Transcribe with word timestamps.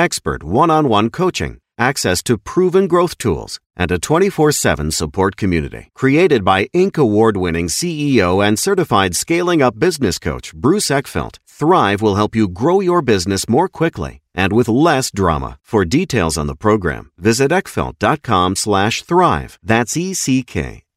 expert 0.00 0.42
one 0.42 0.70
on 0.70 0.88
one 0.88 1.10
coaching, 1.10 1.58
access 1.78 2.22
to 2.22 2.38
proven 2.38 2.88
growth 2.88 3.16
tools, 3.18 3.60
and 3.76 3.92
a 3.92 3.98
24 3.98 4.52
7 4.52 4.90
support 4.90 5.36
community. 5.36 5.90
Created 5.94 6.44
by 6.44 6.66
Inc. 6.74 6.98
award 6.98 7.36
winning 7.36 7.68
CEO 7.68 8.30
and 8.46 8.58
certified 8.58 9.14
scaling 9.14 9.62
up 9.62 9.78
business 9.78 10.18
coach 10.18 10.54
Bruce 10.54 10.88
Eckfeldt, 10.88 11.38
Thrive 11.60 12.00
will 12.00 12.14
help 12.14 12.34
you 12.34 12.48
grow 12.48 12.80
your 12.80 13.02
business 13.02 13.48
more 13.48 13.68
quickly 13.68 14.22
and 14.34 14.52
with 14.52 14.68
less 14.68 15.10
drama. 15.10 15.58
For 15.62 15.84
details 15.84 16.38
on 16.38 16.46
the 16.46 16.56
program, 16.56 17.10
visit 17.18 17.50
eckfeldt.com 17.50 18.56
slash 18.56 19.02
thrive. 19.02 19.58
That's 19.62 19.96
E-C-K 19.96 20.50
F-E-L-D-T 20.50 20.58
dot 20.62 20.89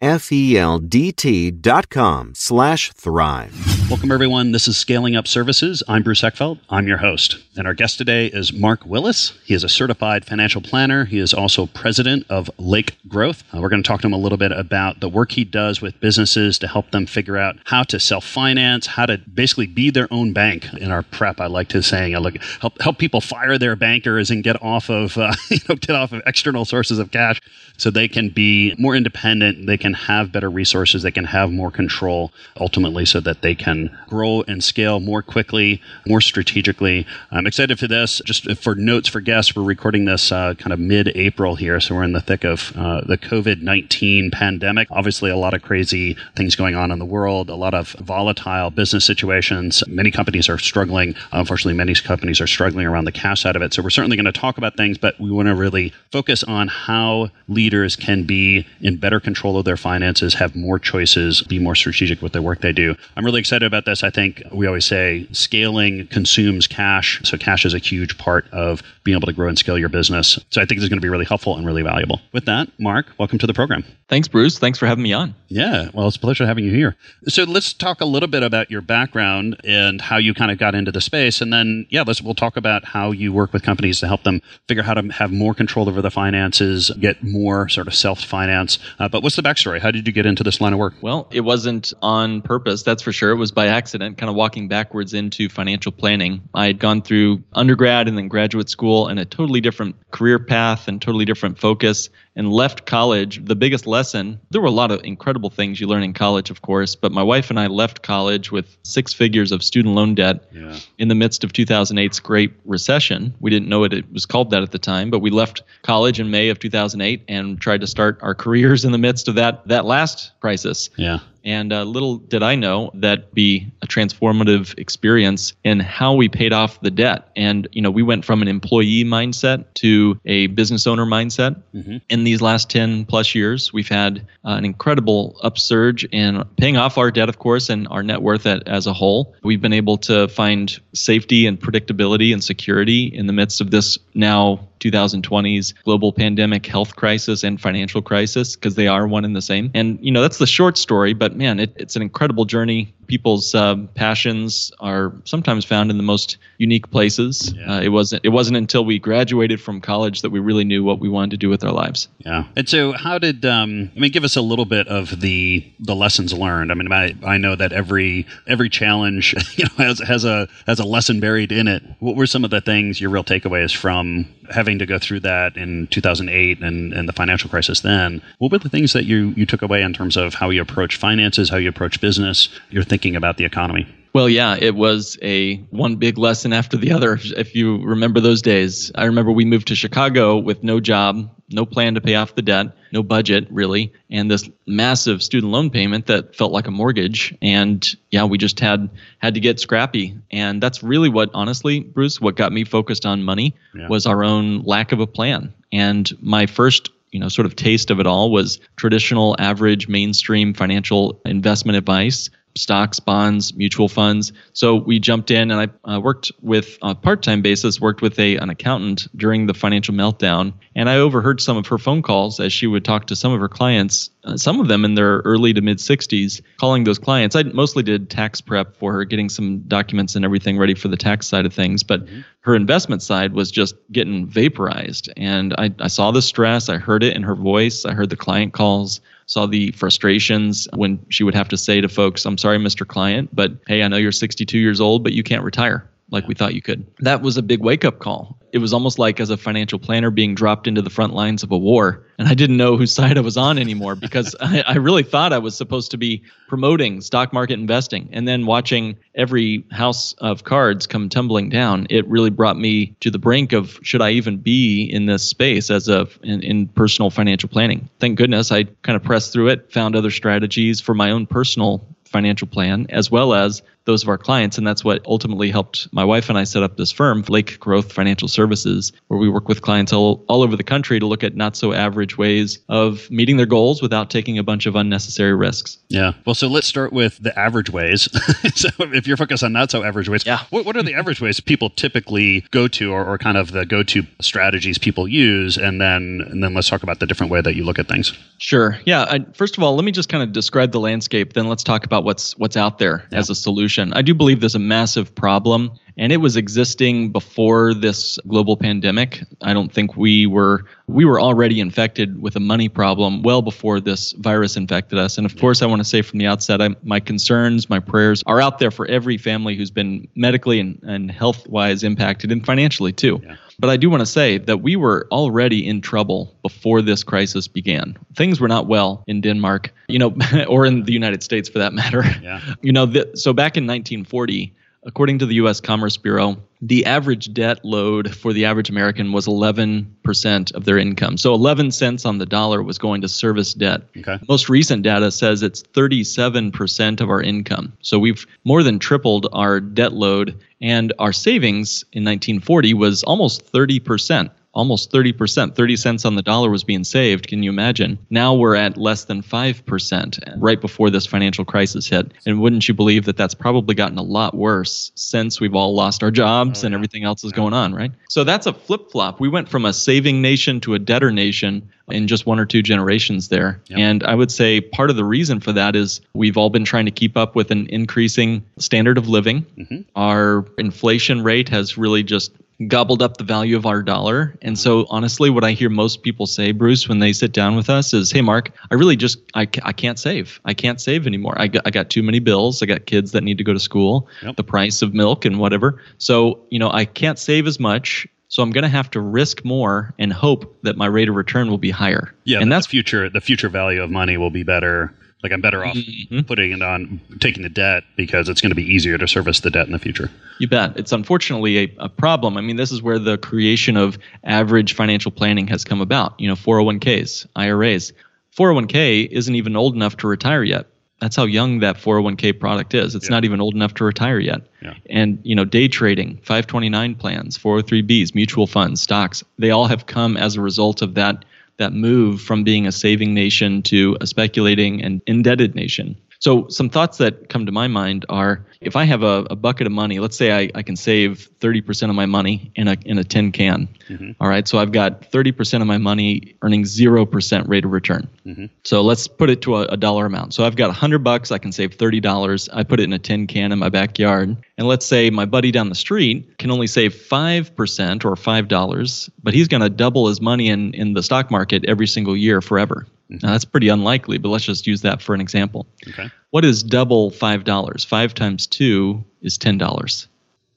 com 1.90 2.34
slash 2.36 2.92
thrive. 2.92 3.56
Welcome, 3.90 4.12
everyone. 4.12 4.52
This 4.52 4.68
is 4.68 4.76
Scaling 4.76 5.16
Up 5.16 5.28
Services. 5.28 5.82
I'm 5.88 6.04
Bruce 6.04 6.24
Eckfeldt. 6.24 6.60
I'm 6.70 6.88
your 6.88 6.98
host. 6.98 7.38
And 7.56 7.68
our 7.68 7.74
guest 7.74 8.00
today 8.00 8.28
is 8.28 8.52
Mark 8.52 8.86
Willis. 8.86 9.38
He 9.46 9.54
is 9.54 9.64
a 9.64 9.70
certified 9.70 10.26
financial 10.26 10.62
planner. 10.62 11.06
He 11.06 11.20
is 11.20 11.34
also 11.34 11.68
president 11.68 12.26
of 12.30 12.50
Lake 12.58 12.98
Growth. 13.08 13.44
Uh, 13.54 13.62
we're 13.62 13.70
going 13.70 13.84
to 13.84 13.88
talk 13.88 14.02
to 14.02 14.08
him 14.08 14.14
a 14.14 14.18
little 14.18 14.38
bit 14.38 14.52
about 14.52 15.00
the 15.00 15.08
work 15.08 15.32
he 15.34 15.46
does 15.46 15.80
with 15.80 16.00
businesses 16.00 16.58
to 16.60 16.68
help 16.68 16.92
them 16.92 17.06
figure 17.06 17.38
out 17.38 17.58
how 17.66 17.84
to 17.84 18.00
self-finance, 18.00 18.88
how 18.88 19.06
to 19.06 19.20
basically 19.20 19.68
be 19.68 19.90
their 19.90 20.08
own 20.12 20.34
bank. 20.34 20.66
In 20.74 20.92
our 20.92 21.04
prep, 21.04 21.40
I 21.40 21.46
like 21.46 21.70
to 21.70 21.84
saying, 21.84 22.16
I 22.16 22.20
look 22.20 22.36
help 22.60 22.82
help 22.82 22.98
people 22.98 23.22
fire 23.22 23.58
their 23.58 23.76
bankers 23.76 24.32
and 24.32 24.44
get 24.44 24.62
off 24.62 24.90
of 24.90 25.18
uh, 25.18 25.34
you 25.50 25.60
know 25.70 25.76
get 25.76 25.96
off 25.96 26.12
of 26.12 26.22
external 26.26 26.66
sources 26.66 27.00
of 27.00 27.12
cash 27.12 27.40
so 27.78 27.90
they 27.90 28.08
can 28.08 28.30
be 28.30 28.74
more 28.78 28.96
independent. 28.96 29.68
They 29.68 29.78
can 29.78 29.93
can 29.94 30.08
have 30.08 30.32
better 30.32 30.50
resources, 30.50 31.04
they 31.04 31.12
can 31.12 31.26
have 31.26 31.52
more 31.52 31.72
control 31.72 32.32
ultimately 32.60 33.06
so 33.06 33.20
that 33.20 33.42
they 33.42 33.56
can 33.56 33.96
grow 34.08 34.44
and 34.48 34.64
scale 34.64 35.00
more 35.00 35.22
quickly, 35.22 35.82
more 36.08 36.22
strategically. 36.22 37.06
I'm 37.32 37.46
excited 37.46 37.80
for 37.80 37.88
this. 37.88 38.22
Just 38.26 38.52
for 38.58 38.76
notes 38.76 39.08
for 39.08 39.22
guests, 39.22 39.56
we're 39.56 39.64
recording 39.64 40.06
this 40.06 40.32
uh, 40.32 40.56
kind 40.56 40.74
of 40.74 40.80
mid 40.80 41.10
April 41.16 41.56
here, 41.56 41.80
so 41.80 41.96
we're 41.96 42.04
in 42.04 42.14
the 42.14 42.22
thick 42.22 42.44
of 42.44 42.74
uh, 42.76 43.02
the 43.02 43.18
COVID 43.18 43.62
19 43.62 44.32
pandemic. 44.32 44.88
Obviously, 44.90 45.30
a 45.30 45.38
lot 45.38 45.54
of 45.54 45.62
crazy 45.62 46.18
things 46.36 46.56
going 46.56 46.76
on 46.76 46.92
in 46.92 47.00
the 47.00 47.06
world, 47.06 47.50
a 47.50 47.56
lot 47.56 47.74
of 47.74 47.92
volatile 47.94 48.72
business 48.72 49.06
situations. 49.06 49.84
Many 49.88 50.12
companies 50.12 50.50
are 50.50 50.58
struggling. 50.58 51.16
Unfortunately, 51.32 51.78
many 51.78 51.94
companies 51.96 52.42
are 52.42 52.48
struggling 52.48 52.88
around 52.88 53.06
the 53.06 53.12
cash 53.12 53.42
side 53.42 53.56
of 53.56 53.62
it. 53.62 53.74
So, 53.74 53.84
we're 53.84 53.90
certainly 53.92 54.18
going 54.18 54.26
to 54.26 54.32
talk 54.32 54.58
about 54.58 54.76
things, 54.76 54.98
but 54.98 55.20
we 55.20 55.30
want 55.30 55.48
to 55.48 55.56
really 55.56 55.94
focus 56.12 56.44
on 56.44 56.68
how 56.68 57.30
leaders 57.48 57.96
can 57.96 58.24
be 58.24 58.66
in 58.82 58.98
better 58.98 59.20
control 59.20 59.58
of 59.58 59.66
their 59.66 59.78
finances, 59.84 60.34
have 60.34 60.56
more 60.56 60.80
choices, 60.80 61.44
be 61.44 61.60
more 61.60 61.76
strategic 61.76 62.22
with 62.22 62.32
the 62.32 62.42
work 62.42 62.62
they 62.62 62.72
do. 62.72 62.96
I'm 63.16 63.26
really 63.26 63.40
excited 63.40 63.66
about 63.66 63.86
this. 63.86 64.04
I 64.04 64.10
think 64.10 64.42
we 64.52 64.66
always 64.66 64.86
say 64.86 65.28
scaling 65.32 66.08
consumes 66.08 66.66
cash. 66.66 67.22
So 67.24 67.38
cash 67.38 67.66
is 67.66 67.74
a 67.76 67.78
huge 67.78 68.18
part 68.18 68.46
of 68.52 68.82
being 69.04 69.18
able 69.18 69.28
to 69.28 69.34
grow 69.34 69.50
and 69.50 69.60
scale 69.60 69.78
your 69.78 69.90
business. 69.90 70.40
So 70.50 70.62
I 70.62 70.66
think 70.66 70.80
this 70.80 70.84
is 70.86 70.90
going 70.90 71.00
to 71.00 71.06
be 71.06 71.10
really 71.10 71.26
helpful 71.26 71.58
and 71.58 71.66
really 71.68 71.84
valuable. 71.84 72.22
With 72.32 72.46
that, 72.46 72.70
Mark, 72.80 73.08
welcome 73.20 73.38
to 73.40 73.48
the 73.48 73.54
program. 73.54 73.84
Thanks, 74.08 74.28
Bruce. 74.28 74.58
Thanks 74.60 74.80
for 74.80 74.86
having 74.86 75.04
me 75.04 75.12
on. 75.12 75.36
Yeah, 75.48 75.90
well, 75.94 76.08
it's 76.08 76.18
a 76.18 76.20
pleasure 76.20 76.46
having 76.46 76.66
you 76.66 76.72
here. 76.72 76.96
So 77.28 77.44
let's 77.44 77.74
talk 77.74 78.00
a 78.00 78.06
little 78.06 78.30
bit 78.30 78.44
about 78.44 78.72
your 78.72 78.82
background 78.82 79.60
and 79.64 80.00
how 80.00 80.18
you 80.18 80.34
kind 80.34 80.52
of 80.52 80.58
got 80.58 80.76
into 80.76 80.92
the 80.92 81.02
space, 81.02 81.42
and 81.42 81.52
then 81.52 81.86
yeah, 81.90 82.04
let's 82.06 82.22
we'll 82.22 82.36
talk 82.36 82.58
about 82.58 82.86
how 82.86 83.12
you 83.12 83.34
work 83.34 83.54
with 83.54 83.64
companies 83.64 84.00
to 84.00 84.08
help 84.08 84.24
them 84.24 84.42
figure 84.68 84.84
out 84.84 84.88
how 84.88 84.94
to 84.96 85.08
have 85.14 85.32
more 85.32 85.54
control 85.54 85.90
over 85.90 86.02
the 86.02 86.12
finances, 86.12 86.92
get 87.00 87.24
more 87.24 87.68
sort 87.70 87.88
of 87.88 87.96
self 87.96 88.24
finance. 88.24 88.80
Uh, 89.00 89.08
but 89.08 89.24
what's 89.24 89.36
the 89.36 89.42
backstory? 89.42 89.73
Story? 89.74 89.82
How 89.82 89.92
did 89.92 90.08
you 90.08 90.14
get 90.14 90.26
into 90.26 90.44
this 90.44 90.62
line 90.62 90.74
of 90.74 90.80
work? 90.80 90.94
Well, 91.02 91.28
it 91.32 91.42
wasn't 91.42 91.94
on 92.02 92.42
purpose, 92.42 92.84
that's 92.84 93.02
for 93.02 93.12
sure. 93.12 93.32
It 93.32 93.38
was 93.38 93.52
by 93.52 93.68
accident, 93.68 94.18
kind 94.18 94.30
of 94.30 94.36
walking 94.36 94.68
backwards 94.68 95.14
into 95.14 95.50
financial 95.50 95.92
planning. 95.92 96.42
I 96.54 96.68
had 96.68 96.80
gone 96.80 97.02
through 97.02 97.44
undergrad 97.54 98.08
and 98.08 98.18
then 98.18 98.28
graduate 98.28 98.70
school 98.70 99.08
and 99.08 99.20
a 99.20 99.26
totally 99.26 99.62
different 99.62 99.96
career 100.12 100.40
path 100.40 100.88
and 100.88 101.02
totally 101.02 101.26
different 101.26 101.58
focus 101.58 102.10
and 102.36 102.52
left 102.52 102.86
college. 102.86 103.44
The 103.46 103.56
biggest 103.56 103.86
lesson 103.86 104.40
there 104.50 104.62
were 104.62 104.68
a 104.68 104.72
lot 104.72 104.92
of 104.92 105.04
incredible 105.04 105.50
things 105.50 105.80
you 105.80 105.88
learn 105.88 106.04
in 106.04 106.14
college, 106.14 106.50
of 106.50 106.62
course, 106.62 106.96
but 106.96 107.12
my 107.12 107.24
wife 107.24 107.50
and 107.50 107.60
I 107.60 107.68
left 107.68 108.02
college 108.02 108.52
with 108.52 108.78
six 108.84 109.14
figures 109.14 109.52
of 109.52 109.64
student 109.64 109.96
loan 109.96 110.16
debt 110.16 110.44
yeah. 110.52 110.80
in 110.98 111.08
the 111.08 111.16
midst 111.16 111.44
of 111.44 111.54
2008's 111.54 112.20
Great 112.20 112.54
Recession. 112.66 113.34
We 113.40 113.50
didn't 113.50 113.70
know 113.70 113.84
it, 113.84 113.94
it 113.94 114.12
was 114.12 114.26
called 114.26 114.50
that 114.52 114.64
at 114.64 114.72
the 114.72 114.80
time, 114.80 115.10
but 115.10 115.20
we 115.20 115.30
left 115.30 115.64
college 115.84 116.20
in 116.20 116.32
May 116.32 116.50
of 116.50 116.60
2008 116.60 117.24
and 117.28 117.60
tried 117.60 117.82
to 117.82 117.88
start 117.88 118.20
our 118.22 118.36
careers 118.36 118.86
in 118.86 118.92
the 118.92 118.98
midst 118.98 119.28
of 119.28 119.36
that 119.36 119.68
that 119.68 119.86
last 119.86 120.32
crisis. 120.40 120.90
Yeah. 120.98 121.20
And 121.44 121.74
uh, 121.74 121.84
little 121.84 122.18
did 122.18 122.44
I 122.44 122.56
know 122.56 122.92
that 122.96 123.34
be 123.34 123.72
a 123.82 123.88
transformative 123.88 124.78
experience 124.78 125.54
in 125.64 125.80
how 125.80 126.14
we 126.14 126.30
paid 126.30 126.54
off 126.54 126.80
the 126.82 126.92
debt. 126.92 127.30
And 127.36 127.68
you 127.72 127.82
know, 127.82 127.92
we 127.92 128.04
went 128.04 128.26
from 128.26 128.42
an 128.42 128.48
employee 128.48 129.04
mindset 129.04 129.66
to 129.76 130.20
a 130.26 130.48
business 130.48 130.88
owner 130.88 131.06
mindset. 131.06 131.62
Mm-hmm. 131.74 131.98
In 132.10 132.24
these 132.24 132.42
last 132.42 132.70
10 132.70 133.06
plus 133.06 133.36
years, 133.36 133.74
we've 133.74 133.88
had 133.88 134.20
uh, 134.46 134.52
an 134.52 134.66
incredible 134.66 135.38
upsurge 135.44 136.04
in 136.06 136.44
paying 136.58 136.78
off 136.78 136.98
our 136.98 137.12
debt, 137.12 137.30
of 137.30 137.40
course, 137.40 137.70
and 137.70 137.88
our 137.90 138.04
net 138.04 138.22
worth 138.22 138.46
at, 138.46 138.68
as 138.68 138.88
a 138.88 138.94
whole. 138.94 139.36
We've 139.44 139.62
been 139.62 139.74
able 139.74 139.98
to 140.00 140.28
find 140.28 140.80
safety 140.94 141.46
and 141.46 141.60
predictability 141.60 142.34
and 142.34 142.44
security 142.44 143.06
in 143.06 143.28
the 143.28 143.34
midst 143.34 143.62
of 143.62 143.72
this 143.72 143.98
now 144.14 144.68
2020's 144.84 145.74
global 145.84 146.12
pandemic 146.12 146.66
health 146.66 146.96
crisis 146.96 147.44
and 147.44 147.60
financial 147.60 148.02
crisis 148.02 148.56
because 148.56 148.76
they 148.76 148.88
are 148.88 149.08
one 149.08 149.26
and 149.26 149.36
the 149.36 149.42
same. 149.42 149.72
And 149.74 149.98
you 150.02 150.12
know, 150.12 150.22
that's 150.22 150.38
the 150.38 150.48
short 150.48 150.78
story, 150.78 151.14
but 151.14 151.33
man, 151.36 151.60
it, 151.60 151.74
it's 151.78 151.96
an 151.96 152.02
incredible 152.02 152.46
journey 152.46 152.94
people's 153.08 153.54
uh, 153.56 153.76
passions 153.96 154.72
are 154.80 155.14
sometimes 155.26 155.66
found 155.66 155.92
in 155.92 155.98
the 155.98 156.04
most 156.04 156.38
unique 156.58 156.90
places. 156.92 157.54
Yeah. 157.56 157.76
Uh, 157.76 157.82
it 157.82 157.90
wasn't 157.90 158.26
it 158.26 158.30
wasn't 158.30 158.58
until 158.58 158.86
we 158.86 159.00
graduated 159.00 159.62
from 159.62 159.82
college 159.82 160.22
that 160.22 160.30
we 160.30 160.40
really 160.40 160.64
knew 160.64 160.84
what 160.84 161.00
we 161.00 161.10
wanted 161.10 161.32
to 161.32 161.38
do 161.38 161.50
with 161.50 161.64
our 161.64 161.72
lives. 161.72 162.08
Yeah. 162.20 162.46
And 162.56 162.68
so, 162.68 162.94
how 162.94 163.18
did 163.18 163.46
um, 163.46 163.92
I 163.96 164.00
mean? 164.00 164.12
Give 164.12 164.24
us 164.24 164.36
a 164.36 164.42
little 164.42 164.66
bit 164.66 164.88
of 164.88 165.22
the 165.22 165.66
the 165.80 165.96
lessons 165.96 166.34
learned. 166.34 166.72
I 166.72 166.76
mean, 166.76 166.92
I, 166.92 167.16
I 167.26 167.38
know 167.38 167.56
that 167.56 167.74
every 167.74 168.28
every 168.48 168.70
challenge 168.70 169.34
you 169.58 169.66
know 169.66 169.86
has 169.86 170.00
has 170.00 170.26
a 170.26 170.48
has 170.68 170.80
a 170.80 170.86
lesson 170.86 171.20
buried 171.20 171.52
in 171.52 171.68
it. 171.68 171.84
What 172.00 172.16
were 172.16 172.28
some 172.28 172.44
of 172.44 172.52
the 172.52 172.62
things 172.62 173.02
your 173.02 173.10
real 173.10 173.24
takeaways 173.24 173.76
from 173.76 174.28
having 174.52 174.80
to 174.80 174.86
go 174.86 175.00
through 175.00 175.22
that 175.22 175.56
in 175.56 175.88
2008 175.88 176.62
and, 176.62 176.94
and 176.94 177.08
the 177.08 177.14
financial 177.14 177.50
crisis 177.50 177.82
then? 177.82 178.22
What 178.38 178.52
were 178.52 178.60
the 178.60 178.70
things 178.70 178.94
that 178.94 179.06
you 179.06 179.34
you 179.36 179.46
took 179.46 179.62
away 179.62 179.82
in 179.82 179.94
terms 179.94 180.18
of 180.18 180.34
how 180.34 180.50
you 180.50 180.62
approach 180.62 180.96
finances, 180.96 181.50
how 181.50 181.58
you 181.58 181.70
approach 181.70 182.02
business, 182.02 182.50
your 182.70 182.84
thinking 182.94 183.16
about 183.16 183.38
the 183.38 183.44
economy? 183.44 183.88
Well, 184.14 184.30
yeah, 184.30 184.56
it 184.56 184.76
was 184.76 185.18
a 185.24 185.56
one 185.72 185.96
big 185.96 186.20
lesson 186.20 186.54
after 186.54 186.78
the 186.78 186.92
other. 186.92 187.18
If 187.36 187.56
you 187.56 187.84
remember 187.84 188.20
those 188.20 188.44
days, 188.44 188.92
I 188.94 189.06
remember 189.06 189.32
we 189.32 189.46
moved 189.46 189.70
to 189.70 189.76
Chicago 189.76 190.38
with 190.38 190.62
no 190.62 190.80
job, 190.80 191.28
no 191.50 191.66
plan 191.66 191.96
to 191.96 192.02
pay 192.02 192.14
off 192.14 192.36
the 192.36 192.44
debt, 192.44 192.68
no 192.92 193.02
budget 193.02 193.48
really, 193.50 193.92
and 194.12 194.30
this 194.30 194.48
massive 194.68 195.24
student 195.24 195.52
loan 195.52 195.72
payment 195.72 196.06
that 196.06 196.36
felt 196.36 196.52
like 196.52 196.68
a 196.68 196.72
mortgage. 196.72 197.36
And 197.42 197.84
yeah, 198.12 198.26
we 198.26 198.38
just 198.38 198.60
had 198.60 198.92
had 199.18 199.34
to 199.34 199.40
get 199.40 199.60
scrappy. 199.60 200.16
And 200.30 200.62
that's 200.62 200.84
really 200.84 201.10
what, 201.10 201.32
honestly, 201.34 201.80
Bruce, 201.80 202.22
what 202.22 202.36
got 202.36 202.52
me 202.52 202.64
focused 202.64 203.08
on 203.08 203.24
money 203.24 203.56
yeah. 203.74 203.88
was 203.88 204.06
our 204.06 204.24
own 204.24 204.62
lack 204.62 204.92
of 204.92 205.00
a 205.00 205.08
plan. 205.08 205.52
And 205.72 206.08
my 206.22 206.46
first 206.46 206.92
you 207.14 207.20
know 207.20 207.30
sort 207.30 207.46
of 207.46 207.56
taste 207.56 207.92
of 207.92 208.00
it 208.00 208.08
all 208.08 208.32
was 208.32 208.60
traditional 208.76 209.36
average 209.40 209.88
mainstream 209.88 210.54
financial 210.54 211.22
investment 211.26 211.78
advice 211.78 212.30
stocks, 212.56 213.00
bonds, 213.00 213.54
mutual 213.56 213.88
funds. 213.88 214.32
So 214.54 214.76
we 214.76 215.00
jumped 215.00 215.32
in, 215.32 215.52
and 215.52 215.72
I 215.86 215.92
uh, 215.92 216.00
worked 216.00 216.32
with 216.42 216.78
on 216.82 216.92
a 216.92 216.96
part-time 216.96 217.42
basis. 217.42 217.82
Worked 217.82 218.02
with 218.02 218.20
a 218.20 218.38
an 218.38 218.50
accountant 218.50 219.08
during 219.16 219.48
the 219.48 219.54
financial 219.54 219.94
meltdown, 219.94 220.54
and 220.76 220.90
I 220.90 220.98
overheard 220.98 221.42
some 221.42 221.58
of 221.58 221.68
her 221.68 221.78
phone 221.78 222.02
calls 222.02 222.40
as 222.40 222.54
she 222.54 222.68
would 222.68 222.86
talk 222.86 223.08
to 223.08 223.16
some 223.16 223.32
of 223.32 223.40
her 223.40 223.50
clients. 223.50 224.10
Uh, 224.24 224.38
some 224.38 224.60
of 224.60 224.68
them 224.68 224.86
in 224.86 224.96
their 224.96 225.18
early 225.20 225.54
to 225.54 225.62
mid 225.62 225.78
60s, 225.80 226.42
calling 226.58 226.84
those 226.84 227.00
clients. 227.00 227.36
I 227.36 227.44
mostly 227.44 227.84
did 227.84 228.10
tax 228.10 228.40
prep 228.42 228.76
for 228.78 228.94
her, 228.94 229.04
getting 229.04 229.30
some 229.30 229.60
documents 229.62 230.16
and 230.16 230.24
everything 230.24 230.58
ready 230.58 230.76
for 230.76 230.88
the 230.88 230.98
tax 230.98 231.28
side 231.28 231.46
of 231.46 231.54
things, 231.54 231.84
but 231.84 232.06
mm-hmm. 232.06 232.22
her 232.42 232.56
investment 232.56 233.02
side 233.02 233.34
was 233.34 233.52
just 233.52 233.76
getting 233.92 234.28
vaporized. 234.28 235.12
And 235.18 235.54
I, 235.58 235.72
I 235.80 235.88
saw 235.88 236.12
the 236.12 236.22
stress. 236.22 236.70
I 236.70 236.78
heard 236.78 237.04
it 237.04 237.16
in 237.16 237.24
her 237.24 237.36
voice. 237.36 237.86
I 237.86 237.94
heard 237.94 238.10
the 238.10 238.16
client 238.16 238.54
calls 238.54 239.02
saw 239.26 239.46
the 239.46 239.72
frustrations 239.72 240.68
when 240.74 241.04
she 241.10 241.24
would 241.24 241.36
have 241.36 241.50
to 241.50 241.58
say 241.58 241.82
to 241.82 241.90
folks, 241.90 242.26
I'm 242.26 242.38
sorry, 242.38 242.58
Mr. 242.58 242.88
Client, 242.88 243.30
but 243.34 243.52
hey, 243.68 243.84
I 243.84 243.88
know 243.88 243.98
you're 243.98 244.12
62 244.12 244.58
years 244.58 244.82
old, 244.82 245.04
but 245.04 245.14
you 245.14 245.24
can't 245.24 245.44
retire 245.44 245.88
like 246.12 246.28
we 246.28 246.36
thought 246.36 246.54
you 246.54 246.62
could. 246.62 246.86
That 247.00 247.22
was 247.22 247.38
a 247.38 247.42
big 247.42 247.62
wake 247.62 247.86
up 247.86 248.00
call. 248.00 248.38
It 248.54 248.60
was 248.60 248.72
almost 248.72 249.00
like 249.00 249.20
as 249.20 249.32
a 249.32 249.36
financial 249.36 249.80
planner 249.80 250.12
being 250.12 250.36
dropped 250.36 250.68
into 250.68 250.82
the 250.82 250.90
front 250.92 251.14
lines 251.14 251.42
of 251.42 251.52
a 251.52 251.58
war. 251.58 252.06
And 252.20 252.28
I 252.28 252.36
didn't 252.36 252.56
know 252.56 252.78
whose 252.78 252.92
side 252.96 253.18
I 253.18 253.22
was 253.22 253.36
on 253.36 253.58
anymore 253.58 253.96
because 253.96 254.36
I, 254.42 254.64
I 254.68 254.76
really 254.76 255.02
thought 255.02 255.34
I 255.34 255.40
was 255.40 255.58
supposed 255.58 255.90
to 255.92 255.98
be 255.98 256.22
promoting 256.48 257.02
stock 257.02 257.34
market 257.34 257.56
investing. 257.56 258.08
And 258.14 258.28
then 258.28 258.46
watching 258.46 258.96
every 259.16 259.66
house 259.72 260.14
of 260.20 260.44
cards 260.44 260.86
come 260.86 261.10
tumbling 261.10 261.50
down, 261.50 261.88
it 261.90 262.08
really 262.08 262.30
brought 262.30 262.58
me 262.58 262.96
to 263.00 263.10
the 263.10 263.18
brink 263.18 263.54
of 263.54 263.80
should 263.82 264.04
I 264.04 264.12
even 264.12 264.38
be 264.38 264.84
in 264.84 265.08
this 265.08 265.24
space 265.24 265.72
as 265.72 265.90
a 265.90 266.08
in, 266.22 266.44
in 266.44 266.68
personal 266.68 267.10
financial 267.10 267.50
planning. 267.50 267.90
Thank 268.00 268.20
goodness 268.20 268.52
I 268.52 268.66
kind 268.84 268.96
of 268.96 269.02
pressed 269.02 269.34
through 269.34 269.48
it, 269.48 269.72
found 269.72 269.96
other 269.96 270.12
strategies 270.12 270.80
for 270.80 270.94
my 270.94 271.10
own 271.10 271.26
personal 271.26 271.88
financial 272.06 272.48
plan 272.48 272.86
as 272.90 273.10
well 273.10 273.34
as 273.34 273.64
those 273.86 274.04
of 274.04 274.10
our 274.10 274.18
clients. 274.18 274.58
And 274.58 274.66
that's 274.66 274.84
what 274.84 275.06
ultimately 275.06 275.52
helped 275.52 275.92
my 275.94 276.04
wife 276.04 276.30
and 276.30 276.38
I 276.38 276.46
set 276.46 276.64
up 276.64 276.78
this 276.78 276.92
firm, 276.92 277.24
Lake 277.28 277.60
Growth 277.60 277.92
Financial 277.92 278.28
Services, 278.28 278.94
where 279.08 279.20
we 279.20 279.30
work 279.30 279.48
with 279.48 279.62
clients 279.62 279.92
all, 279.92 280.24
all 280.28 280.42
over 280.42 280.56
the 280.56 280.64
country 280.64 281.00
to 281.00 281.06
look 281.06 281.24
at 281.24 281.36
not 281.36 281.56
so 281.56 281.74
average 281.74 282.18
ways 282.18 282.60
of 282.70 283.10
meeting 283.12 283.38
their 283.38 283.46
goals 283.46 283.82
without 283.82 284.10
taking 284.10 284.38
a 284.38 284.44
bunch 284.44 284.66
of 284.66 284.76
unnecessary 284.76 285.34
risks. 285.34 285.78
Yeah. 285.90 286.14
Well, 286.26 286.36
so 286.36 286.48
let's 286.48 286.68
start 286.68 286.94
with 286.94 287.22
the 287.22 287.38
average 287.38 287.70
ways. 287.70 288.04
so 288.56 288.70
if 288.80 289.06
you're 289.06 289.18
focused 289.18 289.44
on 289.44 289.52
not 289.54 289.72
so 289.72 289.84
average 289.84 290.08
ways, 290.08 290.26
yeah. 290.26 290.44
what, 290.50 290.66
what 290.66 290.78
are 290.78 290.84
the 290.84 290.94
average 290.94 291.20
ways 291.20 291.40
people 291.40 291.70
typically 291.70 292.42
go 292.52 292.68
to 292.70 292.92
or, 292.92 293.06
or 293.06 293.18
kind 293.18 293.38
of 293.38 293.52
the 293.52 293.66
go 293.66 293.84
to 293.84 294.04
strategies 294.22 294.78
people 294.78 295.08
use? 295.08 295.58
And 295.58 295.82
then, 295.82 296.22
and 296.30 296.44
then 296.44 296.54
let's 296.54 296.70
talk 296.70 296.84
about 296.84 297.00
the 297.00 297.06
different 297.06 297.32
way 297.32 297.42
that 297.42 297.56
you 297.56 297.66
look 297.66 297.80
at 297.80 297.88
things. 297.88 298.18
Sure. 298.38 298.80
Yeah. 298.86 299.04
I, 299.10 299.26
first 299.34 299.58
of 299.58 299.64
all, 299.64 299.76
let 299.76 299.84
me 299.84 299.92
just 299.92 300.10
kind 300.10 300.24
of 300.24 300.32
describe 300.32 300.72
the 300.72 300.80
landscape. 300.80 301.34
Then 301.34 301.48
let's 301.48 301.64
talk 301.64 301.86
about 301.86 302.04
what's 302.04 302.38
what's 302.38 302.56
out 302.56 302.78
there 302.80 303.06
yeah. 303.12 303.18
as 303.18 303.30
a 303.30 303.36
solution 303.36 303.73
solution. 303.74 303.94
I 303.94 304.02
do 304.02 304.14
believe 304.14 304.40
there's 304.40 304.56
a 304.56 304.60
massive 304.60 305.14
problem, 305.16 305.72
and 305.98 306.12
it 306.12 306.18
was 306.18 306.36
existing 306.36 307.12
before 307.12 307.74
this 307.74 308.18
global 308.28 308.58
pandemic. 308.58 309.24
I 309.42 309.54
don't 309.54 309.72
think 309.72 309.96
we 309.96 310.26
were 310.26 310.66
we 310.88 311.06
were 311.06 311.20
already 311.20 311.60
infected 311.60 312.22
with 312.22 312.36
a 312.36 312.40
money 312.40 312.68
problem 312.68 313.22
well 313.24 313.42
before 313.42 313.80
this 313.80 314.12
virus 314.14 314.58
infected 314.58 315.00
us. 315.00 315.18
And 315.18 315.26
of 315.26 315.38
course, 315.38 315.62
I 315.62 315.66
want 315.66 315.80
to 315.80 315.86
say 315.86 316.02
from 316.02 316.20
the 316.20 316.26
outset, 316.26 316.62
I, 316.62 316.76
my 316.84 317.00
concerns, 317.00 317.70
my 317.70 317.80
prayers 317.80 318.22
are 318.26 318.42
out 318.42 318.60
there 318.60 318.72
for 318.72 318.86
every 318.88 319.18
family 319.18 319.56
who's 319.56 319.72
been 319.72 320.08
medically 320.16 320.60
and, 320.60 320.82
and 320.84 321.10
health 321.12 321.48
wise 321.48 321.84
impacted, 321.84 322.32
and 322.32 322.46
financially 322.46 322.92
too. 322.92 323.22
Yeah. 323.24 323.36
But 323.60 323.70
I 323.70 323.78
do 323.78 323.90
want 323.90 324.02
to 324.02 324.06
say 324.06 324.40
that 324.40 324.58
we 324.58 324.76
were 324.76 325.08
already 325.12 325.66
in 325.66 325.80
trouble 325.80 326.36
before 326.42 326.82
this 326.82 327.04
crisis 327.04 327.48
began. 327.48 327.96
Things 328.16 328.40
were 328.42 328.48
not 328.48 328.68
well 328.68 329.04
in 329.08 329.22
Denmark, 329.22 329.74
you 329.88 330.00
know, 330.00 330.16
or 330.48 330.66
in 330.66 330.84
the 330.84 330.94
United 330.94 331.24
States 331.24 331.50
for 331.50 331.60
that 331.60 331.74
matter. 331.74 332.04
Yeah. 332.22 332.42
You 332.62 332.72
know, 332.72 332.86
the, 332.86 333.12
so 333.16 333.32
back 333.32 333.56
in 333.56 333.66
1940, 333.66 334.54
according 334.86 335.20
to 335.20 335.26
the 335.26 335.36
US 335.36 335.60
Commerce 335.60 335.98
Bureau, 335.98 336.38
the 336.62 336.86
average 336.86 337.34
debt 337.34 337.64
load 337.64 338.16
for 338.16 338.34
the 338.34 338.46
average 338.46 338.70
American 338.70 339.12
was 339.12 339.28
11% 339.28 340.54
of 340.54 340.66
their 340.66 340.78
income. 340.78 341.18
So 341.18 341.34
11 341.34 341.72
cents 341.72 342.06
on 342.06 342.18
the 342.18 342.26
dollar 342.26 342.64
was 342.64 342.78
going 342.78 343.02
to 343.02 343.10
service 343.10 343.54
debt. 343.54 343.82
Okay. 343.98 344.20
Most 344.28 344.50
recent 344.50 344.84
data 344.84 345.12
says 345.12 345.44
it's 345.44 345.64
37% 345.64 347.02
of 347.02 347.10
our 347.10 347.22
income. 347.22 347.74
So 347.82 348.00
we've 348.00 348.26
more 348.44 348.64
than 348.64 348.80
tripled 348.80 349.28
our 349.34 349.60
debt 349.60 349.94
load 349.94 350.38
and 350.62 350.94
our 351.00 351.14
savings 351.14 351.84
in 351.92 352.04
1940 352.04 352.74
was 352.74 353.04
almost 353.04 353.52
30% 353.52 354.30
almost 354.54 354.92
30%, 354.92 355.56
30 355.56 355.76
cents 355.76 356.06
on 356.06 356.16
the 356.16 356.22
dollar 356.22 356.50
was 356.50 356.64
being 356.64 356.84
saved. 356.84 357.28
Can 357.28 357.44
you 357.44 357.50
imagine? 357.50 357.98
Now 358.10 358.36
we're 358.36 358.56
at 358.56 358.78
less 358.78 359.06
than 359.06 359.24
5% 359.24 360.34
right 360.38 360.62
before 360.62 360.90
this 360.90 361.06
financial 361.06 361.44
crisis 361.44 361.88
hit. 361.88 362.12
And 362.26 362.40
wouldn't 362.40 362.68
you 362.68 362.74
believe 362.74 363.06
that 363.06 363.18
that's 363.18 363.34
probably 363.34 363.76
gotten 363.76 363.98
a 363.98 364.04
lot 364.04 364.36
worse 364.36 364.92
since 364.96 365.42
we've 365.42 365.56
all 365.56 365.76
lost 365.76 366.04
our 366.04 366.12
jobs 366.12 366.64
oh, 366.64 366.68
and 366.68 366.76
everything 366.76 367.04
else 367.04 367.24
is 367.24 367.32
yeah. 367.32 367.38
going 367.38 367.54
on, 367.54 367.74
right? 367.74 367.92
So 368.10 368.24
that's 368.24 368.46
a 368.46 368.54
flip 368.54 368.92
flop. 368.92 369.20
We 369.20 369.30
went 369.30 369.50
from 369.50 369.66
a 369.66 369.74
saving 369.74 370.22
nation 370.22 370.62
to 370.62 370.76
a 370.76 370.80
debtor 370.80 371.12
nation 371.12 371.70
in 371.90 372.08
just 372.08 372.26
one 372.26 372.40
or 372.40 372.46
two 372.46 372.62
generations 372.62 373.28
there. 373.28 373.62
Yep. 373.68 373.80
And 373.80 374.04
I 374.04 374.16
would 374.16 374.32
say 374.32 374.62
part 374.62 374.90
of 374.90 374.96
the 374.96 375.04
reason 375.04 375.40
for 375.40 375.52
that 375.54 375.76
is 375.76 376.02
we've 376.14 376.38
all 376.38 376.50
been 376.50 376.64
trying 376.64 376.86
to 376.86 376.92
keep 376.92 377.18
up 377.18 377.36
with 377.36 377.52
an 377.52 377.68
increasing 377.68 378.46
standard 378.58 378.98
of 378.98 379.10
living. 379.10 379.46
Mm-hmm. 379.58 379.82
Our 379.96 380.46
inflation 380.58 381.24
rate 381.24 381.50
has 381.50 381.78
really 381.78 382.04
just 382.04 382.32
gobbled 382.68 383.02
up 383.02 383.18
the 383.18 383.24
value 383.24 383.58
of 383.58 383.66
our 383.66 383.82
dollar. 383.82 384.38
And 384.42 384.58
so, 384.58 384.86
honestly, 384.90 385.30
what 385.30 385.44
I 385.44 385.52
hear 385.52 385.70
most 385.70 386.04
people 386.04 386.26
say, 386.26 386.52
Bruce, 386.52 386.88
when 386.88 387.00
they 387.00 387.14
sit 387.14 387.32
down 387.32 387.56
with 387.56 387.70
us 387.70 387.94
is, 387.94 388.12
Hey, 388.12 388.22
Mark, 388.22 388.52
I 388.72 388.76
really 388.76 388.96
just, 388.96 389.20
I, 389.34 389.42
I 389.64 389.74
can't 389.74 390.00
save. 390.00 390.40
I 390.46 390.54
can't 390.54 390.80
save 390.80 391.08
anymore. 391.08 391.34
I 391.38 391.48
got, 391.48 391.64
I 391.66 391.72
got 391.72 391.90
too 391.90 392.04
many 392.04 392.20
bills. 392.20 392.62
I 392.62 392.66
got 392.66 392.86
kids 392.86 393.12
that 393.12 393.24
need 393.24 393.38
to 393.38 393.44
go 393.44 393.54
to 393.54 393.60
school, 393.60 394.08
yep. 394.22 394.36
the 394.36 394.44
price 394.44 394.82
of 394.82 394.94
milk 394.94 395.26
and 395.26 395.40
whatever. 395.40 395.82
So, 395.98 396.42
you 396.50 396.60
know, 396.60 396.72
I 396.72 396.86
can't 396.86 397.20
save 397.20 397.48
as 397.48 397.60
much. 397.60 398.08
So 398.28 398.42
I'm 398.42 398.52
going 398.52 398.64
to 398.64 398.70
have 398.70 398.90
to 398.92 399.00
risk 399.00 399.46
more 399.46 399.94
and 400.00 400.12
hope 400.12 400.58
that 400.64 400.76
my 400.76 400.88
rate 400.88 401.08
of 401.08 401.16
return 401.16 401.52
will 401.52 401.60
be 401.60 401.70
higher. 401.70 402.16
Yeah, 402.24 402.40
and 402.40 402.52
that's 402.52 402.66
future. 402.66 403.08
The 403.08 403.22
future 403.22 403.48
value 403.48 403.84
of 403.84 403.92
money 403.92 404.18
will 404.18 404.32
be 404.32 404.42
better 404.42 404.92
like 405.24 405.32
I'm 405.32 405.42
better 405.42 405.66
off 405.66 405.76
mm-hmm. 405.76 406.20
putting 406.22 406.52
it 406.52 406.62
on 406.62 407.00
taking 407.20 407.44
the 407.44 407.50
debt 407.50 407.84
because 407.96 408.28
it's 408.28 408.42
going 408.42 408.52
to 408.52 408.56
be 408.56 408.66
easier 408.66 408.98
to 408.98 409.08
service 409.08 409.40
the 409.40 409.50
debt 409.50 409.66
in 409.66 409.72
the 409.72 409.80
future. 409.80 410.12
You 410.40 410.48
bet. 410.48 410.78
It's 410.78 410.92
unfortunately 410.92 411.58
a, 411.58 411.76
a 411.80 411.90
problem. 411.90 412.38
I 412.38 412.42
mean, 412.42 412.58
this 412.58 412.72
is 412.72 412.82
where 412.82 413.00
the 413.00 413.18
creation 413.18 413.78
of 413.78 413.98
average 414.24 414.76
financial 414.76 415.12
planning 415.12 415.48
has 415.48 415.64
come 415.64 415.82
about. 415.82 416.20
You 416.20 416.28
know, 416.28 416.36
401ks, 416.36 417.28
IRAs. 417.36 417.94
401k 418.38 419.08
isn't 419.10 419.36
even 419.36 419.56
old 419.56 419.76
enough 419.76 419.98
to 419.98 420.08
retire 420.08 420.44
yet. 420.44 420.68
That's 421.00 421.16
how 421.16 421.26
young 421.26 421.60
that 421.60 421.78
401k 421.78 422.40
product 422.40 422.74
is. 422.74 422.96
It's 422.96 423.06
yeah. 423.06 423.12
not 423.16 423.26
even 423.26 423.42
old 423.42 423.56
enough 423.56 423.74
to 423.76 423.84
retire 423.84 424.20
yet. 424.20 424.42
Yeah. 424.62 424.76
And 424.90 425.20
you 425.24 425.36
know, 425.36 425.46
day 425.46 425.68
trading, 425.68 426.18
529 426.18 426.96
plans, 426.96 427.38
403bs, 427.38 428.16
mutual 428.16 428.48
funds, 428.48 428.82
stocks, 428.82 429.24
they 429.38 429.52
all 429.52 429.68
have 429.68 429.86
come 429.86 430.18
as 430.18 430.36
a 430.36 430.42
result 430.42 430.82
of 430.82 430.96
that 430.96 431.26
that 431.58 431.74
move 431.74 432.22
from 432.22 432.44
being 432.44 432.68
a 432.68 432.72
saving 432.72 433.14
nation 433.14 433.62
to 433.64 433.98
a 434.02 434.08
speculating 434.08 434.84
and 434.84 435.02
indebted 435.06 435.56
nation. 435.56 435.96
So, 436.24 436.48
some 436.48 436.70
thoughts 436.70 437.00
that 437.00 437.28
come 437.28 437.48
to 437.48 437.52
my 437.52 437.68
mind 437.68 438.06
are 438.08 438.46
if 438.62 438.78
I 438.78 438.86
have 438.86 439.04
a, 439.04 439.28
a 439.30 439.36
bucket 439.36 439.68
of 439.68 439.74
money, 439.74 440.00
let's 440.00 440.16
say 440.16 440.32
I, 440.32 440.50
I 440.56 440.64
can 440.64 440.78
save 440.78 441.30
30% 441.42 441.90
of 441.90 441.96
my 441.98 442.06
money 442.06 442.50
in 442.56 442.70
a, 442.70 442.78
in 442.86 442.98
a 442.98 443.04
tin 443.04 443.34
can. 443.34 443.68
Mm-hmm. 443.90 444.12
All 444.22 444.30
right. 444.30 444.48
So, 444.48 444.58
I've 444.58 444.72
got 444.72 445.12
30% 445.12 445.60
of 445.60 445.68
my 445.68 445.78
money 445.78 446.36
earning 446.42 446.64
0% 446.64 447.50
rate 447.50 447.66
of 447.66 447.72
return. 447.72 448.08
Mm-hmm. 448.26 448.46
So, 448.64 448.84
let's 448.84 449.06
put 449.06 449.32
it 449.32 449.42
to 449.42 449.58
a, 449.58 449.62
a, 449.64 449.76
dollar 449.76 450.06
amount. 450.06 450.34
So, 450.34 450.46
I've 450.46 450.56
got 450.56 450.68
100 450.68 451.00
bucks. 451.00 451.30
I 451.30 451.40
can 451.40 451.52
save 451.52 451.76
$30. 451.76 452.50
I 452.54 452.64
put 452.64 452.80
it 452.80 452.84
in 452.84 452.94
a 452.94 453.00
tin 453.00 453.28
can 453.28 453.52
in 453.52 453.60
my 453.60 453.68
backyard. 453.68 454.38
And 454.58 454.66
let's 454.66 454.86
say 454.86 455.10
my 455.10 455.26
buddy 455.26 455.52
down 455.52 455.68
the 455.68 455.76
street 455.76 456.38
can 456.38 456.52
only 456.52 456.68
save 456.68 456.96
5% 456.96 458.06
or 458.06 458.16
$5, 458.16 459.10
but 459.22 459.34
he's 459.34 459.50
going 459.50 459.62
to 459.62 459.70
double 459.70 460.08
his 460.08 460.22
money 460.22 460.48
in, 460.48 460.74
in 460.74 460.94
the 460.94 461.04
stock 461.04 461.30
market 461.30 461.66
every 461.66 461.88
single 461.88 462.16
year 462.16 462.40
forever. 462.40 462.88
Now, 463.22 463.32
that's 463.32 463.46
pretty 463.46 463.70
unlikely, 463.70 464.18
but 464.18 464.30
let's 464.30 464.46
just 464.46 464.68
use 464.68 464.82
that 464.82 465.02
for 465.02 465.14
an 465.14 465.22
example. 465.22 465.68
Okay. 465.88 466.10
What 466.32 466.46
is 466.46 466.64
double 466.64 467.12
$5? 467.12 467.86
5 467.86 468.14
times 468.14 468.48
2 468.48 469.04
is 469.22 469.38
$10. 469.38 470.08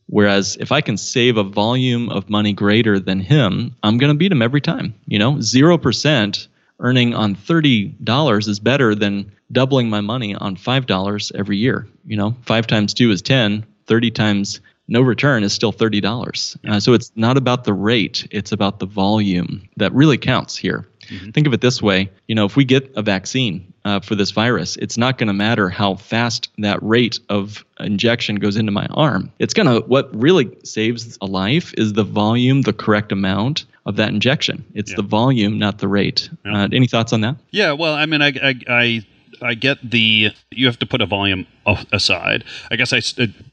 Whereas 0.09 0.57
if 0.61 0.73
I 0.73 0.81
can 0.81 0.97
save 0.97 1.37
a 1.37 1.43
volume 1.43 2.09
of 2.09 2.31
money 2.31 2.53
greater 2.53 2.99
than 2.99 3.21
him, 3.21 3.75
I'm 3.83 3.99
going 3.99 4.13
to 4.13 4.17
beat 4.17 4.33
him 4.33 4.43
every 4.43 4.61
time. 4.61 4.95
You 5.07 5.19
know, 5.19 5.35
0% 5.35 6.49
earning 6.79 7.15
on 7.15 7.35
$30 7.35 8.49
is 8.49 8.61
better 8.61 8.95
than 8.95 9.33
doubling 9.51 9.91
my 9.91 10.01
money 10.01 10.35
on 10.35 10.57
$5 10.57 11.33
every 11.35 11.57
year. 11.57 11.89
You 12.07 12.17
know, 12.17 12.37
5 12.43 12.67
times 12.67 12.95
2 12.95 13.11
is 13.11 13.23
10, 13.23 13.67
30 13.87 14.11
times 14.13 14.61
no 14.89 15.01
return 15.01 15.43
is 15.43 15.53
still 15.53 15.73
$30. 15.73 16.57
Uh, 16.69 16.81
so 16.81 16.93
it's 16.93 17.11
not 17.17 17.37
about 17.37 17.65
the 17.65 17.73
rate, 17.73 18.27
it's 18.31 18.53
about 18.53 18.79
the 18.79 18.87
volume 18.87 19.69
that 19.77 19.93
really 19.93 20.19
counts 20.19 20.57
here. 20.57 20.87
Mm-hmm. 21.09 21.31
Think 21.31 21.47
of 21.47 21.53
it 21.53 21.61
this 21.61 21.83
way 21.83 22.11
you 22.27 22.35
know, 22.35 22.45
if 22.45 22.57
we 22.57 22.65
get 22.65 22.93
a 22.97 23.03
vaccine 23.03 23.73
uh, 23.85 24.01
for 24.01 24.15
this 24.15 24.31
virus, 24.31 24.77
it's 24.77 24.99
not 24.99 25.19
going 25.19 25.29
to 25.29 25.33
matter 25.33 25.69
how 25.69 25.95
fast 25.95 26.51
that 26.59 26.83
rate 26.83 27.21
of 27.29 27.65
injection 27.79 28.37
goes 28.37 28.57
into 28.57 28.73
my 28.73 28.87
arm. 28.87 29.33
It's 29.39 29.55
going 29.55 29.67
to, 29.67 29.87
what 29.87 30.15
really 30.15 30.57
saves 30.65 31.19
a 31.21 31.27
life 31.27 31.73
is 31.77 31.93
the 31.93 32.05
volume, 32.05 32.63
the 32.63 32.73
correct 32.73 33.13
amount 33.13 33.65
of 33.85 33.97
that 33.97 34.09
injection. 34.09 34.65
It's 34.75 34.91
yeah. 34.91 34.97
the 34.97 35.03
volume, 35.03 35.59
not 35.59 35.79
the 35.79 35.89
rate. 35.89 36.29
Yeah. 36.45 36.65
Uh, 36.65 36.69
any 36.73 36.89
thoughts 36.89 37.13
on 37.13 37.21
that? 37.21 37.37
Yeah, 37.51 37.73
well, 37.73 37.95
I 37.95 38.07
mean, 38.07 38.23
I, 38.23 38.33
I, 38.43 38.55
I 38.69 39.07
I 39.43 39.55
get 39.55 39.91
the 39.91 40.31
you 40.51 40.67
have 40.67 40.79
to 40.79 40.87
put 40.87 41.01
a 41.01 41.07
volume 41.07 41.47
aside. 41.93 42.45
I 42.71 42.77
guess 42.77 42.93
I, 42.93 43.01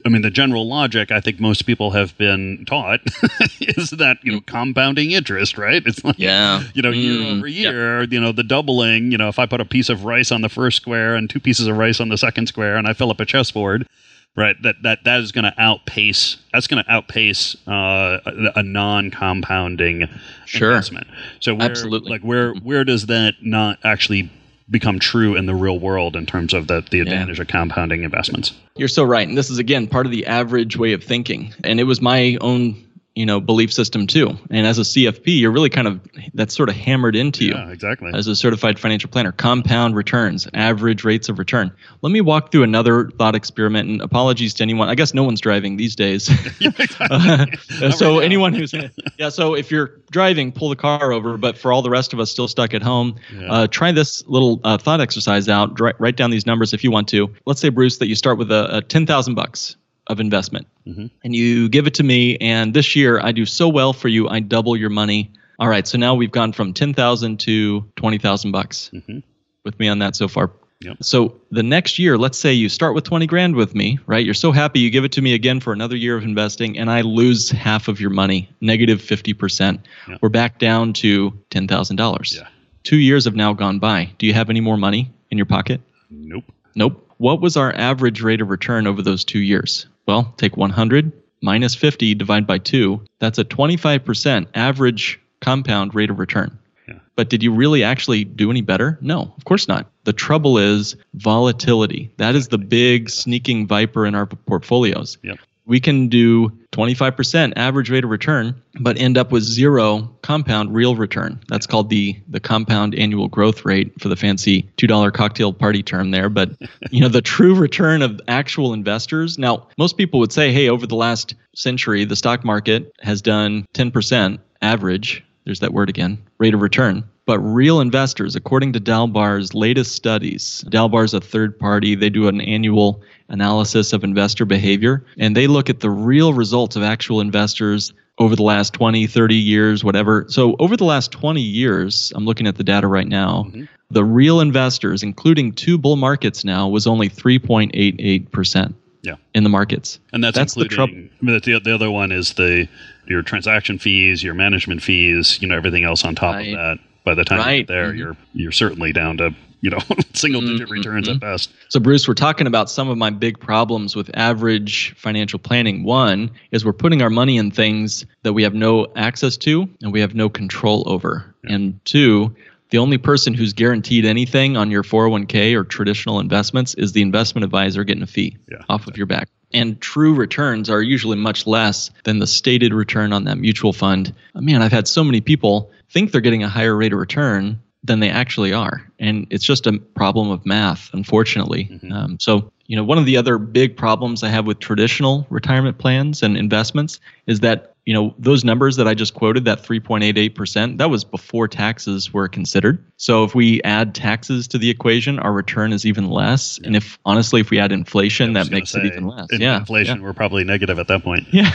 I 0.06 0.10
mean 0.10 0.22
the 0.22 0.30
general 0.30 0.68
logic 0.68 1.12
I 1.12 1.20
think 1.20 1.40
most 1.40 1.66
people 1.66 1.92
have 1.92 2.18
been 2.18 2.66
taught 2.66 3.00
is 3.60 3.92
that 3.92 4.18
you 4.24 4.34
know 4.34 4.42
compounding 4.42 5.12
interest, 5.12 5.58
right? 5.58 5.82
It's 5.86 6.04
like 6.04 6.20
yeah, 6.20 6.64
you 6.74 6.82
know 6.82 6.92
year 6.92 7.22
mm, 7.22 7.38
over 7.38 7.48
year, 7.48 8.02
yep. 8.02 8.12
you 8.12 8.20
know 8.20 8.32
the 8.32 8.44
doubling. 8.44 9.12
You 9.12 9.18
know 9.18 9.30
if 9.30 9.40
I 9.40 9.46
put 9.46 9.62
a 9.62 9.66
piece 9.66 9.90
of 9.90 10.06
rice 10.06 10.32
on 10.32 10.42
the 10.42 10.50
first 10.50 10.78
square 10.78 11.16
and 11.16 11.30
two 11.30 11.40
pieces 11.40 11.68
of 11.68 11.78
rice 11.78 12.00
on 12.00 12.10
the 12.10 12.18
second 12.18 12.48
square, 12.48 12.76
and 12.76 12.88
I 12.88 12.94
fill 12.94 13.12
up 13.12 13.20
a 13.20 13.26
chessboard, 13.26 13.88
right? 14.36 14.56
That 14.62 14.76
that 14.84 15.04
that 15.04 15.22
is 15.22 15.32
going 15.32 15.46
to 15.46 15.54
outpace 15.58 16.38
that's 16.52 16.68
going 16.68 16.84
to 16.84 16.92
outpace 16.92 17.56
uh, 17.68 18.20
a, 18.26 18.52
a 18.58 18.64
non-compounding 18.64 20.08
sure. 20.46 20.72
investment. 20.72 21.08
So 21.40 21.56
where, 21.56 21.70
absolutely, 21.70 22.12
like 22.12 22.22
where 22.22 22.54
where 22.54 22.84
does 22.84 23.08
that 23.08 23.36
not 23.42 23.80
actually 23.84 24.32
become 24.70 25.00
true 25.00 25.36
in 25.36 25.46
the 25.46 25.56
real 25.56 25.80
world 25.80 26.16
in 26.16 26.26
terms 26.26 26.54
of 26.54 26.68
the, 26.68 26.86
the 26.90 27.00
advantage 27.00 27.38
yeah. 27.38 27.44
of 27.44 27.48
compounding 27.48 28.04
investments. 28.04 28.54
You're 28.76 28.88
so 28.88 29.04
right. 29.04 29.28
And 29.28 29.38
this 29.38 29.50
is, 29.50 29.58
again, 29.58 29.88
part 29.88 30.06
of 30.06 30.12
the 30.12 30.26
average 30.26 30.78
way 30.78 30.94
of 30.94 31.04
thinking. 31.04 31.54
And 31.64 31.80
it 31.80 31.84
was 31.84 32.02
my 32.02 32.38
own 32.42 32.84
you 33.16 33.26
know 33.26 33.40
belief 33.40 33.72
system 33.72 34.08
too. 34.08 34.38
And 34.50 34.66
as 34.66 34.80
a 34.80 34.82
CFP, 34.82 35.40
you're 35.40 35.52
really 35.52 35.70
kind 35.70 35.88
of 35.88 36.00
that's 36.34 36.56
sort 36.56 36.70
of 36.70 36.76
hammered 36.76 37.16
into 37.16 37.46
you. 37.46 37.54
Yeah, 37.54 37.70
exactly. 37.70 38.12
As 38.14 38.26
a 38.28 38.36
certified 38.36 38.80
financial 38.80 39.10
planner, 39.10 39.32
compound 39.32 39.96
returns, 39.96 40.48
average 40.54 41.04
rates 41.04 41.30
of 41.30 41.38
return. 41.38 41.72
Let 42.02 42.12
me 42.12 42.22
walk 42.22 42.52
through 42.52 42.64
another 42.64 43.10
thought 43.12 43.36
experiment. 43.36 43.88
And 43.90 44.02
apologies 44.02 44.54
to 44.56 44.64
anyone. 44.64 44.90
I 44.90 44.96
guess 44.96 45.14
no 45.14 45.24
one's 45.24 45.42
driving 45.42 45.78
these 45.78 45.96
days. 45.96 46.30
uh, 47.00 47.46
so 47.92 48.16
right 48.18 48.24
anyone 48.26 48.54
who's 48.54 48.74
yeah. 49.18 49.30
So 49.30 49.54
if 49.56 49.70
you're 49.72 50.00
driving, 50.12 50.52
pull 50.52 50.70
the 50.70 50.76
car 50.76 51.12
over. 51.12 51.38
But 51.38 51.58
for 51.58 51.72
all 51.72 51.82
the 51.82 51.90
rest 51.90 52.14
of 52.14 52.20
us 52.20 52.32
still 52.32 52.48
stuck 52.48 52.74
at 52.74 52.82
home, 52.82 53.16
Yeah. 53.38 53.52
uh, 53.52 53.68
try 53.68 53.92
this 53.92 54.26
little 54.28 54.60
uh, 54.64 54.78
thought 54.78 55.02
exercise 55.02 55.48
out. 55.50 55.76
Dri- 55.76 55.94
write 56.00 56.16
down 56.18 56.32
these 56.32 56.46
numbers 56.46 56.74
if 56.74 56.84
you 56.84 56.92
want 56.92 57.08
to. 57.10 57.34
Let's 57.46 57.62
say 57.62 57.70
Bruce 57.70 57.98
that 58.00 58.08
you 58.08 58.16
start 58.16 58.38
with 58.38 58.52
a, 58.52 58.78
a 58.78 58.82
ten 58.82 59.06
thousand 59.06 59.36
bucks 59.36 59.76
of 60.08 60.20
investment, 60.20 60.68
Mhm. 60.88 61.10
and 61.24 61.36
you 61.36 61.70
give 61.70 61.88
it 61.88 61.94
to 61.96 62.04
me. 62.04 62.38
And 62.38 62.74
this 62.74 62.96
year 62.96 63.20
I 63.20 63.32
do 63.32 63.46
so 63.46 63.68
well 63.70 63.94
for 63.94 64.08
you, 64.10 64.28
I 64.30 64.40
double 64.40 64.76
your 64.76 64.90
money. 64.90 65.32
All 65.60 65.68
right, 65.70 65.88
so 65.88 65.98
now 65.98 66.16
we've 66.16 66.32
gone 66.32 66.52
from 66.52 66.74
ten 66.74 66.94
thousand 66.94 67.40
to 67.42 67.86
twenty 67.96 68.18
thousand 68.18 68.52
bucks. 68.52 68.90
Mhm. 68.94 69.24
With 69.64 69.80
me 69.80 69.88
on 69.88 70.00
that 70.00 70.16
so 70.16 70.28
far. 70.28 70.52
Yep. 70.82 70.98
So 71.02 71.36
the 71.52 71.64
next 71.64 71.98
year, 71.98 72.18
let's 72.18 72.38
say 72.38 72.52
you 72.52 72.68
start 72.68 72.94
with 72.94 73.06
20 73.06 73.26
grand 73.26 73.56
with 73.56 73.74
me, 73.74 74.00
right? 74.06 74.26
You're 74.26 74.34
so 74.34 74.52
happy 74.52 74.82
you 74.82 74.90
give 74.90 75.06
it 75.06 75.14
to 75.14 75.22
me 75.22 75.34
again 75.34 75.62
for 75.62 75.72
another 75.72 75.96
year 75.96 76.18
of 76.18 76.26
investing 76.26 76.78
and 76.78 76.92
I 76.92 77.00
lose 77.02 77.50
half 77.52 77.88
of 77.88 78.02
your 78.02 78.10
money, 78.10 78.50
negative 78.60 79.02
50%. 79.02 79.80
Yeah. 80.10 80.18
We're 80.22 80.28
back 80.28 80.60
down 80.60 80.92
to 80.94 81.32
$10,000. 81.52 82.36
Yeah. 82.36 82.48
2 82.84 82.98
years 82.98 83.24
have 83.24 83.36
now 83.36 83.54
gone 83.54 83.80
by. 83.80 84.10
Do 84.18 84.26
you 84.28 84.34
have 84.34 84.50
any 84.50 84.60
more 84.60 84.76
money 84.76 85.10
in 85.32 85.38
your 85.38 85.46
pocket? 85.46 85.80
Nope. 86.12 86.44
Nope. 86.76 87.08
What 87.18 87.40
was 87.40 87.56
our 87.56 87.74
average 87.74 88.22
rate 88.22 88.42
of 88.42 88.50
return 88.50 88.86
over 88.86 89.02
those 89.02 89.24
2 89.24 89.40
years? 89.40 89.86
Well, 90.06 90.34
take 90.38 90.58
100 90.58 91.12
minus 91.42 91.76
50 91.76 92.16
divide 92.16 92.48
by 92.48 92.58
2. 92.58 93.04
That's 93.20 93.40
a 93.40 93.46
25% 93.46 94.48
average 94.54 95.20
compound 95.42 95.94
rate 95.94 96.10
of 96.10 96.20
return. 96.20 96.58
Yeah. 96.88 97.00
But 97.16 97.30
did 97.30 97.44
you 97.44 97.54
really 97.54 97.84
actually 97.84 98.24
do 98.24 98.50
any 98.50 98.62
better? 98.62 98.98
No, 99.02 99.34
of 99.38 99.46
course 99.46 99.68
not. 99.68 99.88
The 100.06 100.14
trouble 100.14 100.58
is 100.58 100.96
volatility. 101.14 102.14
That 102.18 102.36
is 102.36 102.48
the 102.48 102.58
big 102.58 103.10
sneaking 103.10 103.68
viper 103.68 104.06
in 104.06 104.16
our 104.16 104.26
portfolios. 104.26 105.18
Yep. 105.24 105.38
We 105.66 105.80
can 105.80 106.10
do 106.10 106.50
25% 106.72 107.54
average 107.56 107.90
rate 107.90 108.04
of 108.04 108.10
return, 108.10 108.62
but 108.82 108.98
end 108.98 109.18
up 109.18 109.32
with 109.32 109.44
zero 109.44 110.14
compound 110.22 110.74
real 110.74 110.96
return. 110.96 111.40
That's 111.48 111.68
called 111.68 111.90
the 111.90 112.20
the 112.28 112.40
compound 112.40 112.96
annual 112.96 113.28
growth 113.30 113.64
rate 113.64 113.94
for 114.02 114.10
the 114.10 114.16
fancy 114.16 114.70
$2 114.78 115.14
cocktail 115.14 115.54
party 115.54 115.84
term 115.84 116.12
there. 116.12 116.30
But 116.30 116.52
you 116.92 117.00
know, 117.00 117.08
the 117.08 117.22
true 117.22 117.56
return 117.56 118.02
of 118.02 118.20
actual 118.28 118.74
investors. 118.74 119.38
Now, 119.38 119.68
most 119.78 119.98
people 119.98 120.20
would 120.20 120.34
say, 120.34 120.52
hey, 120.52 120.70
over 120.70 120.86
the 120.86 120.96
last 120.96 121.36
century, 121.56 122.04
the 122.04 122.16
stock 122.16 122.44
market 122.44 122.92
has 123.02 123.22
done 123.22 123.66
10% 123.74 124.40
average 124.62 125.24
there's 125.46 125.60
that 125.60 125.74
word 125.74 125.90
again, 125.90 126.20
rate 126.38 126.54
of 126.54 126.62
return. 126.62 127.04
But 127.26 127.40
real 127.40 127.80
investors, 127.80 128.36
according 128.36 128.74
to 128.74 128.80
Dalbar's 128.82 129.54
latest 129.54 129.96
studies, 129.96 130.66
Dalbar's 130.70 131.14
a 131.14 131.22
third 131.22 131.58
party. 131.58 131.96
They 131.96 132.10
do 132.10 132.28
an 132.28 132.42
annual 132.42 133.02
analysis 133.30 133.94
of 133.94 134.04
investor 134.04 134.44
behavior, 134.46 135.06
and 135.18 135.36
they 135.36 135.48
look 135.48 135.70
at 135.70 135.80
the 135.80 135.90
real 135.90 136.34
results 136.34 136.76
of 136.76 136.84
actual 136.84 137.22
investors 137.22 137.94
over 138.20 138.36
the 138.36 138.44
last 138.44 138.74
20, 138.74 139.08
30 139.08 139.36
years, 139.36 139.84
whatever. 139.84 140.26
So, 140.28 140.56
over 140.60 140.76
the 140.76 140.84
last 140.84 141.12
20 141.12 141.42
years, 141.42 142.12
I'm 142.14 142.26
looking 142.26 142.46
at 142.46 142.58
the 142.58 142.64
data 142.64 142.88
right 142.88 143.08
now, 143.08 143.46
mm-hmm. 143.48 143.64
the 143.90 144.04
real 144.04 144.40
investors, 144.42 145.02
including 145.02 145.54
two 145.54 145.78
bull 145.78 145.96
markets 145.96 146.44
now, 146.44 146.68
was 146.68 146.86
only 146.86 147.10
3.88% 147.10 148.74
Yeah. 149.02 149.16
in 149.34 149.44
the 149.44 149.50
markets. 149.50 150.00
And 150.12 150.24
that's, 150.24 150.36
That's 150.38 150.54
the 150.56 150.66
trouble. 150.66 150.94
I 150.94 150.98
mean, 151.22 151.40
the, 151.44 151.60
the 151.64 151.74
other 151.74 151.90
one 151.90 152.12
is 152.12 152.34
the 152.34 152.68
your 153.08 153.22
transaction 153.22 153.80
fees, 153.80 154.24
your 154.24 154.34
management 154.34 154.82
fees, 154.84 155.42
you 155.42 155.48
know, 155.48 155.56
everything 155.58 155.84
else 155.84 156.04
on 156.06 156.16
top 156.16 156.36
Right. 156.36 156.50
of 156.50 156.54
that. 156.54 156.80
By 157.04 157.16
the 157.16 157.24
time 157.26 157.40
you 157.40 157.44
Right. 157.46 157.58
get 157.68 157.74
there, 157.74 157.92
Mhm. 157.94 157.98
you're 157.98 158.18
you're 158.34 158.52
certainly 158.52 158.94
down 158.94 159.18
to 159.18 159.34
you 159.62 159.70
know 159.70 159.80
single 160.14 160.42
digit 160.42 160.70
returns 160.70 161.08
Mm-hmm. 161.08 161.16
at 161.16 161.22
best. 161.22 161.52
So, 161.70 161.80
Bruce, 161.80 162.08
we're 162.08 162.14
talking 162.14 162.48
about 162.48 162.70
some 162.70 162.90
of 162.90 162.98
my 162.98 163.10
big 163.10 163.40
problems 163.40 163.96
with 163.96 164.10
average 164.14 164.94
financial 164.98 165.40
planning. 165.40 165.84
One 165.84 166.32
is 166.52 166.64
we're 166.66 166.74
putting 166.74 167.02
our 167.02 167.10
money 167.10 167.38
in 167.38 167.52
things 167.52 168.06
that 168.24 168.34
we 168.34 168.44
have 168.44 168.54
no 168.54 168.88
access 168.96 169.38
to 169.38 169.68
and 169.82 169.92
we 169.92 170.00
have 170.02 170.16
no 170.16 170.30
control 170.30 170.84
over. 170.86 171.26
And 171.46 171.80
two, 171.86 172.34
the 172.70 172.78
only 172.78 172.98
person 172.98 173.34
who's 173.34 173.54
guaranteed 173.54 174.06
anything 174.06 174.58
on 174.58 174.72
your 174.72 174.84
401k 174.84 175.54
or 175.56 175.64
traditional 175.64 176.20
investments 176.20 176.74
is 176.76 176.94
the 176.94 177.02
investment 177.02 177.44
advisor 177.46 177.84
getting 177.84 178.04
a 178.04 178.08
fee 178.08 178.38
Yeah. 178.50 178.58
off 178.70 178.88
of 178.88 178.98
your 178.98 179.06
back. 179.06 179.30
And 179.54 179.80
true 179.80 180.16
returns 180.16 180.70
are 180.70 180.82
usually 180.82 181.18
much 181.18 181.46
less 181.46 181.92
than 182.04 182.20
the 182.20 182.28
stated 182.28 182.74
return 182.74 183.14
on 183.14 183.26
that 183.26 183.38
mutual 183.38 183.74
fund. 183.74 184.14
Man, 184.34 184.62
I've 184.62 184.72
had 184.72 184.88
so 184.88 185.04
many 185.04 185.22
people 185.22 185.72
think 185.92 186.12
they're 186.12 186.22
getting 186.22 186.44
a 186.44 186.50
higher 186.50 186.76
rate 186.76 186.94
of 186.94 187.00
return 187.00 187.62
than 187.84 188.00
they 188.00 188.10
actually 188.10 188.54
are. 188.54 188.90
And 188.98 189.28
it's 189.30 189.44
just 189.46 189.68
a 189.68 189.78
problem 189.78 190.32
of 190.32 190.46
math, 190.46 190.90
unfortunately. 190.94 191.80
Um, 191.92 192.18
so, 192.20 192.52
you 192.66 192.78
know, 192.78 192.84
one 192.84 192.98
of 192.98 193.06
the 193.06 193.18
other 193.18 193.38
big 193.38 193.76
problems 193.76 194.24
I 194.24 194.30
have 194.30 194.46
with 194.48 194.60
traditional 194.60 195.28
retirement 195.30 195.78
plans 195.78 196.24
and 196.24 196.38
investments 196.38 197.00
is 197.28 197.42
that, 197.42 197.73
you 197.86 197.94
know, 197.94 198.16
those 198.18 198.46
numbers 198.46 198.78
that 198.78 198.88
I 198.88 198.94
just 198.94 199.14
quoted, 199.14 199.46
that 199.46 199.62
3.88%, 199.62 200.78
that 200.78 200.90
was 200.90 201.04
before 201.04 201.50
taxes 201.50 202.14
were 202.14 202.30
considered. 202.30 202.84
So 202.96 203.26
if 203.26 203.36
we 203.36 203.62
add 203.64 203.94
taxes 203.94 204.48
to 204.50 204.58
the 204.58 204.70
equation, 204.70 205.20
our 205.20 205.34
return 205.34 205.74
is 205.74 205.86
even 205.86 206.10
less. 206.10 206.60
And 206.60 206.78
if, 206.78 206.98
honestly, 207.04 207.42
if 207.42 207.50
we 207.50 207.60
add 207.60 207.74
inflation, 207.74 208.34
that 208.34 208.50
makes 208.50 208.74
it 208.74 208.86
even 208.86 209.08
less. 209.08 209.28
in 209.32 209.42
yeah. 209.42 209.58
inflation, 209.58 210.02
we're 210.02 210.14
probably 210.14 210.46
negative 210.46 210.80
at 210.80 210.88
that 210.88 211.04
point. 211.04 211.28
Yeah. 211.32 211.52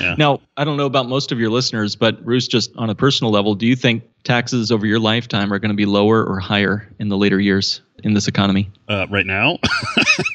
Yeah. 0.00 0.14
Now, 0.20 0.40
I 0.56 0.64
don't 0.64 0.76
know 0.76 0.86
about 0.86 1.08
most 1.08 1.32
of 1.32 1.40
your 1.40 1.48
listeners, 1.48 1.96
but 1.96 2.24
Bruce, 2.24 2.46
just 2.46 2.76
on 2.76 2.90
a 2.90 2.94
personal 2.94 3.32
level, 3.32 3.54
do 3.54 3.66
you 3.66 3.74
think 3.74 4.02
taxes 4.22 4.70
over 4.70 4.84
your 4.84 4.98
lifetime 4.98 5.52
are 5.52 5.58
going 5.58 5.70
to 5.70 5.76
be 5.76 5.86
lower 5.86 6.22
or 6.22 6.40
higher 6.40 6.88
in 6.98 7.08
the 7.08 7.16
later 7.16 7.40
years 7.40 7.80
in 8.04 8.14
this 8.14 8.28
economy? 8.28 8.70
Uh, 8.88 9.06
right 9.08 9.26
now, 9.26 9.58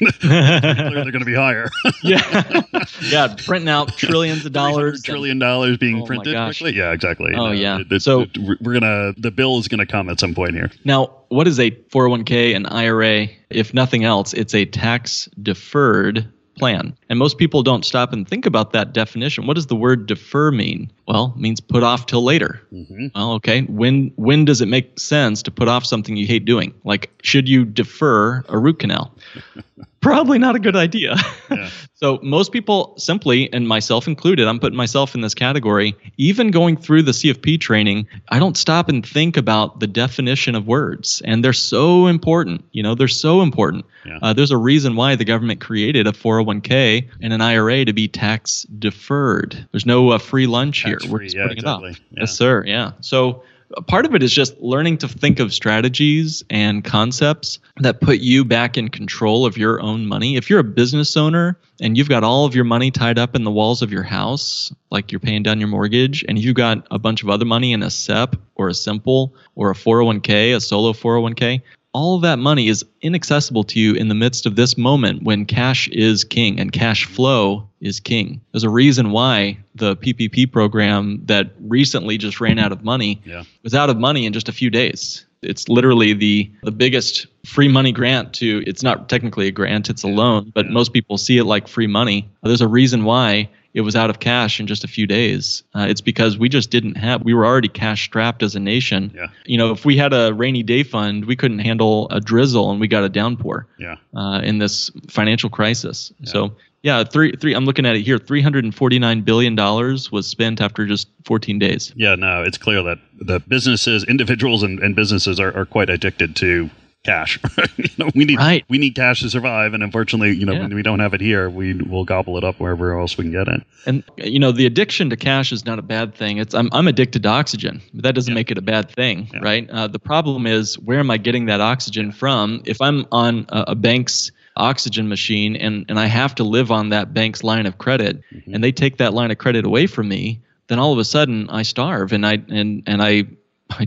they're 0.22 0.92
going 1.04 1.18
to 1.20 1.24
be 1.24 1.34
higher. 1.34 1.70
yeah. 2.02 2.62
yeah. 3.02 3.34
Printing 3.44 3.68
out 3.68 3.96
trillions 3.96 4.44
of 4.46 4.52
dollars. 4.52 5.02
trillion 5.02 5.32
and, 5.32 5.40
dollars 5.40 5.76
being 5.78 6.02
Oh 6.02 6.06
printed 6.06 6.34
quickly. 6.36 6.74
Yeah, 6.74 6.92
exactly. 6.92 7.32
Oh, 7.34 7.46
No, 7.46 7.52
yeah. 7.52 7.78
it- 7.80 7.90
it- 7.92 8.02
So- 8.02 8.22
it- 8.22 8.36
we're 8.60 8.72
gonna 8.74 9.12
the 9.18 9.30
bill 9.30 9.58
is 9.58 9.68
gonna 9.68 9.86
come 9.86 10.08
at 10.08 10.20
some 10.20 10.34
point 10.34 10.54
here. 10.54 10.70
Now, 10.84 11.10
what 11.28 11.46
is 11.48 11.58
a 11.58 11.70
401k 11.70 12.54
and 12.54 12.66
IRA? 12.68 13.28
If 13.50 13.74
nothing 13.74 14.04
else, 14.04 14.32
it's 14.32 14.54
a 14.54 14.64
tax 14.64 15.28
deferred 15.42 16.26
plan. 16.56 16.96
And 17.08 17.18
most 17.18 17.38
people 17.38 17.62
don't 17.62 17.84
stop 17.84 18.12
and 18.12 18.26
think 18.28 18.46
about 18.46 18.72
that 18.72 18.92
definition. 18.92 19.46
What 19.46 19.54
does 19.54 19.66
the 19.66 19.76
word 19.76 20.06
defer 20.06 20.50
mean? 20.50 20.90
Well, 21.06 21.32
it 21.36 21.40
means 21.40 21.60
put 21.60 21.82
off 21.82 22.06
till 22.06 22.24
later. 22.24 22.60
Mm-hmm. 22.72 23.06
Well, 23.14 23.32
okay. 23.34 23.62
When 23.62 24.12
when 24.16 24.44
does 24.44 24.60
it 24.60 24.66
make 24.66 24.98
sense 24.98 25.42
to 25.44 25.50
put 25.50 25.68
off 25.68 25.84
something 25.84 26.16
you 26.16 26.26
hate 26.26 26.44
doing? 26.44 26.74
Like 26.84 27.10
should 27.22 27.48
you 27.48 27.64
defer 27.64 28.42
a 28.48 28.58
root 28.58 28.78
canal? 28.78 29.14
Probably 30.06 30.38
not 30.38 30.54
a 30.54 30.58
good 30.58 30.76
idea. 30.76 31.16
Yeah. 31.48 31.70
So 31.94 32.18
most 32.24 32.52
people 32.52 32.94
simply, 32.98 33.50
and 33.52 33.68
myself 33.68 34.08
included, 34.08 34.48
I'm 34.48 34.58
putting 34.58 34.76
myself 34.76 35.14
in 35.14 35.20
this 35.20 35.32
category. 35.32 35.94
Even 36.16 36.50
going 36.50 36.76
through 36.76 37.02
the 37.02 37.12
CFP 37.12 37.60
training, 37.60 38.08
I 38.28 38.40
don't 38.40 38.56
stop 38.56 38.88
and 38.88 39.06
think 39.06 39.36
about 39.36 39.78
the 39.78 39.86
definition 39.86 40.56
of 40.56 40.66
words, 40.66 41.22
and 41.24 41.44
they're 41.44 41.52
so 41.52 42.08
important. 42.08 42.64
You 42.72 42.82
know, 42.82 42.96
they're 42.96 43.06
so 43.06 43.42
important. 43.42 43.86
Yeah. 44.04 44.18
Uh, 44.20 44.32
there's 44.32 44.50
a 44.50 44.56
reason 44.56 44.96
why 44.96 45.14
the 45.14 45.24
government 45.24 45.60
created 45.60 46.08
a 46.08 46.12
401k 46.12 47.08
and 47.22 47.32
an 47.32 47.40
IRA 47.40 47.84
to 47.84 47.92
be 47.92 48.08
tax 48.08 48.64
deferred. 48.64 49.68
There's 49.70 49.86
no 49.86 50.10
uh, 50.10 50.18
free 50.18 50.48
lunch 50.48 50.82
here. 50.82 50.98
We're 51.08 51.22
just 51.22 51.36
yeah, 51.36 51.44
putting 51.44 51.58
it 51.58 51.66
off. 51.66 51.82
Yeah. 51.82 51.92
Yes, 52.10 52.36
sir. 52.36 52.64
Yeah. 52.66 52.92
So 53.00 53.44
part 53.86 54.06
of 54.06 54.14
it 54.14 54.22
is 54.22 54.32
just 54.32 54.58
learning 54.60 54.98
to 54.98 55.08
think 55.08 55.40
of 55.40 55.52
strategies 55.52 56.42
and 56.50 56.84
concepts 56.84 57.58
that 57.78 58.00
put 58.00 58.18
you 58.18 58.44
back 58.44 58.76
in 58.76 58.88
control 58.88 59.46
of 59.46 59.56
your 59.56 59.80
own 59.80 60.06
money. 60.06 60.36
If 60.36 60.48
you're 60.48 60.60
a 60.60 60.64
business 60.64 61.16
owner 61.16 61.58
and 61.80 61.96
you've 61.96 62.08
got 62.08 62.24
all 62.24 62.44
of 62.44 62.54
your 62.54 62.64
money 62.64 62.90
tied 62.90 63.18
up 63.18 63.34
in 63.34 63.44
the 63.44 63.50
walls 63.50 63.82
of 63.82 63.92
your 63.92 64.02
house, 64.02 64.72
like 64.90 65.12
you're 65.12 65.20
paying 65.20 65.42
down 65.42 65.60
your 65.60 65.68
mortgage, 65.68 66.24
and 66.28 66.38
you've 66.38 66.54
got 66.54 66.86
a 66.90 66.98
bunch 66.98 67.22
of 67.22 67.28
other 67.28 67.44
money 67.44 67.72
in 67.72 67.82
a 67.82 67.90
SEP 67.90 68.36
or 68.54 68.68
a 68.68 68.74
simple 68.74 69.34
or 69.54 69.70
a 69.70 69.74
401k, 69.74 70.54
a 70.54 70.60
solo 70.60 70.92
401k, 70.92 71.62
all 71.92 72.18
that 72.18 72.38
money 72.38 72.68
is 72.68 72.84
inaccessible 73.00 73.64
to 73.64 73.80
you 73.80 73.94
in 73.94 74.08
the 74.08 74.14
midst 74.14 74.44
of 74.44 74.54
this 74.54 74.76
moment 74.76 75.22
when 75.22 75.46
cash 75.46 75.88
is 75.88 76.24
king 76.24 76.60
and 76.60 76.70
cash 76.70 77.06
flow 77.06 77.66
is 77.80 78.00
king. 78.00 78.40
There's 78.52 78.64
a 78.64 78.70
reason 78.70 79.10
why 79.10 79.58
the 79.74 79.96
PPP 79.96 80.50
program 80.50 81.22
that 81.26 81.50
recently 81.60 82.18
just 82.18 82.40
ran 82.40 82.58
out 82.58 82.72
of 82.72 82.82
money 82.82 83.20
Yeah. 83.24 83.44
was 83.62 83.74
out 83.74 83.90
of 83.90 83.98
money 83.98 84.24
in 84.26 84.32
just 84.32 84.48
a 84.48 84.52
few 84.52 84.70
days. 84.70 85.24
It's 85.42 85.68
literally 85.68 86.12
the 86.14 86.50
the 86.62 86.70
biggest 86.72 87.26
free 87.44 87.68
money 87.68 87.92
grant 87.92 88.32
to 88.34 88.62
it's 88.66 88.82
not 88.82 89.08
technically 89.08 89.46
a 89.48 89.50
grant, 89.52 89.90
it's 89.90 90.02
a 90.02 90.08
loan, 90.08 90.50
but 90.54 90.68
most 90.70 90.92
people 90.92 91.18
see 91.18 91.36
it 91.38 91.44
like 91.44 91.68
free 91.68 91.86
money. 91.86 92.28
There's 92.42 92.62
a 92.62 92.68
reason 92.68 93.04
why 93.04 93.50
it 93.74 93.82
was 93.82 93.94
out 93.94 94.08
of 94.08 94.18
cash 94.20 94.58
in 94.58 94.66
just 94.66 94.84
a 94.84 94.88
few 94.88 95.06
days. 95.06 95.62
Uh, 95.74 95.84
it's 95.86 96.00
because 96.00 96.38
we 96.38 96.48
just 96.48 96.70
didn't 96.70 96.94
have, 96.94 97.22
we 97.22 97.34
were 97.34 97.44
already 97.44 97.68
cash 97.68 98.04
strapped 98.04 98.42
as 98.42 98.56
a 98.56 98.58
nation. 98.60 99.12
Yeah. 99.14 99.26
You 99.44 99.58
know, 99.58 99.70
if 99.72 99.84
we 99.84 99.98
had 99.98 100.14
a 100.14 100.32
rainy 100.32 100.62
day 100.62 100.82
fund, 100.82 101.26
we 101.26 101.36
couldn't 101.36 101.58
handle 101.58 102.08
a 102.10 102.18
drizzle 102.18 102.70
and 102.70 102.80
we 102.80 102.88
got 102.88 103.04
a 103.04 103.10
downpour 103.10 103.66
Yeah. 103.78 103.96
uh, 104.14 104.40
in 104.42 104.56
this 104.56 104.90
financial 105.10 105.50
crisis. 105.50 106.10
So, 106.24 106.52
yeah, 106.86 107.02
three, 107.02 107.32
three, 107.32 107.52
I'm 107.52 107.64
looking 107.64 107.84
at 107.84 107.96
it 107.96 108.02
here 108.02 108.16
$349 108.18 109.24
billion 109.24 109.56
was 109.56 110.26
spent 110.28 110.60
after 110.60 110.86
just 110.86 111.08
14 111.24 111.58
days. 111.58 111.92
Yeah, 111.96 112.14
no, 112.14 112.44
it's 112.44 112.58
clear 112.58 112.80
that 112.84 112.98
the 113.20 113.40
businesses, 113.40 114.04
individuals, 114.04 114.62
and, 114.62 114.78
and 114.78 114.94
businesses 114.94 115.40
are, 115.40 115.52
are 115.56 115.66
quite 115.66 115.90
addicted 115.90 116.36
to 116.36 116.70
cash. 117.04 117.40
you 117.76 117.88
know, 117.98 118.08
we 118.14 118.24
need 118.24 118.38
Right. 118.38 118.64
we 118.68 118.78
need 118.78 118.94
cash 118.94 119.20
to 119.22 119.30
survive, 119.30 119.74
and 119.74 119.82
unfortunately, 119.82 120.36
you 120.36 120.46
know, 120.46 120.52
Yeah. 120.52 120.62
when 120.62 120.74
we 120.76 120.82
don't 120.82 120.98
have 121.00 121.12
it 121.14 121.20
here, 121.20 121.50
we 121.50 121.74
will 121.74 122.04
gobble 122.04 122.36
it 122.38 122.44
up 122.44 122.60
wherever 122.60 122.98
else 123.00 123.16
we 123.18 123.24
can 123.24 123.32
get 123.32 123.48
it. 123.48 123.62
And 123.86 124.04
you 124.16 124.38
know, 124.38 124.52
the 124.52 124.66
addiction 124.66 125.10
to 125.10 125.16
cash 125.16 125.52
is 125.52 125.64
not 125.64 125.78
a 125.80 125.82
bad 125.82 126.14
thing. 126.14 126.38
It's 126.38 126.54
I'm 126.54 126.68
I'm 126.72 126.86
addicted 126.88 127.22
to 127.24 127.28
oxygen, 127.28 127.80
but 127.94 128.02
that 128.04 128.14
doesn't 128.14 128.34
make 128.34 128.50
it 128.52 128.58
a 128.58 128.62
bad 128.62 128.90
thing, 128.90 129.28
Yeah. 129.32 129.40
right? 129.42 129.68
Uh, 129.70 129.86
the 129.88 129.98
problem 130.00 130.46
is 130.46 130.78
where 130.78 130.98
am 131.00 131.10
I 131.10 131.16
getting 131.18 131.46
that 131.46 131.60
oxygen 131.60 132.10
from? 132.12 132.62
If 132.64 132.80
I'm 132.80 133.06
on 133.12 133.46
a, 133.50 133.64
a 133.68 133.74
bank's 133.76 134.30
oxygen 134.56 135.08
machine 135.08 135.56
and 135.56 135.84
and 135.88 135.98
I 135.98 136.06
have 136.06 136.34
to 136.36 136.44
live 136.44 136.70
on 136.70 136.90
that 136.90 137.12
bank's 137.14 137.42
line 137.44 137.66
of 137.66 137.78
credit, 137.78 138.22
Mm-hmm. 138.32 138.54
and 138.54 138.64
they 138.64 138.72
take 138.72 138.96
that 138.98 139.12
line 139.14 139.30
of 139.30 139.38
credit 139.38 139.64
away 139.66 139.86
from 139.86 140.08
me, 140.08 140.40
then 140.68 140.78
all 140.78 140.92
of 140.92 140.98
a 140.98 141.04
sudden 141.04 141.48
I 141.50 141.62
starve, 141.62 142.12
and 142.12 142.26
I 142.26 142.42
and 142.48 142.82
and 142.86 143.02
I. 143.02 143.24
I 143.70 143.86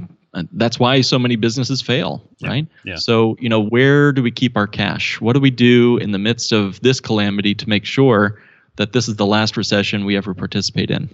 that's 0.53 0.79
why 0.79 1.01
so 1.01 1.17
many 1.17 1.35
businesses 1.37 1.81
fail, 1.81 2.21
right? 2.43 2.67
yeah. 2.85 2.97
So, 2.97 3.35
you 3.39 3.49
know, 3.49 3.59
where 3.63 4.11
do 4.11 4.21
we 4.21 4.29
keep 4.29 4.55
our 4.57 4.67
cash? 4.67 5.19
What 5.19 5.33
do 5.33 5.39
we 5.39 5.49
do 5.49 5.97
in 5.97 6.11
the 6.11 6.19
midst 6.19 6.51
of 6.51 6.79
this 6.81 6.99
calamity 6.99 7.55
to 7.55 7.67
make 7.67 7.83
sure 7.83 8.39
that 8.75 8.93
this 8.93 9.07
is 9.07 9.15
the 9.15 9.25
last 9.25 9.57
recession 9.57 10.05
we 10.05 10.15
ever 10.15 10.35
participate 10.35 10.91
in? 10.91 11.09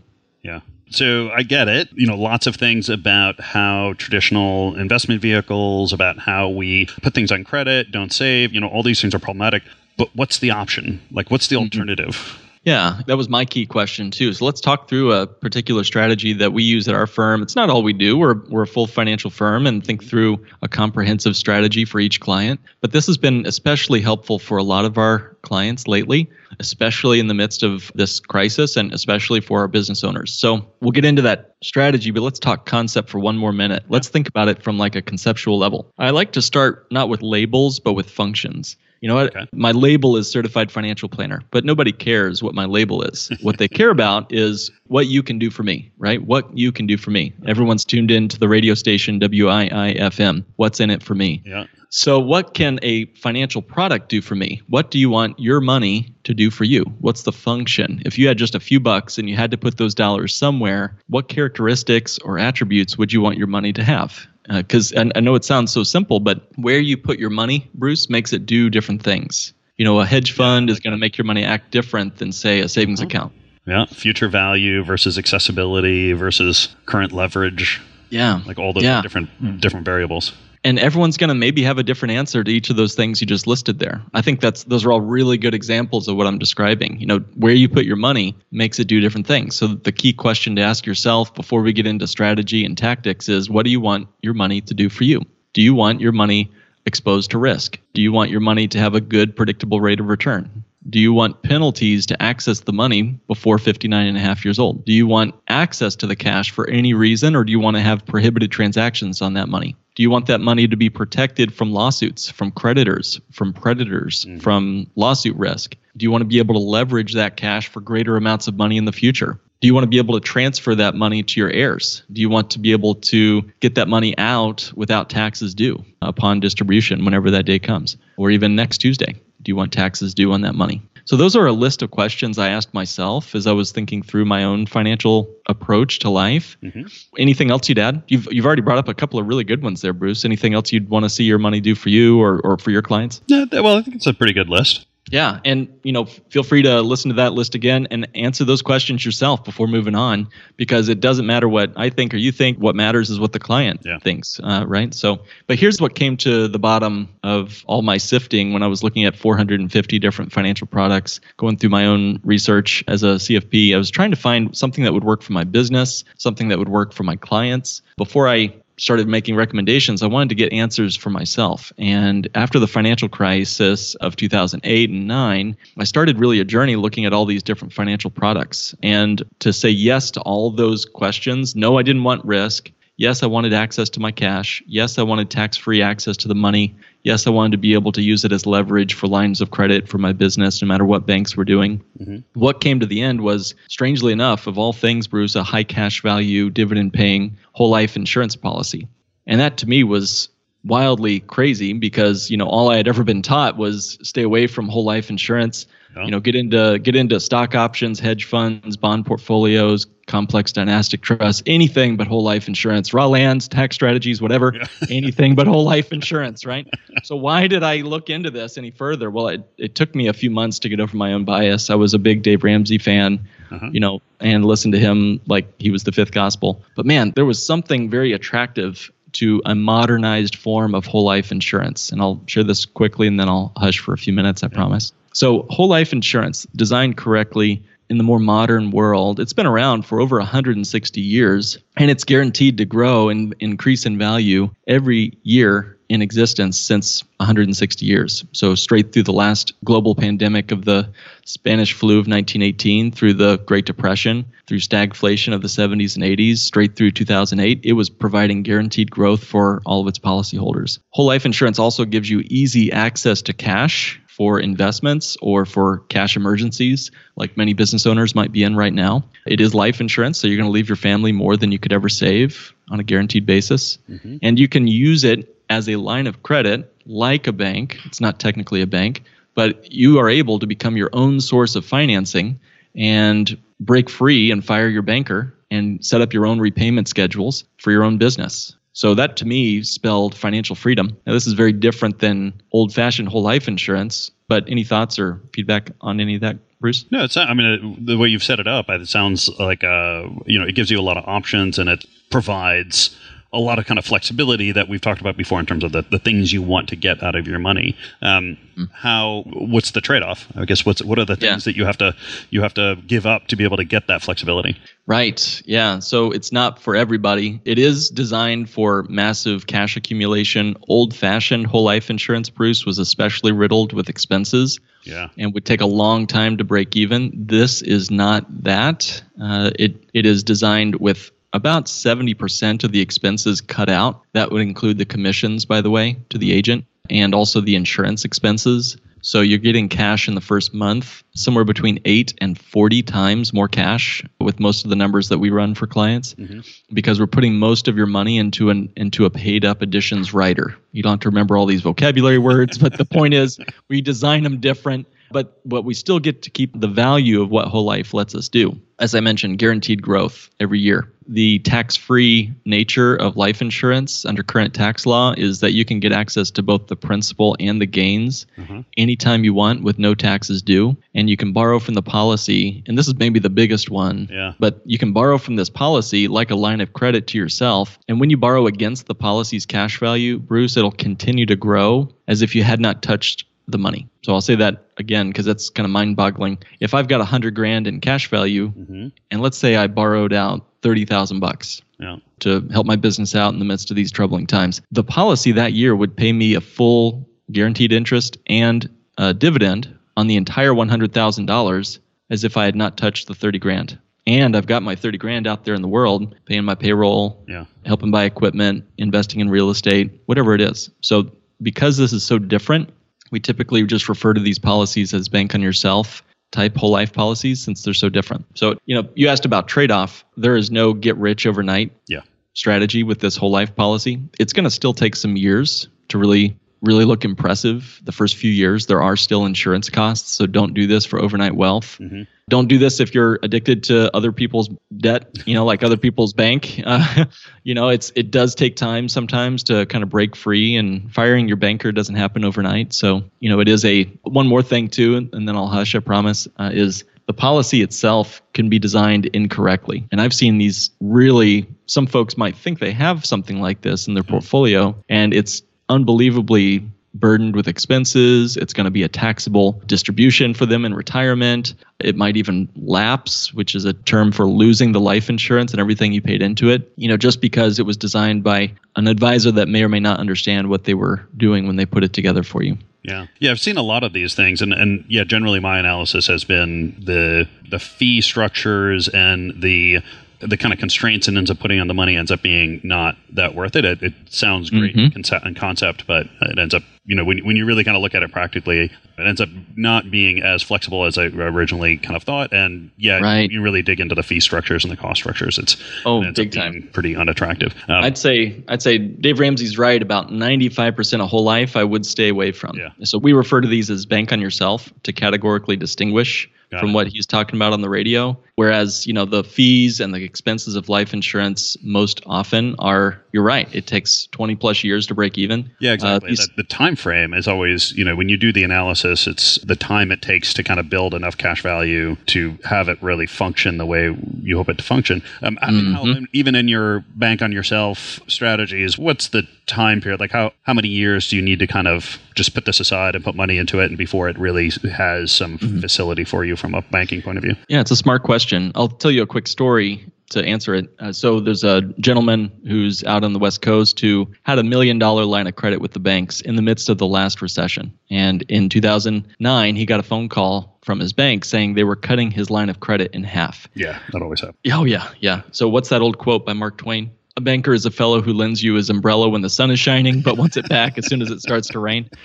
Yeah. 0.45 0.59
So 0.91 1.31
I 1.31 1.41
get 1.41 1.67
it. 1.67 1.89
You 1.93 2.05
know, 2.05 2.15
lots 2.15 2.45
of 2.45 2.55
things 2.55 2.87
about 2.87 3.39
how 3.39 3.93
traditional 3.97 4.75
investment 4.75 5.19
vehicles, 5.19 5.91
about 5.91 6.19
how 6.19 6.49
we 6.49 6.85
put 7.01 7.15
things 7.15 7.31
on 7.31 7.43
credit, 7.43 7.91
don't 7.91 8.13
save, 8.13 8.53
you 8.53 8.61
know, 8.61 8.67
all 8.67 8.83
these 8.83 9.01
things 9.01 9.15
are 9.15 9.19
problematic. 9.19 9.63
But 9.97 10.09
what's 10.15 10.39
the 10.39 10.51
option? 10.51 11.01
Like, 11.11 11.31
what's 11.31 11.47
the 11.47 11.55
mm-hmm. 11.55 11.63
alternative? 11.63 12.39
Yeah, 12.65 13.01
that 13.05 13.15
was 13.15 13.29
my 13.29 13.45
key 13.45 13.67
question 13.67 14.09
too. 14.09 14.33
So 14.33 14.43
let's 14.43 14.59
talk 14.59 14.89
through 14.89 15.13
a 15.13 15.27
particular 15.27 15.83
strategy 15.83 16.33
that 16.33 16.51
we 16.51 16.63
use 16.63 16.87
at 16.87 16.95
our 16.95 17.05
firm. 17.05 17.43
It's 17.43 17.55
not 17.55 17.69
all 17.69 17.83
we 17.83 17.93
do. 17.93 18.17
We're 18.17 18.39
we're 18.49 18.63
a 18.63 18.67
full 18.67 18.87
financial 18.87 19.29
firm 19.29 19.67
and 19.67 19.85
think 19.85 20.03
through 20.03 20.43
a 20.63 20.67
comprehensive 20.67 21.35
strategy 21.35 21.85
for 21.85 21.99
each 21.99 22.19
client. 22.19 22.59
But 22.81 22.91
this 22.91 23.05
has 23.05 23.19
been 23.19 23.45
especially 23.45 24.01
helpful 24.01 24.39
for 24.39 24.57
a 24.57 24.63
lot 24.63 24.83
of 24.83 24.97
our 24.97 25.37
clients 25.43 25.87
lately, 25.87 26.27
especially 26.59 27.19
in 27.19 27.27
the 27.27 27.35
midst 27.35 27.61
of 27.61 27.91
this 27.93 28.19
crisis 28.19 28.75
and 28.75 28.91
especially 28.95 29.41
for 29.41 29.59
our 29.59 29.67
business 29.67 30.03
owners. 30.03 30.33
So 30.33 30.67
we'll 30.81 30.91
get 30.91 31.05
into 31.05 31.21
that 31.21 31.53
strategy, 31.61 32.09
but 32.09 32.21
let's 32.21 32.39
talk 32.39 32.65
concept 32.65 33.11
for 33.11 33.19
one 33.19 33.37
more 33.37 33.53
minute. 33.53 33.83
Let's 33.89 34.09
think 34.09 34.27
about 34.27 34.47
it 34.47 34.63
from 34.63 34.79
like 34.79 34.95
a 34.95 35.03
conceptual 35.03 35.59
level. 35.59 35.93
I 35.99 36.09
like 36.09 36.31
to 36.31 36.41
start 36.41 36.87
not 36.89 37.09
with 37.09 37.21
labels 37.21 37.79
but 37.79 37.93
with 37.93 38.09
functions. 38.09 38.75
You 39.01 39.09
know 39.09 39.15
what? 39.15 39.35
Okay. 39.35 39.47
My 39.51 39.71
label 39.71 40.17
is 40.17 40.29
certified 40.29 40.71
financial 40.71 41.09
planner, 41.09 41.41
but 41.51 41.65
nobody 41.65 41.91
cares 41.91 42.41
what 42.41 42.53
my 42.53 42.65
label 42.65 43.03
is. 43.03 43.29
what 43.41 43.57
they 43.57 43.67
care 43.67 43.89
about 43.89 44.31
is 44.31 44.71
what 44.87 45.07
you 45.07 45.23
can 45.23 45.39
do 45.39 45.49
for 45.49 45.63
me, 45.63 45.91
right? 45.97 46.23
What 46.23 46.57
you 46.57 46.71
can 46.71 46.87
do 46.87 46.97
for 46.97 47.11
me. 47.11 47.33
Everyone's 47.45 47.85
tuned 47.85 48.11
in 48.11 48.27
to 48.29 48.39
the 48.39 48.47
radio 48.47 48.73
station 48.73 49.19
WIIFM. 49.19 50.45
What's 50.55 50.79
in 50.79 50.89
it 50.89 51.03
for 51.03 51.15
me? 51.15 51.41
Yeah. 51.45 51.65
So, 51.89 52.19
what 52.19 52.53
can 52.53 52.77
a 52.81 53.05
financial 53.13 53.61
product 53.61 54.09
do 54.09 54.21
for 54.21 54.35
me? 54.35 54.61
What 54.67 54.91
do 54.91 54.99
you 54.99 55.09
want 55.09 55.39
your 55.39 55.61
money 55.61 56.13
to 56.25 56.33
do 56.33 56.51
for 56.51 56.65
you? 56.65 56.83
What's 56.99 57.23
the 57.23 57.31
function? 57.31 58.01
If 58.05 58.17
you 58.17 58.27
had 58.27 58.37
just 58.37 58.53
a 58.53 58.59
few 58.59 58.81
bucks 58.81 59.17
and 59.17 59.29
you 59.29 59.37
had 59.37 59.51
to 59.51 59.57
put 59.57 59.77
those 59.77 59.95
dollars 59.95 60.35
somewhere, 60.35 60.97
what 61.07 61.29
characteristics 61.29 62.19
or 62.19 62.37
attributes 62.37 62.97
would 62.97 63.13
you 63.13 63.21
want 63.21 63.37
your 63.37 63.47
money 63.47 63.71
to 63.71 63.83
have? 63.83 64.27
Uh, 64.49 64.61
because 64.61 64.93
I 64.93 65.09
I 65.15 65.19
know 65.19 65.35
it 65.35 65.45
sounds 65.45 65.71
so 65.71 65.83
simple, 65.83 66.19
but 66.19 66.47
where 66.55 66.79
you 66.79 66.97
put 66.97 67.19
your 67.19 67.29
money, 67.29 67.69
Bruce, 67.73 68.09
makes 68.09 68.33
it 68.33 68.45
do 68.45 68.69
different 68.69 69.01
things. 69.03 69.53
You 69.77 69.85
know, 69.85 69.99
a 69.99 70.05
hedge 70.05 70.31
fund 70.31 70.69
is 70.69 70.79
going 70.79 70.91
to 70.91 70.97
make 70.97 71.17
your 71.17 71.25
money 71.25 71.43
act 71.43 71.71
different 71.71 72.17
than, 72.17 72.31
say, 72.31 72.61
a 72.61 72.69
savings 72.69 73.01
uh-huh. 73.01 73.07
account. 73.07 73.33
Yeah. 73.67 73.85
Future 73.87 74.29
value 74.29 74.83
versus 74.83 75.17
accessibility 75.17 76.13
versus 76.13 76.69
current 76.85 77.11
leverage, 77.11 77.81
Yeah. 78.09 78.41
like 78.45 78.59
all 78.59 78.73
those 78.73 78.83
Yeah. 78.83 79.01
different 79.01 79.29
hmm. 79.39 79.57
different 79.57 79.85
variables. 79.85 80.33
And 80.65 80.79
everyone's 80.79 81.15
going 81.15 81.27
to 81.27 81.35
maybe 81.35 81.61
have 81.61 81.77
a 81.77 81.83
different 81.83 82.13
answer 82.13 82.43
to 82.43 82.51
each 82.51 82.71
of 82.71 82.75
those 82.75 82.95
things 82.95 83.21
you 83.21 83.27
just 83.27 83.45
listed 83.45 83.77
there. 83.77 84.01
I 84.15 84.23
think 84.23 84.41
that's 84.41 84.63
those 84.63 84.83
are 84.83 84.91
all 84.91 84.99
really 84.99 85.37
good 85.37 85.53
examples 85.53 86.07
of 86.07 86.17
what 86.17 86.25
I'm 86.25 86.39
describing. 86.39 86.99
You 86.99 87.05
know, 87.05 87.19
where 87.35 87.53
you 87.53 87.69
put 87.69 87.85
your 87.85 87.95
money 87.95 88.35
makes 88.51 88.79
it 88.79 88.87
do 88.87 88.99
different 88.99 89.27
things. 89.27 89.55
So 89.55 89.67
the 89.67 89.91
key 89.91 90.11
question 90.11 90.55
to 90.55 90.63
ask 90.63 90.87
yourself 90.87 91.35
before 91.35 91.61
we 91.61 91.71
get 91.71 91.85
into 91.85 92.07
strategy 92.07 92.65
and 92.65 92.75
tactics 92.75 93.29
is 93.29 93.47
what 93.47 93.63
do 93.63 93.69
you 93.69 93.79
want 93.79 94.07
your 94.23 94.33
money 94.33 94.59
to 94.61 94.73
do 94.73 94.89
for 94.89 95.03
you? 95.03 95.21
Do 95.53 95.61
you 95.61 95.75
want 95.75 96.01
your 96.01 96.11
money 96.11 96.51
exposed 96.87 97.29
to 97.31 97.37
risk? 97.37 97.79
Do 97.93 98.01
you 98.01 98.11
want 98.11 98.31
your 98.31 98.41
money 98.41 98.67
to 98.69 98.79
have 98.79 98.95
a 98.95 99.01
good 99.01 99.35
predictable 99.35 99.79
rate 99.79 99.99
of 99.99 100.07
return? 100.07 100.63
Do 100.89 100.99
you 100.99 101.13
want 101.13 101.43
penalties 101.43 102.07
to 102.07 102.21
access 102.21 102.61
the 102.61 102.73
money 102.73 103.19
before 103.27 103.59
59 103.59 104.07
and 104.07 104.17
a 104.17 104.19
half 104.19 104.43
years 104.43 104.57
old? 104.57 104.83
Do 104.83 104.93
you 104.93 105.05
want 105.05 105.35
access 105.47 105.95
to 105.97 106.07
the 106.07 106.15
cash 106.15 106.51
for 106.51 106.67
any 106.69 106.93
reason, 106.93 107.35
or 107.35 107.43
do 107.43 107.51
you 107.51 107.59
want 107.59 107.77
to 107.77 107.81
have 107.81 108.05
prohibited 108.05 108.51
transactions 108.51 109.21
on 109.21 109.33
that 109.33 109.49
money? 109.49 109.75
Do 109.95 110.03
you 110.03 110.09
want 110.09 110.27
that 110.27 110.41
money 110.41 110.67
to 110.67 110.75
be 110.75 110.89
protected 110.89 111.53
from 111.53 111.71
lawsuits, 111.71 112.29
from 112.29 112.51
creditors, 112.51 113.21
from 113.31 113.53
predators, 113.53 114.25
mm-hmm. 114.25 114.39
from 114.39 114.87
lawsuit 114.95 115.37
risk? 115.37 115.75
Do 115.95 116.03
you 116.03 116.11
want 116.11 116.21
to 116.21 116.27
be 116.27 116.39
able 116.39 116.55
to 116.55 116.61
leverage 116.61 117.13
that 117.13 117.37
cash 117.37 117.69
for 117.69 117.79
greater 117.79 118.17
amounts 118.17 118.49
of 118.49 118.55
money 118.55 118.75
in 118.75 118.83
the 118.83 118.91
future? 118.91 119.39
Do 119.61 119.67
you 119.67 119.73
want 119.73 119.85
to 119.85 119.89
be 119.89 119.97
able 119.97 120.19
to 120.19 120.19
transfer 120.19 120.75
that 120.75 120.95
money 120.95 121.23
to 121.23 121.39
your 121.39 121.49
heirs? 121.49 122.03
Do 122.11 122.19
you 122.19 122.29
want 122.29 122.51
to 122.51 122.59
be 122.59 122.73
able 122.73 122.95
to 122.95 123.43
get 123.61 123.75
that 123.75 123.87
money 123.87 124.17
out 124.17 124.69
without 124.75 125.09
taxes 125.09 125.55
due 125.55 125.83
upon 126.01 126.41
distribution 126.41 127.05
whenever 127.05 127.31
that 127.31 127.45
day 127.45 127.59
comes, 127.59 127.95
or 128.17 128.29
even 128.31 128.55
next 128.55 128.79
Tuesday? 128.79 129.15
Do 129.41 129.49
you 129.49 129.55
want 129.55 129.71
taxes 129.71 130.13
due 130.13 130.33
on 130.33 130.41
that 130.41 130.55
money? 130.55 130.81
So 131.05 131.15
those 131.17 131.35
are 131.35 131.45
a 131.45 131.51
list 131.51 131.81
of 131.83 131.91
questions 131.91 132.39
I 132.39 132.49
asked 132.49 132.73
myself 132.73 133.35
as 133.35 133.45
I 133.45 133.51
was 133.51 133.71
thinking 133.71 134.01
through 134.01 134.25
my 134.25 134.43
own 134.43 134.65
financial 134.65 135.33
approach 135.45 135.99
to 135.99 136.09
life. 136.09 136.57
Mm-hmm. 136.63 136.87
Anything 137.17 137.51
else 137.51 137.69
you'd 137.69 137.79
add? 137.79 138.01
You've 138.07 138.27
you've 138.31 138.45
already 138.45 138.63
brought 138.63 138.79
up 138.79 138.87
a 138.87 138.93
couple 138.93 139.19
of 139.19 139.27
really 139.27 139.43
good 139.43 139.61
ones 139.61 139.81
there, 139.81 139.93
Bruce. 139.93 140.25
Anything 140.25 140.55
else 140.55 140.71
you'd 140.71 140.89
want 140.89 141.05
to 141.05 141.09
see 141.09 141.23
your 141.23 141.37
money 141.37 141.61
do 141.61 141.75
for 141.75 141.89
you 141.89 142.19
or, 142.19 142.39
or 142.41 142.57
for 142.57 142.71
your 142.71 142.81
clients? 142.81 143.21
Yeah, 143.27 143.45
well, 143.51 143.77
I 143.77 143.81
think 143.83 143.95
it's 143.95 144.07
a 144.07 144.13
pretty 144.13 144.33
good 144.33 144.49
list. 144.49 144.87
Yeah, 145.11 145.39
and 145.45 145.67
you 145.83 145.91
know, 145.91 146.05
feel 146.05 146.41
free 146.41 146.63
to 146.63 146.81
listen 146.81 147.09
to 147.09 147.15
that 147.17 147.33
list 147.33 147.53
again 147.53 147.87
and 147.91 148.07
answer 148.15 148.43
those 148.43 148.61
questions 148.63 149.05
yourself 149.05 149.43
before 149.43 149.67
moving 149.67 149.93
on, 149.93 150.27
because 150.57 150.89
it 150.89 150.99
doesn't 150.99 151.27
matter 151.27 151.47
what 151.47 151.73
I 151.75 151.89
think 151.89 152.13
or 152.13 152.17
you 152.17 152.31
think. 152.31 152.57
What 152.57 152.75
matters 152.75 153.09
is 153.11 153.19
what 153.19 153.31
the 153.31 153.39
client 153.39 153.81
Yeah. 153.85 153.99
thinks, 153.99 154.39
uh, 154.43 154.63
right? 154.67 154.93
So, 154.93 155.19
but 155.45 155.59
here's 155.59 155.79
what 155.79 155.93
came 155.93 156.17
to 156.17 156.47
the 156.47 156.57
bottom 156.57 157.07
of 157.23 157.63
all 157.67 157.83
my 157.83 157.97
sifting 157.97 158.51
when 158.51 158.63
I 158.63 158.67
was 158.67 158.81
looking 158.81 159.05
at 159.05 159.15
450 159.15 159.99
different 159.99 160.31
financial 160.31 160.65
products, 160.65 161.19
going 161.37 161.57
through 161.57 161.69
my 161.69 161.85
own 161.85 162.19
research 162.23 162.83
as 162.87 163.03
a 163.03 163.19
CFP. 163.19 163.75
I 163.75 163.77
was 163.77 163.91
trying 163.91 164.09
to 164.11 164.17
find 164.17 164.55
something 164.57 164.83
that 164.85 164.93
would 164.93 165.03
work 165.03 165.21
for 165.21 165.33
my 165.33 165.43
business, 165.43 166.03
something 166.17 166.47
that 166.47 166.57
would 166.57 166.69
work 166.69 166.93
for 166.93 167.03
my 167.03 167.15
clients. 167.15 167.83
Before 167.97 168.27
I 168.27 168.53
started 168.77 169.07
making 169.07 169.35
recommendations, 169.35 170.03
I 170.03 170.07
wanted 170.07 170.29
to 170.29 170.35
get 170.35 170.51
answers 170.51 170.95
for 170.95 171.09
myself. 171.09 171.71
And 171.77 172.27
after 172.35 172.59
the 172.59 172.67
financial 172.67 173.09
crisis 173.09 173.95
of 173.95 174.15
2008 174.15 174.89
and 174.89 175.07
9, 175.07 175.57
I 175.77 175.83
started 175.83 176.19
really 176.19 176.39
a 176.39 176.45
journey 176.45 176.75
looking 176.75 177.05
at 177.05 177.13
all 177.13 177.25
these 177.25 177.43
different 177.43 177.73
financial 177.73 178.11
products. 178.11 178.75
And 178.83 179.23
to 179.39 179.53
say 179.53 179.69
yes 179.69 180.11
to 180.11 180.21
all 180.21 180.51
those 180.51 180.85
questions, 180.85 181.55
no, 181.55 181.77
I 181.77 181.83
didn't 181.83 182.03
want 182.03 182.25
risk. 182.25 182.71
Yes, 182.97 183.23
I 183.23 183.27
wanted 183.27 183.53
access 183.53 183.89
to 183.91 183.99
my 183.99 184.11
cash. 184.11 184.63
Yes, 184.65 184.97
I 184.97 185.03
wanted 185.03 185.29
tax 185.29 185.57
free 185.57 185.81
access 185.81 186.15
to 186.17 186.27
the 186.27 186.35
money. 186.35 186.75
Yes, 187.05 187.27
I 187.27 187.29
wanted 187.29 187.51
to 187.51 187.57
be 187.59 187.75
able 187.75 187.91
to 187.91 188.01
use 188.01 188.25
it 188.25 188.31
as 188.31 188.47
leverage 188.47 188.95
for 188.95 189.07
lines 189.07 189.39
of 189.39 189.51
credit 189.51 189.87
for 189.87 189.99
my 189.99 190.11
business, 190.11 190.59
no 190.59 190.67
matter 190.67 190.85
what 190.85 191.05
banks 191.05 191.37
were 191.37 191.45
doing. 191.45 191.79
Mm-hmm. 191.99 192.17
What 192.33 192.61
came 192.61 192.79
to 192.79 192.87
the 192.87 192.99
end 192.99 193.21
was, 193.21 193.53
strangely 193.69 194.11
enough, 194.11 194.47
of 194.47 194.57
all 194.57 194.73
things, 194.73 195.05
Bruce, 195.05 195.35
a 195.35 195.43
high 195.43 195.63
cash 195.63 196.01
value, 196.01 196.49
dividend 196.49 196.93
paying 196.93 197.37
whole 197.51 197.69
life 197.69 197.95
insurance 197.95 198.35
policy. 198.35 198.87
And 199.27 199.39
that 199.39 199.57
to 199.57 199.67
me 199.67 199.83
was 199.83 200.29
wildly 200.63 201.19
crazy 201.19 201.73
because 201.73 202.31
you 202.31 202.37
know 202.37 202.47
all 202.47 202.71
I 202.71 202.77
had 202.77 202.87
ever 202.87 203.03
been 203.03 203.21
taught 203.21 203.55
was 203.55 203.99
stay 204.01 204.23
away 204.23 204.47
from 204.47 204.67
whole 204.67 204.83
life 204.83 205.11
insurance. 205.11 205.67
Yeah. 205.95 206.05
You 206.05 206.11
know, 206.11 206.19
get 206.19 206.33
into 206.33 206.79
get 206.79 206.95
into 206.95 207.19
stock 207.19 207.53
options, 207.53 207.99
hedge 207.99 208.25
funds, 208.25 208.75
bond 208.77 209.05
portfolios, 209.05 209.85
complex 210.07 210.51
dynastic 210.51 211.01
trusts, 211.01 211.41
anything 211.45 211.97
but 211.97 212.07
whole 212.07 212.23
life 212.23 212.47
insurance, 212.47 212.93
raw 212.93 213.07
lands, 213.07 213.47
tax 213.47 213.75
strategies, 213.75 214.21
whatever, 214.21 214.53
anything 214.89 215.35
but 215.35 215.47
whole 215.47 215.63
life 215.63 215.91
insurance, 215.91 216.45
right? 216.45 216.67
so 217.03 217.15
why 217.15 217.47
did 217.47 217.63
I 217.63 217.77
look 217.77 218.09
into 218.09 218.29
this 218.29 218.57
any 218.57 218.71
further? 218.71 219.09
Well, 219.09 219.27
it, 219.29 219.43
it 219.57 219.75
took 219.75 219.95
me 219.95 220.07
a 220.07 220.13
few 220.13 220.29
months 220.29 220.59
to 220.59 220.69
get 220.69 220.79
over 220.79 220.95
my 220.95 221.13
own 221.13 221.25
bias. 221.25 221.69
I 221.69 221.75
was 221.75 221.93
a 221.93 221.99
big 221.99 222.21
Dave 222.21 222.43
Ramsey 222.43 222.77
fan, 222.77 223.27
uh-huh. 223.51 223.69
you 223.71 223.79
know, 223.79 224.01
and 224.19 224.45
listened 224.45 224.73
to 224.73 224.79
him 224.79 225.19
like 225.27 225.47
he 225.59 225.71
was 225.71 225.83
the 225.83 225.91
fifth 225.91 226.11
gospel. 226.11 226.61
But 226.75 226.85
man, 226.85 227.11
there 227.15 227.25
was 227.25 227.43
something 227.43 227.89
very 227.89 228.13
attractive 228.13 228.91
to 229.13 229.41
a 229.45 229.55
modernized 229.55 230.35
form 230.35 230.75
of 230.75 230.85
whole 230.85 231.05
life 231.05 231.31
insurance. 231.31 231.91
And 231.91 232.01
I'll 232.01 232.21
share 232.27 232.43
this 232.43 232.65
quickly 232.65 233.07
and 233.07 233.19
then 233.19 233.29
I'll 233.29 233.53
hush 233.55 233.79
for 233.79 233.93
a 233.93 233.97
few 233.97 234.11
minutes, 234.11 234.43
I 234.43 234.49
promise. 234.49 234.91
So, 235.13 235.43
whole 235.49 235.69
life 235.69 235.93
insurance, 235.93 236.45
designed 236.57 236.97
correctly, 236.97 237.63
in 237.89 237.97
the 237.97 238.03
more 238.03 238.19
modern 238.19 238.71
world. 238.71 239.19
It's 239.19 239.33
been 239.33 239.45
around 239.45 239.85
for 239.85 240.01
over 240.01 240.17
160 240.17 241.01
years, 241.01 241.57
and 241.77 241.91
it's 241.91 242.03
guaranteed 242.03 242.57
to 242.57 242.65
grow 242.65 243.09
and 243.09 243.35
increase 243.39 243.85
in 243.85 243.97
value 243.97 244.49
every 244.67 245.17
year 245.23 245.75
in 245.87 246.01
existence 246.01 246.59
since 246.59 247.03
160 247.17 247.85
years. 247.85 248.25
So, 248.31 248.55
straight 248.55 248.91
through 248.91 249.03
the 249.03 249.13
last 249.13 249.53
global 249.63 249.95
pandemic 249.95 250.51
of 250.51 250.65
the 250.65 250.89
Spanish 251.25 251.73
flu 251.73 251.93
of 251.93 252.07
1918, 252.07 252.91
through 252.91 253.13
the 253.13 253.37
Great 253.45 253.65
Depression, 253.65 254.25
through 254.47 254.59
stagflation 254.59 255.33
of 255.33 255.41
the 255.41 255.47
70s 255.47 255.95
and 255.95 256.03
80s, 256.03 256.37
straight 256.37 256.75
through 256.75 256.91
2008, 256.91 257.61
it 257.63 257.73
was 257.73 257.89
providing 257.89 258.43
guaranteed 258.43 258.89
growth 258.89 259.23
for 259.23 259.61
all 259.65 259.81
of 259.81 259.87
its 259.87 259.99
policyholders. 259.99 260.79
Whole 260.89 261.05
life 261.05 261.25
insurance 261.25 261.59
also 261.59 261.85
gives 261.85 262.09
you 262.09 262.23
easy 262.25 262.71
access 262.71 263.21
to 263.23 263.33
cash 263.33 264.01
for 264.15 264.39
investments 264.39 265.17
or 265.21 265.45
for 265.45 265.79
cash 265.89 266.15
emergencies, 266.15 266.89
like 267.17 267.35
many 267.35 267.53
business 267.53 267.85
owners 267.85 268.15
might 268.15 268.31
be 268.31 268.43
in 268.43 268.55
right 268.55 268.71
now. 268.71 269.03
It 269.27 269.41
is 269.41 269.53
life 269.53 269.81
insurance, 269.81 270.17
so 270.17 270.27
you're 270.27 270.37
going 270.37 270.47
to 270.47 270.53
leave 270.53 270.69
your 270.69 270.77
family 270.77 271.11
more 271.11 271.35
than 271.35 271.51
you 271.51 271.59
could 271.59 271.73
ever 271.73 271.89
save 271.89 272.53
on 272.71 272.79
a 272.79 272.83
guaranteed 272.83 273.25
basis. 273.25 273.77
Mm-hmm. 273.89 274.17
And 274.21 274.39
you 274.39 274.47
can 274.47 274.67
use 274.67 275.03
it 275.03 275.35
as 275.49 275.67
a 275.67 275.75
line 275.75 276.07
of 276.07 276.23
credit, 276.23 276.73
like 276.85 277.27
a 277.27 277.33
bank. 277.33 277.77
It's 277.83 277.99
not 277.99 278.17
technically 278.17 278.61
a 278.61 278.67
bank, 278.67 279.03
but 279.33 279.69
you 279.69 279.99
are 279.99 280.09
able 280.09 280.39
to 280.39 280.47
become 280.47 280.77
your 280.77 280.91
own 280.93 281.19
source 281.19 281.57
of 281.57 281.65
financing 281.65 282.39
and 282.73 283.37
break 283.59 283.89
free 283.89 284.31
and 284.31 284.45
fire 284.45 284.69
your 284.69 284.81
banker 284.81 285.33
and 285.51 285.85
set 285.85 285.99
up 285.99 286.13
your 286.13 286.25
own 286.25 286.39
repayment 286.39 286.87
schedules 286.87 287.43
for 287.57 287.71
your 287.71 287.83
own 287.83 287.97
business. 287.97 288.55
So 288.75 288.93
that 288.93 289.15
to 289.17 289.25
me 289.25 289.63
spelled 289.63 290.15
financial 290.15 290.53
freedom. 290.53 290.97
Now, 291.07 291.13
this 291.13 291.25
is 291.25 291.33
very 291.33 291.53
different 291.53 291.99
than 291.99 292.33
old 292.51 292.73
fashioned 292.73 293.07
whole 293.07 293.23
life 293.23 293.47
insurance, 293.47 294.11
but 294.27 294.43
any 294.49 294.65
thoughts 294.65 294.99
or 294.99 295.21
feedback 295.33 295.71
on 295.79 296.01
any 296.01 296.15
of 296.15 296.21
that? 296.21 296.37
Bruce? 296.59 296.85
No, 296.91 297.05
it's. 297.05 297.15
not. 297.15 297.29
I 297.29 297.33
mean, 297.33 297.85
the 297.85 297.97
way 297.97 298.09
you've 298.09 298.23
set 298.23 298.39
it 298.39 298.47
up, 298.47 298.69
it 298.69 298.87
sounds 298.89 299.29
like 299.39 299.63
uh, 299.63 300.09
you 300.25 300.37
know, 300.39 300.45
it 300.45 300.55
gives 300.55 300.69
you 300.69 300.77
a 300.77 300.81
lot 300.81 300.97
of 300.97 301.05
options 301.07 301.57
and 301.57 301.69
it 301.69 301.85
provides 302.11 302.95
a 303.35 303.39
lot 303.39 303.59
of 303.59 303.65
kind 303.65 303.77
of 303.77 303.85
flexibility 303.85 304.53
that 304.53 304.69
we've 304.69 304.81
talked 304.81 305.01
about 305.01 305.17
before 305.17 305.39
in 305.39 305.45
terms 305.45 305.63
of 305.63 305.73
the, 305.73 305.81
the 305.81 305.99
things 305.99 306.31
you 306.31 306.41
want 306.41 306.69
to 306.69 306.75
get 306.75 307.03
out 307.03 307.15
of 307.15 307.27
your 307.27 307.37
money. 307.37 307.75
Um, 308.01 308.37
mm. 308.57 308.71
How 308.71 309.23
what's 309.27 309.71
the 309.71 309.81
trade 309.81 310.01
off? 310.01 310.27
I 310.35 310.45
guess 310.45 310.65
what's 310.65 310.81
what 310.81 310.97
are 310.97 311.05
the 311.05 311.17
things 311.17 311.45
yeah. 311.45 311.51
that 311.51 311.57
you 311.57 311.65
have 311.65 311.77
to 311.77 311.95
you 312.29 312.41
have 312.41 312.53
to 312.55 312.77
give 312.87 313.05
up 313.05 313.27
to 313.27 313.35
be 313.35 313.43
able 313.43 313.57
to 313.57 313.65
get 313.65 313.87
that 313.87 314.01
flexibility? 314.01 314.57
Right. 314.87 315.41
Yeah. 315.45 315.79
So 315.79 316.11
it's 316.11 316.31
not 316.31 316.61
for 316.61 316.75
everybody. 316.75 317.41
It 317.43 317.59
is 317.59 317.89
designed 317.89 318.49
for 318.49 318.83
massive 318.83 319.47
cash 319.47 319.75
accumulation. 319.75 320.55
Old 320.69 320.95
fashioned 320.95 321.47
whole 321.47 321.63
life 321.63 321.89
insurance, 321.89 322.29
Bruce, 322.29 322.65
was 322.65 322.79
especially 322.79 323.33
riddled 323.33 323.73
with 323.73 323.89
expenses. 323.89 324.59
Yeah. 324.83 325.09
And 325.17 325.33
would 325.33 325.45
take 325.45 325.61
a 325.61 325.65
long 325.65 326.07
time 326.07 326.37
to 326.37 326.43
break 326.43 326.75
even. 326.75 327.11
This 327.15 327.61
is 327.63 327.91
not 327.91 328.25
that. 328.43 329.03
Uh, 329.21 329.51
it 329.57 329.83
it 329.93 330.05
is 330.05 330.23
designed 330.23 330.75
with 330.75 331.11
about 331.35 331.65
70% 331.65 332.63
of 332.63 332.71
the 332.71 332.81
expenses 332.81 333.41
cut 333.41 333.69
out. 333.69 334.01
That 334.13 334.31
would 334.31 334.41
include 334.41 334.77
the 334.77 334.85
commissions, 334.85 335.45
by 335.45 335.61
the 335.61 335.69
way, 335.69 335.97
to 336.09 336.17
the 336.17 336.31
agent 336.31 336.65
and 336.89 337.13
also 337.13 337.41
the 337.41 337.55
insurance 337.55 338.05
expenses. 338.05 338.77
So 339.01 339.21
you're 339.21 339.37
getting 339.37 339.69
cash 339.69 340.07
in 340.07 340.15
the 340.15 340.21
first 340.21 340.51
month, 340.51 341.03
somewhere 341.13 341.43
between 341.43 341.79
eight 341.85 342.15
and 342.21 342.39
40 342.39 342.81
times 342.81 343.33
more 343.33 343.47
cash 343.47 344.03
with 344.19 344.39
most 344.39 344.63
of 344.63 344.71
the 344.71 344.75
numbers 344.75 345.09
that 345.09 345.19
we 345.19 345.29
run 345.29 345.53
for 345.53 345.67
clients 345.67 346.15
mm-hmm. 346.15 346.39
because 346.73 346.99
we're 346.99 347.05
putting 347.05 347.35
most 347.35 347.67
of 347.67 347.77
your 347.77 347.85
money 347.85 348.17
into 348.17 348.49
an 348.49 348.73
into 348.75 349.05
a 349.05 349.11
paid 349.11 349.45
up 349.45 349.61
additions 349.61 350.11
rider. 350.11 350.55
You 350.71 350.81
don't 350.81 350.93
have 350.93 350.99
to 351.01 351.09
remember 351.09 351.37
all 351.37 351.45
these 351.45 351.61
vocabulary 351.61 352.17
words, 352.17 352.57
but 352.57 352.79
the 352.79 352.85
point 352.85 353.13
is 353.13 353.37
we 353.67 353.81
design 353.81 354.23
them 354.23 354.39
different 354.39 354.87
but 355.11 355.39
but 355.47 355.63
we 355.63 355.73
still 355.73 355.99
get 355.99 356.23
to 356.23 356.29
keep 356.29 356.59
the 356.59 356.67
value 356.67 357.21
of 357.21 357.29
what 357.29 357.47
whole 357.47 357.63
life 357.63 357.93
lets 357.93 358.15
us 358.15 358.29
do. 358.29 358.59
As 358.79 358.95
I 358.95 358.99
mentioned, 358.99 359.37
guaranteed 359.39 359.81
growth 359.81 360.29
every 360.39 360.59
year. 360.59 360.91
The 361.07 361.39
tax-free 361.39 362.33
nature 362.45 362.95
of 362.95 363.15
life 363.15 363.41
insurance 363.41 364.05
under 364.05 364.23
current 364.23 364.53
tax 364.53 364.85
law 364.85 365.13
is 365.17 365.39
that 365.39 365.53
you 365.53 365.63
can 365.63 365.79
get 365.79 365.91
access 365.91 366.31
to 366.31 366.43
both 366.43 366.67
the 366.67 366.75
principal 366.75 367.35
and 367.39 367.61
the 367.61 367.65
gains 367.65 368.25
mm-hmm. 368.37 368.61
anytime 368.77 369.23
you 369.23 369.33
want 369.33 369.63
with 369.63 369.77
no 369.77 369.93
taxes 369.93 370.41
due, 370.41 370.75
and 370.93 371.09
you 371.09 371.17
can 371.17 371.31
borrow 371.31 371.59
from 371.59 371.75
the 371.75 371.83
policy. 371.83 372.63
And 372.67 372.77
this 372.77 372.87
is 372.87 372.95
maybe 372.95 373.19
the 373.19 373.29
biggest 373.29 373.69
one. 373.69 374.07
Yeah. 374.11 374.33
But 374.39 374.61
you 374.65 374.77
can 374.77 374.93
borrow 374.93 375.17
from 375.17 375.35
this 375.35 375.49
policy 375.49 376.07
like 376.07 376.31
a 376.31 376.35
line 376.35 376.61
of 376.61 376.73
credit 376.73 377.07
to 377.07 377.17
yourself, 377.17 377.77
and 377.87 377.99
when 377.99 378.09
you 378.09 378.17
borrow 378.17 378.47
against 378.47 378.87
the 378.87 378.95
policy's 378.95 379.45
cash 379.45 379.79
value, 379.79 380.17
Bruce, 380.17 380.57
it'll 380.57 380.71
continue 380.71 381.25
to 381.27 381.35
grow 381.35 381.89
as 382.07 382.21
if 382.21 382.35
you 382.35 382.43
had 382.43 382.59
not 382.59 382.81
touched 382.81 383.25
the 383.47 383.57
money. 383.57 383.87
So 384.03 384.13
I'll 384.13 384.21
say 384.21 384.35
that 384.35 384.65
again 384.77 385.09
because 385.09 385.25
that's 385.25 385.49
kind 385.49 385.65
of 385.65 385.71
mind 385.71 385.95
boggling. 385.95 386.37
If 386.59 386.73
I've 386.73 386.87
got 386.87 387.01
a 387.01 387.05
hundred 387.05 387.35
grand 387.35 387.67
in 387.67 387.79
cash 387.81 388.09
value, 388.09 388.51
mm-hmm. 388.51 388.87
and 389.11 389.21
let's 389.21 389.37
say 389.37 389.55
I 389.55 389.67
borrowed 389.67 390.13
out 390.13 390.45
thirty 390.61 390.85
thousand 390.85 391.19
bucks 391.19 391.61
yeah. 391.79 391.97
to 392.19 392.47
help 392.51 392.65
my 392.65 392.75
business 392.75 393.15
out 393.15 393.33
in 393.33 393.39
the 393.39 393.45
midst 393.45 393.69
of 393.69 393.75
these 393.75 393.91
troubling 393.91 394.27
times, 394.27 394.61
the 394.71 394.83
policy 394.83 395.31
that 395.33 395.53
year 395.53 395.75
would 395.75 395.95
pay 395.95 396.11
me 396.11 396.33
a 396.35 396.41
full 396.41 397.07
guaranteed 397.31 397.71
interest 397.71 398.17
and 398.27 398.69
a 398.97 399.13
dividend 399.13 399.77
on 399.97 400.07
the 400.07 400.15
entire 400.15 400.53
one 400.53 400.69
hundred 400.69 400.93
thousand 400.93 401.25
dollars 401.25 401.79
as 402.09 402.23
if 402.23 402.37
I 402.37 402.45
had 402.45 402.55
not 402.55 402.77
touched 402.77 403.07
the 403.07 403.15
thirty 403.15 403.39
grand. 403.39 403.77
And 404.07 404.35
I've 404.35 404.45
got 404.45 404.61
my 404.61 404.75
30 404.75 404.99
grand 404.99 405.25
out 405.25 405.45
there 405.45 405.55
in 405.55 405.63
the 405.63 405.67
world, 405.67 406.15
paying 406.25 406.43
my 406.43 406.53
payroll, 406.53 407.23
yeah. 407.27 407.45
helping 407.65 407.89
buy 407.89 408.03
equipment, 408.03 408.63
investing 408.77 409.19
in 409.19 409.31
real 409.31 409.49
estate, 409.49 409.99
whatever 410.05 410.35
it 410.35 410.41
is. 410.41 410.69
So 410.81 411.11
because 411.41 411.77
this 411.77 411.91
is 411.91 412.03
so 412.03 412.19
different, 412.19 412.71
we 413.15 413.21
typically 413.21 413.63
just 413.63 413.87
refer 413.87 414.13
to 414.13 414.19
these 414.19 414.37
policies 414.37 414.93
as 414.93 415.07
bank 415.07 415.33
on 415.33 415.41
yourself 415.41 416.03
type 416.33 416.53
whole 416.57 416.69
life 416.69 416.91
policies 416.91 417.41
since 417.41 417.63
they're 417.63 417.73
so 417.73 417.87
different. 417.87 418.25
So, 418.33 418.55
you 418.65 418.75
know, 418.75 418.89
you 418.93 419.07
asked 419.07 419.23
about 419.23 419.47
trade 419.47 419.71
off. 419.71 420.03
There 420.17 420.35
is 420.35 420.51
no 420.51 420.73
get 420.73 420.97
rich 420.97 421.25
overnight 421.25 421.71
yeah. 421.87 422.01
strategy 422.33 422.83
with 422.83 422.99
this 422.99 423.15
whole 423.15 423.31
life 423.31 423.55
policy. 423.55 424.01
It's 424.19 424.33
going 424.33 424.43
to 424.43 424.49
still 424.49 424.73
take 424.73 424.97
some 424.97 425.15
years 425.15 425.69
to 425.87 425.97
really 425.97 426.35
really 426.65 426.85
look 426.85 427.05
impressive 427.05 427.79
the 427.83 427.91
first 427.91 428.15
few 428.15 428.31
years. 428.31 428.65
There 428.65 428.81
are 428.81 428.95
still 428.95 429.25
insurance 429.25 429.69
costs, 429.69 430.11
so 430.11 430.25
don't 430.25 430.53
do 430.53 430.67
this 430.67 430.85
for 430.85 430.99
overnight 430.99 431.35
wealth. 431.35 431.77
Mm-hmm. 431.79 432.03
Don't 432.27 432.47
do 432.47 432.57
this 432.57 432.79
if 432.79 432.95
you're 432.95 433.19
addicted 433.21 433.63
to 433.65 433.95
other 433.95 434.11
people's 434.11 434.49
debt, 434.77 435.15
you 435.25 435.35
know, 435.35 435.45
like 435.45 435.63
other 435.63 435.77
people's 435.77 436.13
bank. 436.13 436.61
Uh, 436.65 437.05
you 437.43 437.53
know, 437.53 437.69
it's 437.69 437.91
it 437.95 438.09
does 438.09 438.33
take 438.33 438.55
time 438.55 438.89
sometimes 438.89 439.43
to 439.43 439.67
kind 439.67 439.83
of 439.83 439.89
break 439.89 440.15
free, 440.15 440.55
and 440.55 440.91
firing 440.91 441.27
your 441.27 441.37
banker 441.37 441.71
doesn't 441.71 441.95
happen 441.95 442.25
overnight. 442.25 442.73
So, 442.73 443.03
you 443.19 443.29
know, 443.29 443.39
it 443.39 443.47
is 443.47 443.63
a 443.63 443.83
one 444.01 444.27
more 444.27 444.41
thing 444.41 444.67
too, 444.67 444.95
and 444.95 445.27
then 445.27 445.35
I'll 445.35 445.47
hush. 445.47 445.75
I 445.75 445.79
promise. 445.79 446.27
Uh, 446.39 446.49
is 446.51 446.83
the 447.07 447.13
policy 447.13 447.61
itself 447.61 448.21
can 448.33 448.49
be 448.49 448.59
designed 448.59 449.05
incorrectly. 449.07 449.87
And 449.91 450.01
I've 450.01 450.13
seen 450.13 450.37
these 450.37 450.71
really, 450.81 451.47
some 451.67 451.85
folks 451.85 452.17
might 452.17 452.35
think 452.35 452.59
they 452.59 452.71
have 452.71 453.05
something 453.05 453.41
like 453.41 453.61
this 453.61 453.87
in 453.87 453.93
their 453.93 454.03
mm-hmm. 454.03 454.13
portfolio, 454.13 454.75
and 454.89 455.13
it's 455.13 455.43
unbelievably 455.69 456.63
burdened 456.95 457.35
with 457.35 457.47
expenses. 457.47 458.37
It's 458.37 458.53
going 458.53 458.65
to 458.65 458.71
be 458.71 458.83
a 458.83 458.87
taxable 458.87 459.61
distribution 459.65 460.33
for 460.33 460.45
them 460.45 460.65
in 460.65 460.73
retirement. 460.73 461.53
It 461.79 461.95
might 461.95 462.15
even 462.17 462.49
lapse, 462.55 463.33
which 463.33 463.53
is 463.53 463.65
a 463.65 463.73
term 463.73 464.11
for 464.11 464.25
losing 464.25 464.71
the 464.71 464.79
life 464.79 465.09
insurance 465.09 465.51
and 465.51 465.59
everything 465.59 465.91
you 465.91 466.01
paid 466.01 466.21
into 466.21 466.49
it, 466.49 466.71
you 466.77 466.87
know, 466.87 466.97
just 466.97 467.21
because 467.21 467.59
it 467.59 467.65
was 467.65 467.75
designed 467.75 468.23
by 468.23 468.53
an 468.77 468.87
advisor 468.87 469.31
that 469.33 469.49
may 469.49 469.63
or 469.63 469.69
may 469.69 469.79
not 469.79 469.99
understand 469.99 470.49
what 470.49 470.63
they 470.63 470.73
were 470.73 471.05
doing 471.17 471.45
when 471.45 471.57
they 471.57 471.65
put 471.65 471.83
it 471.83 471.91
together 471.91 472.23
for 472.23 472.41
you. 472.41 472.57
Yeah. 472.83 473.07
Yeah, 473.19 473.31
I've 473.31 473.39
seen 473.39 473.57
a 473.57 473.63
lot 473.63 473.83
of 473.83 473.93
these 473.93 474.15
things 474.15 474.41
and 474.41 474.53
and 474.53 474.85
yeah, 474.87 475.03
generally 475.03 475.39
my 475.39 475.59
analysis 475.59 476.07
has 476.07 476.23
been 476.23 476.79
the 476.79 477.27
the 477.49 477.59
fee 477.59 477.99
structures 478.01 478.87
and 478.87 479.41
the 479.41 479.79
the 480.27 480.37
kind 480.37 480.53
of 480.53 480.59
constraints 480.59 481.07
it 481.07 481.15
ends 481.15 481.31
up 481.31 481.39
putting 481.39 481.59
on 481.59 481.67
the 481.67 481.73
money 481.73 481.95
ends 481.95 482.11
up 482.11 482.21
being 482.21 482.61
not 482.63 482.97
that 483.13 483.35
worth 483.35 483.55
it. 483.55 483.65
It, 483.65 483.83
it 483.83 483.93
sounds 484.09 484.49
great 484.49 484.75
mm-hmm. 484.75 484.85
in, 484.85 484.91
concept, 484.91 485.25
in 485.25 485.35
concept, 485.35 485.87
but 485.87 486.07
it 486.21 486.39
ends 486.39 486.53
up, 486.53 486.63
you 486.85 486.95
know, 486.95 487.03
when, 487.03 487.25
when 487.25 487.35
you 487.35 487.45
really 487.45 487.63
kind 487.63 487.75
of 487.75 487.81
look 487.81 487.95
at 487.95 488.03
it 488.03 488.11
practically, 488.11 488.65
it 488.65 488.71
ends 489.07 489.19
up 489.19 489.29
not 489.55 489.89
being 489.89 490.21
as 490.21 490.43
flexible 490.43 490.85
as 490.85 490.97
I 490.97 491.05
originally 491.05 491.77
kind 491.77 491.95
of 491.95 492.03
thought. 492.03 492.31
And 492.31 492.69
yeah, 492.77 492.99
right. 492.99 493.29
you, 493.29 493.41
really 493.41 493.63
dig 493.63 493.79
into 493.79 493.95
the 493.95 494.03
fee 494.03 494.19
structures 494.19 494.63
and 494.63 494.71
the 494.71 494.77
cost 494.77 495.01
structures. 495.01 495.37
It's 495.37 495.57
oh, 495.85 496.03
big 496.13 496.31
time, 496.31 496.69
pretty 496.73 496.95
unattractive. 496.95 497.53
Um, 497.67 497.83
I'd 497.83 497.97
say 497.97 498.43
I'd 498.47 498.61
say 498.61 498.77
Dave 498.77 499.19
Ramsey's 499.19 499.57
right 499.57 499.81
about 499.81 500.11
ninety 500.11 500.49
five 500.49 500.75
percent 500.75 501.01
of 501.01 501.09
whole 501.09 501.23
life. 501.23 501.55
I 501.55 501.63
would 501.63 501.85
stay 501.85 502.09
away 502.09 502.31
from. 502.31 502.55
Yeah. 502.55 502.69
So 502.83 502.97
we 502.97 503.13
refer 503.13 503.41
to 503.41 503.47
these 503.47 503.69
as 503.69 503.85
bank 503.85 504.11
on 504.11 504.21
yourself 504.21 504.71
to 504.83 504.93
categorically 504.93 505.55
distinguish 505.55 506.29
Got 506.51 506.59
from 506.59 506.69
it. 506.69 506.73
what 506.73 506.87
he's 506.87 507.05
talking 507.05 507.35
about 507.35 507.53
on 507.53 507.61
the 507.61 507.69
radio. 507.69 508.17
Whereas, 508.35 508.85
you 508.85 508.93
know, 508.93 509.05
the 509.05 509.23
fees 509.23 509.79
and 509.79 509.93
the 509.93 510.03
expenses 510.03 510.55
of 510.55 510.69
life 510.69 510.93
insurance 510.93 511.57
most 511.63 512.01
often 512.05 512.55
are, 512.59 513.01
you're 513.11 513.23
right, 513.23 513.53
it 513.53 513.65
takes 513.65 514.07
20 514.07 514.35
plus 514.35 514.63
years 514.63 514.87
to 514.87 514.95
break 514.95 515.17
even. 515.17 515.51
Yeah, 515.59 515.73
exactly. 515.73 516.07
Uh, 516.07 516.09
these, 516.11 516.29
the 516.37 516.43
time 516.43 516.74
time 516.75 516.81
frame 516.81 517.13
is 517.13 517.27
always, 517.27 517.71
you 517.73 517.83
know, 517.83 517.95
when 517.95 518.09
you 518.09 518.17
do 518.17 518.31
the 518.31 518.43
analysis, 518.43 519.07
it's 519.07 519.35
the 519.43 519.55
time 519.55 519.91
it 519.91 520.01
takes 520.01 520.33
to 520.33 520.43
kind 520.43 520.59
of 520.59 520.69
build 520.69 520.93
enough 520.93 521.17
cash 521.17 521.41
value 521.41 521.95
to 522.07 522.37
have 522.43 522.69
it 522.69 522.81
really 522.81 523.07
function 523.07 523.57
the 523.57 523.65
way 523.65 523.95
you 524.21 524.37
hope 524.37 524.49
it 524.49 524.57
to 524.57 524.63
function. 524.63 525.01
Um, 525.21 525.37
I 525.41 525.51
mean, 525.51 525.73
how, 525.73 526.07
even 526.13 526.35
in 526.35 526.47
your 526.47 526.81
bank 526.95 527.21
on 527.21 527.31
yourself 527.31 527.99
strategies, 528.07 528.77
what's 528.77 529.09
the 529.09 529.27
time 529.47 529.81
period? 529.81 529.99
Like 529.99 530.11
how 530.11 530.31
how 530.43 530.53
many 530.53 530.67
years 530.67 531.09
do 531.09 531.15
you 531.15 531.21
need 531.21 531.39
to 531.39 531.47
kind 531.47 531.67
of 531.67 531.97
just 532.15 532.33
put 532.33 532.45
this 532.45 532.59
aside 532.59 532.95
and 532.95 533.03
put 533.03 533.15
money 533.15 533.37
into 533.37 533.59
it, 533.59 533.65
and 533.65 533.77
before 533.77 534.09
it 534.09 534.17
really 534.17 534.51
has 534.71 535.11
some 535.11 535.37
facility 535.37 536.03
for 536.03 536.25
you 536.25 536.35
from 536.35 536.53
a 536.53 536.61
banking 536.63 537.01
point 537.01 537.17
of 537.17 537.23
view? 537.23 537.35
Yeah, 537.47 537.61
it's 537.61 537.71
a 537.71 537.75
smart 537.75 538.03
question. 538.03 538.51
I'll 538.55 538.67
tell 538.67 538.91
you 538.91 539.03
a 539.03 539.07
quick 539.07 539.27
story 539.27 539.85
to 540.09 540.23
answer 540.23 540.53
it. 540.55 540.69
Uh, 540.79 540.91
so 540.91 541.19
there's 541.19 541.43
a 541.43 541.61
gentleman 541.79 542.31
who's 542.47 542.83
out 542.83 543.03
on 543.03 543.13
the 543.13 543.19
West 543.19 543.41
Coast 543.41 543.79
who 543.79 544.11
had 544.23 544.39
a 544.39 544.43
million 544.43 544.79
dollar 544.79 545.05
line 545.05 545.27
of 545.27 545.35
credit 545.35 545.61
with 545.61 545.71
the 545.71 545.79
banks 545.79 546.21
in 546.21 546.35
the 546.35 546.41
midst 546.41 546.69
of 546.69 546.77
the 546.77 546.87
last 546.87 547.21
recession. 547.21 547.77
And 547.89 548.21
in 548.23 548.49
2009, 548.49 549.55
he 549.55 549.65
got 549.65 549.79
a 549.79 549.83
phone 549.83 550.09
call 550.09 550.57
from 550.63 550.79
his 550.79 550.93
bank 550.93 551.25
saying 551.25 551.53
they 551.53 551.63
were 551.63 551.75
cutting 551.75 552.11
his 552.11 552.29
line 552.29 552.49
of 552.49 552.59
credit 552.59 552.93
in 552.93 553.03
half. 553.03 553.47
Yeah, 553.53 553.79
that 553.91 554.01
always 554.01 554.21
happens. 554.21 554.37
Oh 554.51 554.65
yeah, 554.65 554.89
yeah. 554.99 555.21
So 555.31 555.47
what's 555.47 555.69
that 555.69 555.81
old 555.81 555.97
quote 555.97 556.25
by 556.25 556.33
Mark 556.33 556.57
Twain? 556.57 556.91
A 557.17 557.21
banker 557.21 557.53
is 557.53 557.65
a 557.65 557.71
fellow 557.71 558.01
who 558.01 558.11
lends 558.11 558.43
you 558.43 558.55
his 558.55 558.69
umbrella 558.69 559.07
when 559.07 559.21
the 559.21 559.29
sun 559.29 559.49
is 559.49 559.57
shining, 559.59 560.01
but 560.01 560.17
wants 560.17 560.35
it 560.35 560.49
back 560.49 560.77
as 560.77 560.85
soon 560.85 561.01
as 561.01 561.09
it 561.09 561.21
starts 561.21 561.47
to 561.49 561.59
rain. 561.59 561.89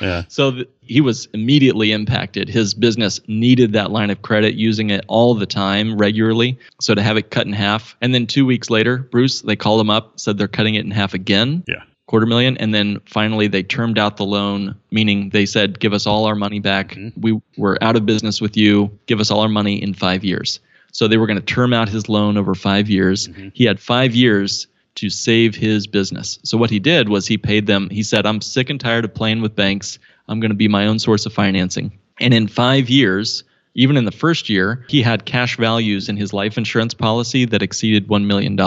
Yeah. 0.00 0.22
So 0.28 0.52
th- 0.52 0.68
he 0.82 1.00
was 1.00 1.26
immediately 1.34 1.90
impacted. 1.90 2.48
His 2.48 2.72
business 2.72 3.20
needed 3.26 3.72
that 3.72 3.90
line 3.90 4.10
of 4.10 4.22
credit, 4.22 4.54
using 4.54 4.90
it 4.90 5.04
all 5.08 5.34
the 5.34 5.44
time, 5.44 5.98
regularly. 5.98 6.56
So 6.80 6.94
to 6.94 7.02
have 7.02 7.16
it 7.16 7.30
cut 7.30 7.46
in 7.46 7.52
half, 7.52 7.96
and 8.00 8.14
then 8.14 8.26
two 8.26 8.46
weeks 8.46 8.70
later, 8.70 8.98
Bruce, 8.98 9.42
they 9.42 9.56
called 9.56 9.80
him 9.80 9.90
up, 9.90 10.20
said 10.20 10.38
they're 10.38 10.46
cutting 10.48 10.76
it 10.76 10.84
in 10.84 10.92
half 10.92 11.14
again 11.14 11.64
Yeah. 11.66 11.82
quarter 12.06 12.26
million 12.26 12.56
and 12.58 12.72
then 12.72 13.00
finally 13.06 13.48
they 13.48 13.62
termed 13.64 13.98
out 13.98 14.16
the 14.16 14.24
loan 14.24 14.76
meaning 14.92 15.30
they 15.30 15.44
said 15.46 15.80
give 15.80 15.92
us 15.92 16.06
all 16.06 16.24
our 16.26 16.36
money 16.36 16.60
back 16.60 16.90
mm-hmm. 16.90 17.20
we 17.20 17.40
were 17.56 17.76
out 17.82 17.96
of 17.96 18.06
business 18.06 18.40
with 18.40 18.56
you 18.56 18.96
give 19.06 19.18
us 19.18 19.30
all 19.32 19.40
our 19.40 19.48
money 19.48 19.82
in 19.82 19.92
five 19.92 20.22
years 20.24 20.60
so 20.96 21.06
they 21.06 21.18
were 21.18 21.26
going 21.26 21.38
to 21.38 21.44
term 21.44 21.74
out 21.74 21.90
his 21.90 22.08
loan 22.08 22.38
over 22.38 22.54
five 22.54 22.88
years. 22.88 23.28
Mm-hmm. 23.28 23.48
He 23.52 23.66
had 23.66 23.78
five 23.78 24.14
years 24.14 24.66
to 24.94 25.10
save 25.10 25.54
his 25.54 25.86
business. 25.86 26.38
So 26.42 26.56
what 26.56 26.70
he 26.70 26.78
did 26.78 27.10
was 27.10 27.26
he 27.26 27.36
paid 27.36 27.66
them 27.66 27.90
he 27.90 28.02
said 28.02 28.24
i'm 28.24 28.40
sick 28.40 28.70
and 28.70 28.80
tired 28.80 29.04
of 29.04 29.12
playing 29.12 29.42
with 29.42 29.54
banks. 29.54 29.98
I'm 30.26 30.40
going 30.40 30.52
to 30.52 30.56
be 30.56 30.68
my 30.68 30.86
own 30.86 30.98
source 30.98 31.26
of 31.26 31.34
financing. 31.34 31.92
And 32.18 32.32
in 32.32 32.48
five 32.48 32.88
years 32.88 33.44
even 33.76 33.96
in 33.96 34.04
the 34.04 34.10
first 34.10 34.48
year, 34.48 34.84
he 34.88 35.02
had 35.02 35.26
cash 35.26 35.56
values 35.56 36.08
in 36.08 36.16
his 36.16 36.32
life 36.32 36.58
insurance 36.58 36.94
policy 36.94 37.44
that 37.44 37.62
exceeded 37.62 38.08
$1 38.08 38.24
million. 38.24 38.58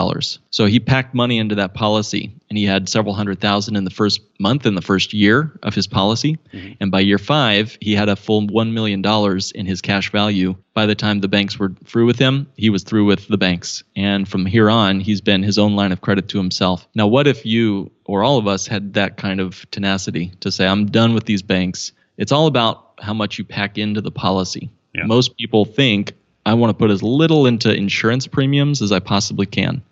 So 0.50 0.66
he 0.66 0.80
packed 0.80 1.14
money 1.14 1.38
into 1.38 1.56
that 1.56 1.74
policy 1.74 2.32
and 2.48 2.56
he 2.56 2.64
had 2.64 2.88
several 2.88 3.14
hundred 3.14 3.40
thousand 3.40 3.76
in 3.76 3.84
the 3.84 3.90
first 3.90 4.20
month, 4.38 4.66
in 4.66 4.74
the 4.74 4.82
first 4.82 5.12
year 5.12 5.52
of 5.62 5.74
his 5.74 5.86
policy. 5.86 6.38
Mm-hmm. 6.52 6.72
And 6.80 6.90
by 6.90 7.00
year 7.00 7.18
five, 7.18 7.76
he 7.80 7.94
had 7.94 8.08
a 8.08 8.16
full 8.16 8.42
$1 8.42 8.72
million 8.72 9.04
in 9.54 9.66
his 9.66 9.80
cash 9.80 10.10
value. 10.12 10.54
By 10.74 10.86
the 10.86 10.94
time 10.94 11.20
the 11.20 11.28
banks 11.28 11.58
were 11.58 11.72
through 11.84 12.06
with 12.06 12.18
him, 12.18 12.46
he 12.56 12.70
was 12.70 12.84
through 12.84 13.04
with 13.04 13.26
the 13.28 13.38
banks. 13.38 13.82
And 13.96 14.28
from 14.28 14.46
here 14.46 14.70
on, 14.70 15.00
he's 15.00 15.20
been 15.20 15.42
his 15.42 15.58
own 15.58 15.74
line 15.74 15.92
of 15.92 16.00
credit 16.00 16.28
to 16.28 16.38
himself. 16.38 16.86
Now, 16.94 17.08
what 17.08 17.26
if 17.26 17.44
you 17.44 17.90
or 18.04 18.22
all 18.22 18.38
of 18.38 18.46
us 18.46 18.66
had 18.66 18.94
that 18.94 19.16
kind 19.16 19.40
of 19.40 19.68
tenacity 19.70 20.32
to 20.40 20.52
say, 20.52 20.66
I'm 20.66 20.86
done 20.86 21.14
with 21.14 21.24
these 21.24 21.42
banks? 21.42 21.92
It's 22.16 22.32
all 22.32 22.46
about 22.46 22.94
how 23.00 23.14
much 23.14 23.38
you 23.38 23.44
pack 23.44 23.78
into 23.78 24.00
the 24.00 24.10
policy. 24.10 24.70
Yeah. 24.94 25.04
Most 25.04 25.36
people 25.36 25.64
think 25.64 26.12
I 26.46 26.54
want 26.54 26.70
to 26.70 26.74
put 26.74 26.90
as 26.90 27.02
little 27.02 27.46
into 27.46 27.72
insurance 27.72 28.26
premiums 28.26 28.82
as 28.82 28.92
I 28.92 28.98
possibly 28.98 29.46
can. 29.46 29.82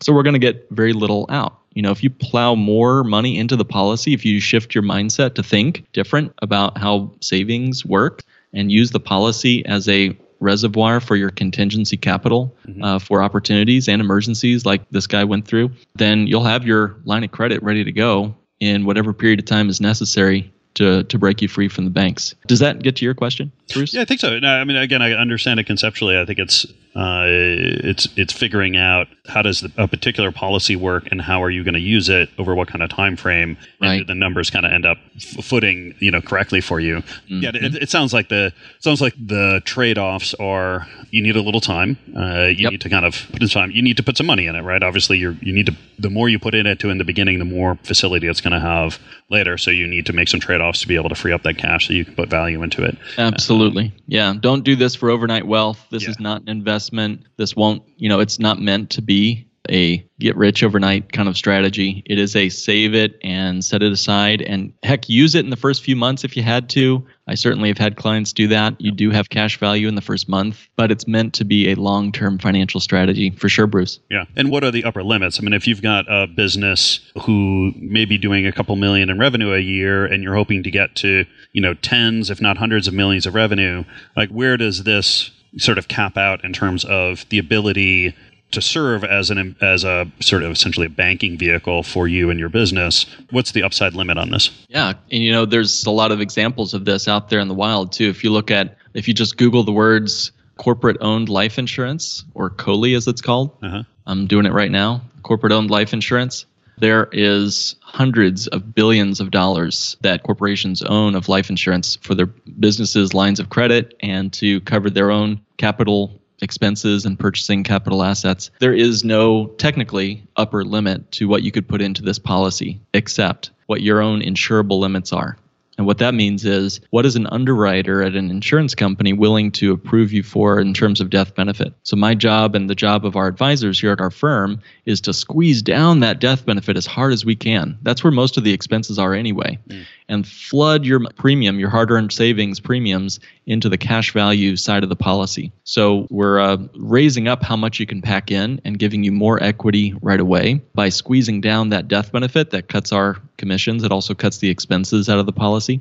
So 0.00 0.12
we're 0.12 0.24
going 0.24 0.34
to 0.34 0.40
get 0.40 0.66
very 0.70 0.92
little 0.92 1.26
out. 1.28 1.58
You 1.74 1.82
know, 1.82 1.90
if 1.90 2.02
you 2.02 2.10
plow 2.10 2.54
more 2.54 3.02
money 3.04 3.38
into 3.38 3.56
the 3.56 3.64
policy, 3.64 4.12
if 4.12 4.24
you 4.24 4.40
shift 4.40 4.74
your 4.74 4.84
mindset 4.84 5.34
to 5.34 5.42
think 5.42 5.86
different 5.92 6.32
about 6.42 6.76
how 6.76 7.12
savings 7.20 7.84
work 7.86 8.22
and 8.52 8.70
use 8.70 8.90
the 8.90 9.00
policy 9.00 9.64
as 9.64 9.88
a 9.88 10.16
reservoir 10.40 11.00
for 11.00 11.16
your 11.16 11.30
contingency 11.30 11.96
capital 11.96 12.54
uh, 12.82 12.98
for 12.98 13.22
opportunities 13.22 13.88
and 13.88 14.02
emergencies 14.02 14.66
like 14.66 14.82
this 14.90 15.06
guy 15.06 15.24
went 15.24 15.46
through, 15.46 15.70
then 15.94 16.26
you'll 16.26 16.44
have 16.44 16.66
your 16.66 16.96
line 17.04 17.24
of 17.24 17.30
credit 17.30 17.62
ready 17.62 17.84
to 17.84 17.92
go 17.92 18.34
in 18.60 18.84
whatever 18.84 19.12
period 19.12 19.38
of 19.38 19.44
time 19.46 19.68
is 19.68 19.80
necessary 19.80 20.52
to, 20.74 21.04
to 21.04 21.18
break 21.18 21.40
you 21.42 21.48
free 21.48 21.68
from 21.68 21.84
the 21.84 21.90
banks. 21.90 22.34
Does 22.46 22.58
that 22.58 22.82
get 22.82 22.96
to 22.96 23.04
your 23.04 23.14
question, 23.14 23.52
Bruce? 23.72 23.94
Yeah, 23.94 24.02
I 24.02 24.04
think 24.04 24.20
so. 24.20 24.38
No, 24.38 24.48
I 24.48 24.64
mean, 24.64 24.76
again, 24.76 25.02
I 25.02 25.12
understand 25.12 25.60
it 25.60 25.64
conceptually. 25.64 26.18
I 26.18 26.24
think 26.24 26.38
it's 26.38 26.66
uh, 26.94 27.24
it's 27.26 28.06
it's 28.16 28.32
figuring 28.34 28.76
out 28.76 29.06
how 29.26 29.40
does 29.40 29.60
the, 29.62 29.72
a 29.78 29.88
particular 29.88 30.30
policy 30.30 30.76
work 30.76 31.08
and 31.10 31.22
how 31.22 31.42
are 31.42 31.48
you 31.48 31.64
going 31.64 31.72
to 31.74 31.80
use 31.80 32.10
it 32.10 32.28
over 32.38 32.54
what 32.54 32.68
kind 32.68 32.82
of 32.82 32.90
time 32.90 33.16
frame, 33.16 33.56
Right. 33.80 33.98
do 33.98 34.04
the 34.04 34.14
numbers 34.14 34.50
kind 34.50 34.66
of 34.66 34.72
end 34.72 34.84
up 34.84 34.98
f- 35.16 35.42
footing 35.44 35.94
you 36.00 36.10
know 36.10 36.20
correctly 36.20 36.60
for 36.60 36.80
you. 36.80 37.02
Yeah, 37.28 37.52
it, 37.54 37.76
it 37.76 37.88
sounds 37.90 38.12
like 38.12 38.28
the 38.28 38.52
sounds 38.80 39.00
like 39.00 39.14
the 39.18 39.62
trade 39.64 39.96
offs 39.96 40.34
are 40.34 40.86
you 41.10 41.22
need 41.22 41.36
a 41.36 41.40
little 41.40 41.60
time. 41.62 41.96
Uh, 42.14 42.46
you 42.48 42.64
Yep. 42.64 42.72
need 42.72 42.80
to 42.82 42.90
kind 42.90 43.06
of 43.06 43.26
put 43.32 43.40
in 43.42 43.48
time. 43.48 43.70
You 43.70 43.80
need 43.80 43.96
to 43.96 44.02
put 44.02 44.18
some 44.18 44.26
money 44.26 44.46
in 44.46 44.54
it, 44.54 44.60
right? 44.62 44.82
Obviously, 44.82 45.16
you 45.16 45.38
you 45.40 45.54
need 45.54 45.66
to 45.66 45.76
the 45.98 46.10
more 46.10 46.28
you 46.28 46.38
put 46.38 46.54
in 46.54 46.66
it 46.66 46.78
to 46.80 46.90
in 46.90 46.98
the 46.98 47.04
beginning, 47.04 47.38
the 47.38 47.44
more 47.46 47.76
facility 47.84 48.26
it's 48.26 48.40
going 48.42 48.52
to 48.52 48.60
have 48.60 48.98
later. 49.30 49.56
So 49.56 49.70
you 49.70 49.86
need 49.86 50.04
to 50.06 50.12
make 50.12 50.28
some 50.28 50.40
trade 50.40 50.60
offs 50.60 50.80
to 50.82 50.88
be 50.88 50.96
able 50.96 51.08
to 51.08 51.14
free 51.14 51.32
up 51.32 51.42
that 51.44 51.56
cash 51.56 51.86
so 51.86 51.94
you 51.94 52.04
can 52.04 52.14
put 52.16 52.28
value 52.28 52.62
into 52.62 52.84
it. 52.84 52.98
Absolutely. 53.16 53.61
Yeah. 54.06 54.34
Don't 54.38 54.64
do 54.64 54.76
this 54.76 54.94
for 54.94 55.10
overnight 55.10 55.46
wealth. 55.46 55.84
This 55.90 56.04
Yeah. 56.04 56.10
is 56.10 56.20
not 56.20 56.42
an 56.42 56.48
investment. 56.48 57.22
This 57.36 57.54
won't, 57.56 57.82
you 57.96 58.08
know, 58.08 58.20
it's 58.20 58.38
not 58.38 58.60
meant 58.60 58.90
to 58.90 59.02
be 59.02 59.46
a 59.70 60.04
get 60.18 60.36
rich 60.36 60.62
overnight 60.62 61.12
kind 61.12 61.28
of 61.28 61.36
strategy. 61.36 62.02
It 62.06 62.18
is 62.18 62.34
a 62.34 62.48
save 62.48 62.94
it 62.94 63.18
and 63.22 63.64
set 63.64 63.82
it 63.82 63.92
aside 63.92 64.42
and 64.42 64.72
heck, 64.82 65.08
use 65.08 65.34
it 65.34 65.44
in 65.44 65.50
the 65.50 65.56
first 65.56 65.82
few 65.82 65.94
months 65.94 66.24
if 66.24 66.36
you 66.36 66.42
had 66.42 66.68
to. 66.70 67.06
I 67.28 67.34
certainly 67.34 67.68
have 67.68 67.78
had 67.78 67.96
clients 67.96 68.32
do 68.32 68.48
that. 68.48 68.80
You 68.80 68.90
do 68.90 69.10
have 69.10 69.28
cash 69.28 69.58
value 69.58 69.86
in 69.86 69.94
the 69.94 70.00
first 70.00 70.28
month, 70.28 70.66
but 70.74 70.90
it's 70.90 71.06
meant 71.06 71.34
to 71.34 71.44
be 71.44 71.70
a 71.70 71.76
long 71.76 72.10
term 72.10 72.38
financial 72.38 72.80
strategy 72.80 73.30
for 73.30 73.48
sure, 73.48 73.68
Bruce. 73.68 74.00
Yeah. 74.10 74.24
And 74.36 74.50
what 74.50 74.64
are 74.64 74.72
the 74.72 74.84
upper 74.84 75.04
limits? 75.04 75.38
I 75.38 75.42
mean, 75.42 75.52
if 75.52 75.68
you've 75.68 75.82
got 75.82 76.06
a 76.08 76.26
business 76.26 77.00
who 77.22 77.72
may 77.76 78.04
be 78.04 78.18
doing 78.18 78.46
a 78.46 78.52
couple 78.52 78.74
million 78.74 79.10
in 79.10 79.18
revenue 79.18 79.52
a 79.52 79.60
year 79.60 80.04
and 80.04 80.22
you're 80.22 80.34
hoping 80.34 80.64
to 80.64 80.70
get 80.70 80.96
to, 80.96 81.24
you 81.52 81.60
know, 81.60 81.74
tens, 81.74 82.30
if 82.30 82.40
not 82.40 82.58
hundreds 82.58 82.88
of 82.88 82.94
millions 82.94 83.26
of 83.26 83.34
revenue, 83.34 83.84
like 84.16 84.30
where 84.30 84.56
does 84.56 84.82
this 84.82 85.30
sort 85.58 85.78
of 85.78 85.86
cap 85.86 86.16
out 86.16 86.44
in 86.44 86.52
terms 86.52 86.84
of 86.84 87.28
the 87.28 87.38
ability 87.38 88.14
to 88.52 88.62
serve 88.62 89.04
as 89.04 89.30
an 89.30 89.56
as 89.60 89.84
a 89.84 90.10
sort 90.20 90.42
of 90.42 90.50
essentially 90.52 90.86
a 90.86 90.90
banking 90.90 91.36
vehicle 91.36 91.82
for 91.82 92.06
you 92.08 92.30
and 92.30 92.38
your 92.38 92.48
business? 92.48 93.06
What's 93.30 93.52
the 93.52 93.62
upside 93.62 93.94
limit 93.94 94.18
on 94.18 94.30
this? 94.30 94.50
Yeah, 94.68 94.94
and 95.10 95.22
you 95.22 95.32
know, 95.32 95.44
there's 95.44 95.84
a 95.84 95.90
lot 95.90 96.12
of 96.12 96.20
examples 96.20 96.74
of 96.74 96.84
this 96.84 97.08
out 97.08 97.28
there 97.30 97.40
in 97.40 97.48
the 97.48 97.54
wild 97.54 97.92
too. 97.92 98.08
If 98.08 98.22
you 98.24 98.30
look 98.30 98.50
at, 98.50 98.76
if 98.94 99.08
you 99.08 99.14
just 99.14 99.36
Google 99.36 99.62
the 99.64 99.72
words 99.72 100.32
corporate 100.58 100.96
owned 101.00 101.28
life 101.28 101.58
insurance 101.58 102.24
or 102.34 102.50
COLI 102.50 102.94
as 102.94 103.08
it's 103.08 103.20
called, 103.20 103.50
Uh-huh. 103.62 103.82
I'm 104.06 104.26
doing 104.26 104.46
it 104.46 104.52
right 104.52 104.70
now. 104.70 105.00
Corporate 105.22 105.52
owned 105.52 105.70
life 105.70 105.92
insurance. 105.92 106.44
There 106.78 107.08
is 107.12 107.76
hundreds 107.80 108.48
of 108.48 108.74
billions 108.74 109.20
of 109.20 109.30
dollars 109.30 109.96
that 110.00 110.22
corporations 110.24 110.82
own 110.82 111.14
of 111.14 111.28
life 111.28 111.48
insurance 111.50 111.96
for 112.02 112.14
their 112.14 112.26
businesses, 112.26 113.14
lines 113.14 113.38
of 113.38 113.50
credit, 113.50 113.94
and 114.00 114.32
to 114.34 114.60
cover 114.62 114.90
their 114.90 115.10
own 115.10 115.40
capital 115.58 116.20
expenses 116.42 117.06
and 117.06 117.18
purchasing 117.18 117.64
capital 117.64 118.02
assets. 118.02 118.50
There 118.58 118.74
is 118.74 119.04
no 119.04 119.46
technically 119.46 120.22
upper 120.36 120.64
limit 120.64 121.10
to 121.12 121.28
what 121.28 121.42
you 121.42 121.52
could 121.52 121.68
put 121.68 121.80
into 121.80 122.02
this 122.02 122.18
policy 122.18 122.80
except 122.92 123.50
what 123.66 123.80
your 123.80 124.02
own 124.02 124.20
insurable 124.20 124.80
limits 124.80 125.12
are. 125.12 125.38
And 125.78 125.86
what 125.86 125.98
that 125.98 126.14
means 126.14 126.44
is, 126.44 126.80
what 126.90 127.06
is 127.06 127.16
an 127.16 127.26
underwriter 127.28 128.02
at 128.02 128.14
an 128.14 128.30
insurance 128.30 128.74
company 128.74 129.14
willing 129.14 129.50
to 129.52 129.72
approve 129.72 130.12
you 130.12 130.22
for 130.22 130.60
in 130.60 130.74
terms 130.74 131.00
of 131.00 131.08
death 131.08 131.34
benefit? 131.34 131.72
So, 131.82 131.96
my 131.96 132.14
job 132.14 132.54
and 132.54 132.68
the 132.68 132.74
job 132.74 133.06
of 133.06 133.16
our 133.16 133.26
advisors 133.26 133.80
here 133.80 133.90
at 133.90 134.00
our 134.00 134.10
firm 134.10 134.60
is 134.84 135.00
to 135.02 135.14
squeeze 135.14 135.62
down 135.62 136.00
that 136.00 136.20
death 136.20 136.44
benefit 136.44 136.76
as 136.76 136.84
hard 136.84 137.14
as 137.14 137.24
we 137.24 137.36
can. 137.36 137.78
That's 137.82 138.04
where 138.04 138.10
most 138.10 138.36
of 138.36 138.44
the 138.44 138.52
expenses 138.52 138.98
are 138.98 139.14
anyway. 139.14 139.58
Mm. 139.68 139.86
And 140.12 140.26
flood 140.26 140.84
your 140.84 141.00
premium, 141.16 141.58
your 141.58 141.70
hard 141.70 141.90
earned 141.90 142.12
savings 142.12 142.60
premiums, 142.60 143.18
into 143.46 143.68
the 143.68 143.78
cash 143.78 144.12
value 144.12 144.56
side 144.56 144.82
of 144.82 144.88
the 144.88 144.96
policy. 144.96 145.52
So, 145.64 146.06
we're 146.10 146.38
uh, 146.38 146.58
raising 146.76 147.28
up 147.28 147.42
how 147.42 147.56
much 147.56 147.80
you 147.80 147.86
can 147.86 148.02
pack 148.02 148.30
in 148.30 148.60
and 148.64 148.78
giving 148.78 149.02
you 149.04 149.12
more 149.12 149.42
equity 149.42 149.94
right 150.02 150.20
away 150.20 150.60
by 150.74 150.90
squeezing 150.90 151.40
down 151.40 151.70
that 151.70 151.88
death 151.88 152.12
benefit 152.12 152.50
that 152.50 152.68
cuts 152.68 152.92
our 152.92 153.16
commissions. 153.38 153.82
It 153.84 153.90
also 153.90 154.14
cuts 154.14 154.38
the 154.38 154.50
expenses 154.50 155.08
out 155.08 155.18
of 155.18 155.26
the 155.26 155.32
policy. 155.32 155.80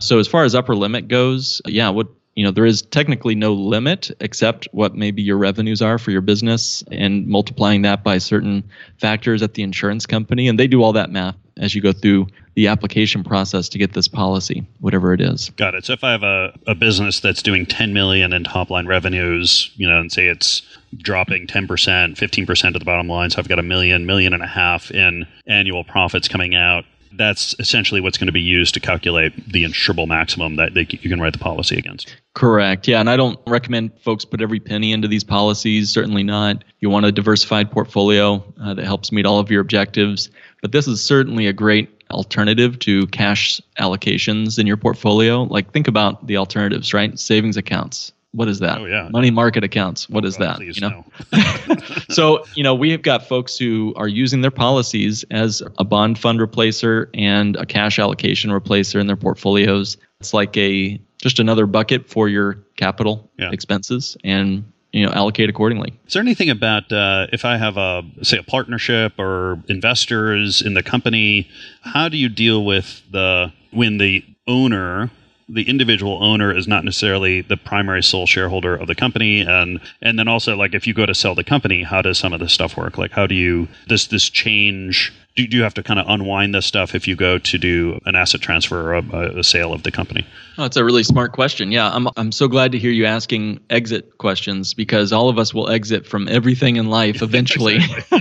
So 0.00 0.18
as 0.18 0.28
far 0.28 0.44
as 0.44 0.54
upper 0.54 0.74
limit 0.74 1.08
goes, 1.08 1.60
yeah, 1.66 1.90
what 1.90 2.08
you 2.38 2.44
know, 2.44 2.52
there 2.52 2.66
is 2.66 2.82
technically 2.82 3.34
no 3.34 3.52
limit 3.52 4.12
except 4.20 4.68
what 4.70 4.94
maybe 4.94 5.22
your 5.22 5.36
revenues 5.36 5.82
are 5.82 5.98
for 5.98 6.12
your 6.12 6.20
business 6.20 6.84
and 6.92 7.26
multiplying 7.26 7.82
that 7.82 8.04
by 8.04 8.18
certain 8.18 8.62
factors 8.98 9.42
at 9.42 9.54
the 9.54 9.64
insurance 9.64 10.06
company. 10.06 10.46
And 10.46 10.56
they 10.56 10.68
do 10.68 10.84
all 10.84 10.92
that 10.92 11.10
math 11.10 11.34
as 11.58 11.74
you 11.74 11.80
go 11.80 11.92
through 11.92 12.26
the 12.54 12.66
application 12.66 13.22
process 13.22 13.68
to 13.68 13.78
get 13.78 13.92
this 13.92 14.08
policy, 14.08 14.66
whatever 14.80 15.12
it 15.12 15.20
is. 15.20 15.50
Got 15.50 15.74
it. 15.74 15.84
So 15.84 15.92
if 15.92 16.02
I 16.02 16.10
have 16.10 16.24
a, 16.24 16.58
a 16.66 16.74
business 16.74 17.20
that's 17.20 17.42
doing 17.42 17.66
10 17.66 17.92
million 17.92 18.32
in 18.32 18.44
top 18.44 18.70
line 18.70 18.86
revenues, 18.86 19.70
you 19.76 19.88
know, 19.88 20.00
and 20.00 20.10
say 20.10 20.26
it's 20.26 20.62
dropping 20.96 21.46
10%, 21.46 21.66
15% 21.68 22.74
of 22.74 22.78
the 22.80 22.84
bottom 22.84 23.08
line, 23.08 23.30
so 23.30 23.38
I've 23.38 23.48
got 23.48 23.58
a 23.58 23.62
million, 23.62 24.06
million 24.06 24.32
and 24.32 24.42
a 24.42 24.46
half 24.46 24.90
in 24.90 25.26
annual 25.46 25.84
profits 25.84 26.26
coming 26.26 26.54
out, 26.54 26.84
that's 27.12 27.54
essentially 27.58 28.00
what's 28.00 28.18
going 28.18 28.26
to 28.26 28.32
be 28.32 28.40
used 28.40 28.74
to 28.74 28.80
calculate 28.80 29.32
the 29.50 29.64
insurable 29.64 30.06
maximum 30.06 30.56
that 30.56 30.74
they, 30.74 30.86
you 30.90 31.10
can 31.10 31.20
write 31.20 31.32
the 31.32 31.38
policy 31.38 31.76
against. 31.76 32.14
Correct. 32.34 32.86
Yeah, 32.86 33.00
and 33.00 33.10
I 33.10 33.16
don't 33.16 33.38
recommend 33.46 33.92
folks 34.00 34.24
put 34.24 34.40
every 34.40 34.60
penny 34.60 34.92
into 34.92 35.08
these 35.08 35.24
policies. 35.24 35.90
Certainly 35.90 36.22
not. 36.22 36.64
You 36.80 36.90
want 36.90 37.06
a 37.06 37.12
diversified 37.12 37.70
portfolio 37.70 38.44
uh, 38.62 38.74
that 38.74 38.84
helps 38.84 39.10
meet 39.10 39.26
all 39.26 39.38
of 39.38 39.50
your 39.50 39.60
objectives. 39.60 40.30
But 40.62 40.72
this 40.72 40.86
is 40.88 41.02
certainly 41.02 41.46
a 41.46 41.52
great 41.52 41.88
alternative 42.10 42.78
to 42.80 43.06
cash 43.08 43.60
allocations 43.78 44.58
in 44.58 44.66
your 44.66 44.76
portfolio. 44.76 45.42
Like 45.44 45.72
think 45.72 45.88
about 45.88 46.26
the 46.26 46.36
alternatives, 46.36 46.92
right? 46.94 47.18
Savings 47.18 47.56
accounts. 47.56 48.12
What 48.32 48.48
is 48.48 48.58
that? 48.58 48.78
Oh, 48.78 48.84
yeah. 48.84 49.08
Money 49.10 49.30
market 49.30 49.64
accounts. 49.64 50.08
What 50.10 50.24
is 50.24 50.36
Oh, 50.36 50.40
that? 50.44 50.56
please, 50.56 50.76
you 50.76 50.82
know. 50.88 51.04
no. 51.32 51.76
so 52.10 52.44
you 52.54 52.62
know 52.62 52.74
we 52.74 52.90
have 52.90 53.02
got 53.02 53.26
folks 53.26 53.56
who 53.56 53.92
are 53.96 54.08
using 54.08 54.42
their 54.42 54.50
policies 54.50 55.24
as 55.30 55.62
a 55.78 55.84
bond 55.84 56.18
fund 56.18 56.38
replacer 56.40 57.08
and 57.14 57.56
a 57.56 57.64
cash 57.66 57.98
allocation 57.98 58.50
replacer 58.50 59.00
in 59.00 59.06
their 59.06 59.16
portfolios. 59.16 59.96
It's 60.20 60.34
like 60.34 60.56
a 60.56 61.00
just 61.22 61.38
another 61.38 61.66
bucket 61.66 62.08
for 62.08 62.28
your 62.28 62.58
capital 62.76 63.30
Yeah. 63.38 63.50
expenses 63.50 64.16
and 64.24 64.64
you 64.92 65.04
know 65.04 65.12
allocate 65.12 65.50
accordingly. 65.50 65.92
Is 66.06 66.14
there 66.14 66.22
anything 66.22 66.50
about 66.50 66.90
uh, 66.92 67.26
if 67.32 67.44
I 67.44 67.56
have 67.56 67.76
a 67.76 68.02
say 68.22 68.38
a 68.38 68.42
partnership 68.42 69.18
or 69.18 69.62
investors 69.68 70.62
in 70.62 70.74
the 70.74 70.82
company? 70.82 71.48
How 71.82 72.08
do 72.08 72.16
you 72.16 72.28
deal 72.28 72.64
with 72.64 73.02
the 73.10 73.52
when 73.70 73.98
the 73.98 74.24
owner, 74.46 75.10
the 75.48 75.68
individual 75.68 76.22
owner, 76.22 76.54
is 76.54 76.68
not 76.68 76.84
necessarily 76.84 77.40
the 77.40 77.56
primary 77.56 78.02
sole 78.02 78.26
shareholder 78.26 78.74
of 78.76 78.86
the 78.86 78.94
company, 78.94 79.40
and 79.40 79.80
and 80.02 80.18
then 80.18 80.28
also 80.28 80.56
like 80.56 80.74
if 80.74 80.86
you 80.86 80.94
go 80.94 81.06
to 81.06 81.14
sell 81.14 81.34
the 81.34 81.44
company, 81.44 81.82
how 81.82 82.02
does 82.02 82.18
some 82.18 82.32
of 82.32 82.40
this 82.40 82.52
stuff 82.52 82.76
work? 82.76 82.98
Like 82.98 83.12
how 83.12 83.26
do 83.26 83.34
you 83.34 83.68
does 83.86 84.08
this 84.08 84.28
change? 84.28 85.12
Do, 85.36 85.46
do 85.46 85.56
you 85.56 85.62
have 85.62 85.74
to 85.74 85.82
kind 85.82 86.00
of 86.00 86.06
unwind 86.08 86.54
this 86.54 86.66
stuff 86.66 86.94
if 86.94 87.06
you 87.06 87.14
go 87.14 87.38
to 87.38 87.58
do 87.58 88.00
an 88.06 88.16
asset 88.16 88.40
transfer 88.40 88.92
or 88.92 88.94
a, 88.94 89.38
a 89.38 89.44
sale 89.44 89.72
of 89.72 89.84
the 89.84 89.92
company? 89.92 90.26
Oh, 90.58 90.62
that's 90.62 90.76
a 90.76 90.84
really 90.84 91.04
smart 91.04 91.32
question. 91.32 91.70
Yeah, 91.72 91.90
I'm 91.90 92.08
I'm 92.16 92.32
so 92.32 92.48
glad 92.48 92.72
to 92.72 92.78
hear 92.78 92.90
you 92.90 93.06
asking 93.06 93.60
exit 93.70 94.18
questions 94.18 94.74
because 94.74 95.12
all 95.12 95.28
of 95.28 95.38
us 95.38 95.54
will 95.54 95.70
exit 95.70 96.06
from 96.06 96.28
everything 96.28 96.76
in 96.76 96.88
life 96.88 97.22
eventually. 97.22 97.78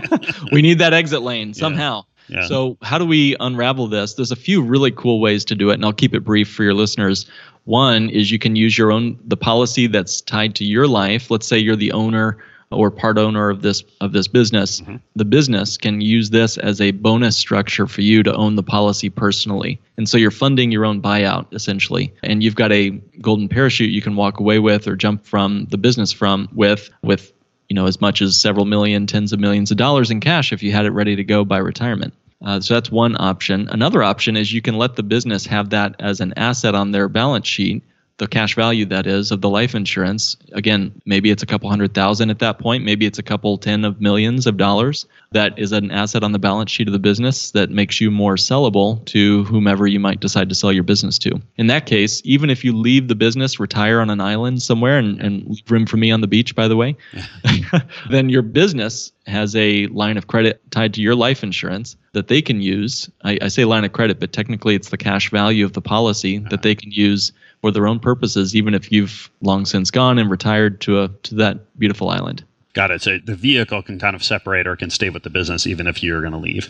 we 0.51 0.61
need 0.61 0.79
that 0.79 0.93
exit 0.93 1.21
lane 1.21 1.53
somehow. 1.53 1.97
Yeah. 1.97 2.13
So, 2.47 2.77
how 2.81 2.97
do 2.97 3.05
we 3.05 3.35
unravel 3.39 3.87
this? 3.87 4.13
There's 4.13 4.31
a 4.31 4.35
few 4.35 4.61
really 4.61 4.91
cool 4.91 5.19
ways 5.19 5.45
to 5.45 5.55
do 5.55 5.69
it, 5.69 5.75
and 5.75 5.85
I'll 5.85 5.93
keep 5.93 6.13
it 6.13 6.21
brief 6.21 6.49
for 6.49 6.63
your 6.63 6.73
listeners. 6.73 7.25
One 7.65 8.09
is 8.09 8.31
you 8.31 8.39
can 8.39 8.55
use 8.55 8.77
your 8.77 8.91
own 8.91 9.19
the 9.25 9.37
policy 9.37 9.87
that's 9.87 10.21
tied 10.21 10.55
to 10.55 10.65
your 10.65 10.87
life. 10.87 11.29
Let's 11.29 11.47
say 11.47 11.57
you're 11.57 11.75
the 11.75 11.91
owner 11.91 12.37
or 12.71 12.91
part 12.91 13.17
owner 13.17 13.49
of 13.49 13.61
this 13.61 13.83
of 14.01 14.13
this 14.13 14.27
business. 14.27 14.81
Mm-hmm. 14.81 14.97
The 15.15 15.25
business 15.25 15.77
can 15.77 16.01
use 16.01 16.29
this 16.29 16.57
as 16.57 16.81
a 16.81 16.91
bonus 16.91 17.37
structure 17.37 17.87
for 17.87 18.01
you 18.01 18.23
to 18.23 18.33
own 18.35 18.55
the 18.55 18.63
policy 18.63 19.09
personally. 19.09 19.79
And 19.97 20.07
so 20.07 20.17
you're 20.17 20.31
funding 20.31 20.71
your 20.71 20.85
own 20.85 21.01
buyout 21.01 21.53
essentially. 21.53 22.13
And 22.23 22.43
you've 22.43 22.55
got 22.55 22.71
a 22.71 22.91
golden 23.21 23.47
parachute 23.47 23.91
you 23.91 24.01
can 24.01 24.15
walk 24.15 24.39
away 24.39 24.59
with 24.59 24.87
or 24.87 24.95
jump 24.95 25.25
from 25.25 25.65
the 25.69 25.77
business 25.77 26.11
from 26.11 26.49
with 26.53 26.89
with 27.03 27.31
you 27.69 27.75
know 27.75 27.86
as 27.86 28.01
much 28.01 28.21
as 28.21 28.39
several 28.39 28.65
million, 28.65 29.08
tens 29.08 29.34
of 29.34 29.39
millions 29.39 29.71
of 29.71 29.77
dollars 29.77 30.12
in 30.12 30.19
cash 30.19 30.53
if 30.53 30.63
you 30.63 30.71
had 30.71 30.86
it 30.86 30.91
ready 30.91 31.15
to 31.15 31.23
go 31.23 31.43
by 31.45 31.58
retirement. 31.58 32.13
Uh, 32.43 32.60
so 32.60 32.75
that's 32.75 32.91
one 32.91 33.15
option. 33.19 33.67
Another 33.69 34.03
option 34.03 34.38
is 34.38 34.53
you 34.53 34.62
can 34.62 34.77
let 34.77 34.95
the 34.95 35.03
business 35.03 35.45
have 35.47 35.71
that 35.71 35.95
as 35.99 36.19
an 36.19 36.34
asset 36.38 36.75
on 36.75 36.91
their 36.91 37.10
balance 37.10 37.47
sheet, 37.47 37.84
the 38.17 38.27
cash 38.27 38.56
value 38.56 38.86
that 38.86 39.06
is 39.06 39.32
of 39.32 39.41
the 39.41 39.49
life 39.49 39.75
insurance. 39.75 40.38
Again, 40.53 40.91
maybe 41.06 41.30
it's 41.30 41.43
a 41.43 41.45
couple 41.45 41.69
hundred 41.69 41.93
thousand 41.93 42.30
at 42.30 42.39
that 42.39 42.58
point. 42.58 42.84
Maybe 42.84 43.06
it's 43.06 43.19
a 43.19 43.23
couple 43.23 43.58
ten 43.58 43.86
of 43.86 44.01
millions 44.01 44.47
of 44.47 44.58
dollars. 44.58 45.06
That 45.32 45.58
is 45.58 45.71
an 45.71 45.91
asset 45.91 46.23
on 46.23 46.32
the 46.32 46.39
balance 46.39 46.71
sheet 46.71 46.88
of 46.88 46.93
the 46.93 46.99
business 46.99 47.51
that 47.51 47.69
makes 47.69 48.01
you 48.01 48.10
more 48.10 48.36
sellable 48.36 49.06
to 49.06 49.43
whomever 49.45 49.86
you 49.86 49.99
might 49.99 50.19
decide 50.19 50.49
to 50.49 50.56
sell 50.56 50.71
your 50.71 50.84
business 50.84 51.19
to. 51.19 51.39
In 51.58 51.67
that 51.67 51.86
case, 51.86 52.21
even 52.25 52.49
if 52.49 52.63
you 52.63 52.75
leave 52.75 53.08
the 53.08 53.15
business, 53.15 53.60
retire 53.60 54.01
on 54.01 54.10
an 54.10 54.21
island 54.21 54.62
somewhere, 54.63 54.97
and, 54.97 55.21
and 55.21 55.45
leave 55.47 55.69
room 55.69 55.86
for 55.86 55.97
me 55.97 56.12
on 56.12 56.21
the 56.21 56.27
beach, 56.27 56.56
by 56.56 56.67
the 56.67 56.75
way, 56.75 56.95
then 58.10 58.30
your 58.30 58.41
business 58.41 59.12
has 59.27 59.56
a 59.56 59.88
line 59.88 60.17
of 60.17 60.27
credit 60.27 60.62
tied 60.71 60.93
to 60.93 61.01
your 61.01 61.15
life 61.15 61.43
insurance 61.43 61.97
that 62.13 62.30
they 62.30 62.41
can 62.41 62.62
use. 62.62 63.10
I, 63.23 63.38
I 63.41 63.47
say 63.49 63.65
line 63.65 63.84
of 63.84 63.93
credit, 63.93 64.19
but 64.19 64.32
technically 64.32 64.73
it's 64.73 64.89
the 64.89 64.97
cash 64.97 65.30
value 65.30 65.65
of 65.65 65.73
the 65.73 65.82
policy 65.82 66.39
that 66.39 66.53
uh-huh. 66.53 66.62
they 66.63 66.75
can 66.75 66.91
use 66.91 67.32
for 67.62 67.72
their 67.72 67.88
own 67.88 68.00
purposes, 68.00 68.56
even 68.56 68.74
if 68.74 68.91
you've 68.91 69.30
long 69.41 69.65
since 69.65 69.91
gone 69.91 70.20
and 70.20 70.30
retired 70.30 70.82
to 70.82 71.04
a 71.04 71.08
to 71.24 71.36
that 71.36 71.78
beautiful 71.80 72.10
island. 72.10 72.43
Got 72.74 72.91
it. 72.91 73.02
So 73.02 73.17
the 73.17 73.36
vehicle 73.36 73.82
can 73.82 73.98
kind 74.00 74.15
of 74.15 74.24
separate 74.24 74.67
or 74.67 74.76
can 74.76 74.89
stay 74.89 75.10
with 75.10 75.24
the 75.24 75.30
business 75.30 75.65
even 75.65 75.88
if 75.88 76.04
you're 76.04 76.22
going 76.22 76.34
to 76.34 76.39
leave. 76.39 76.70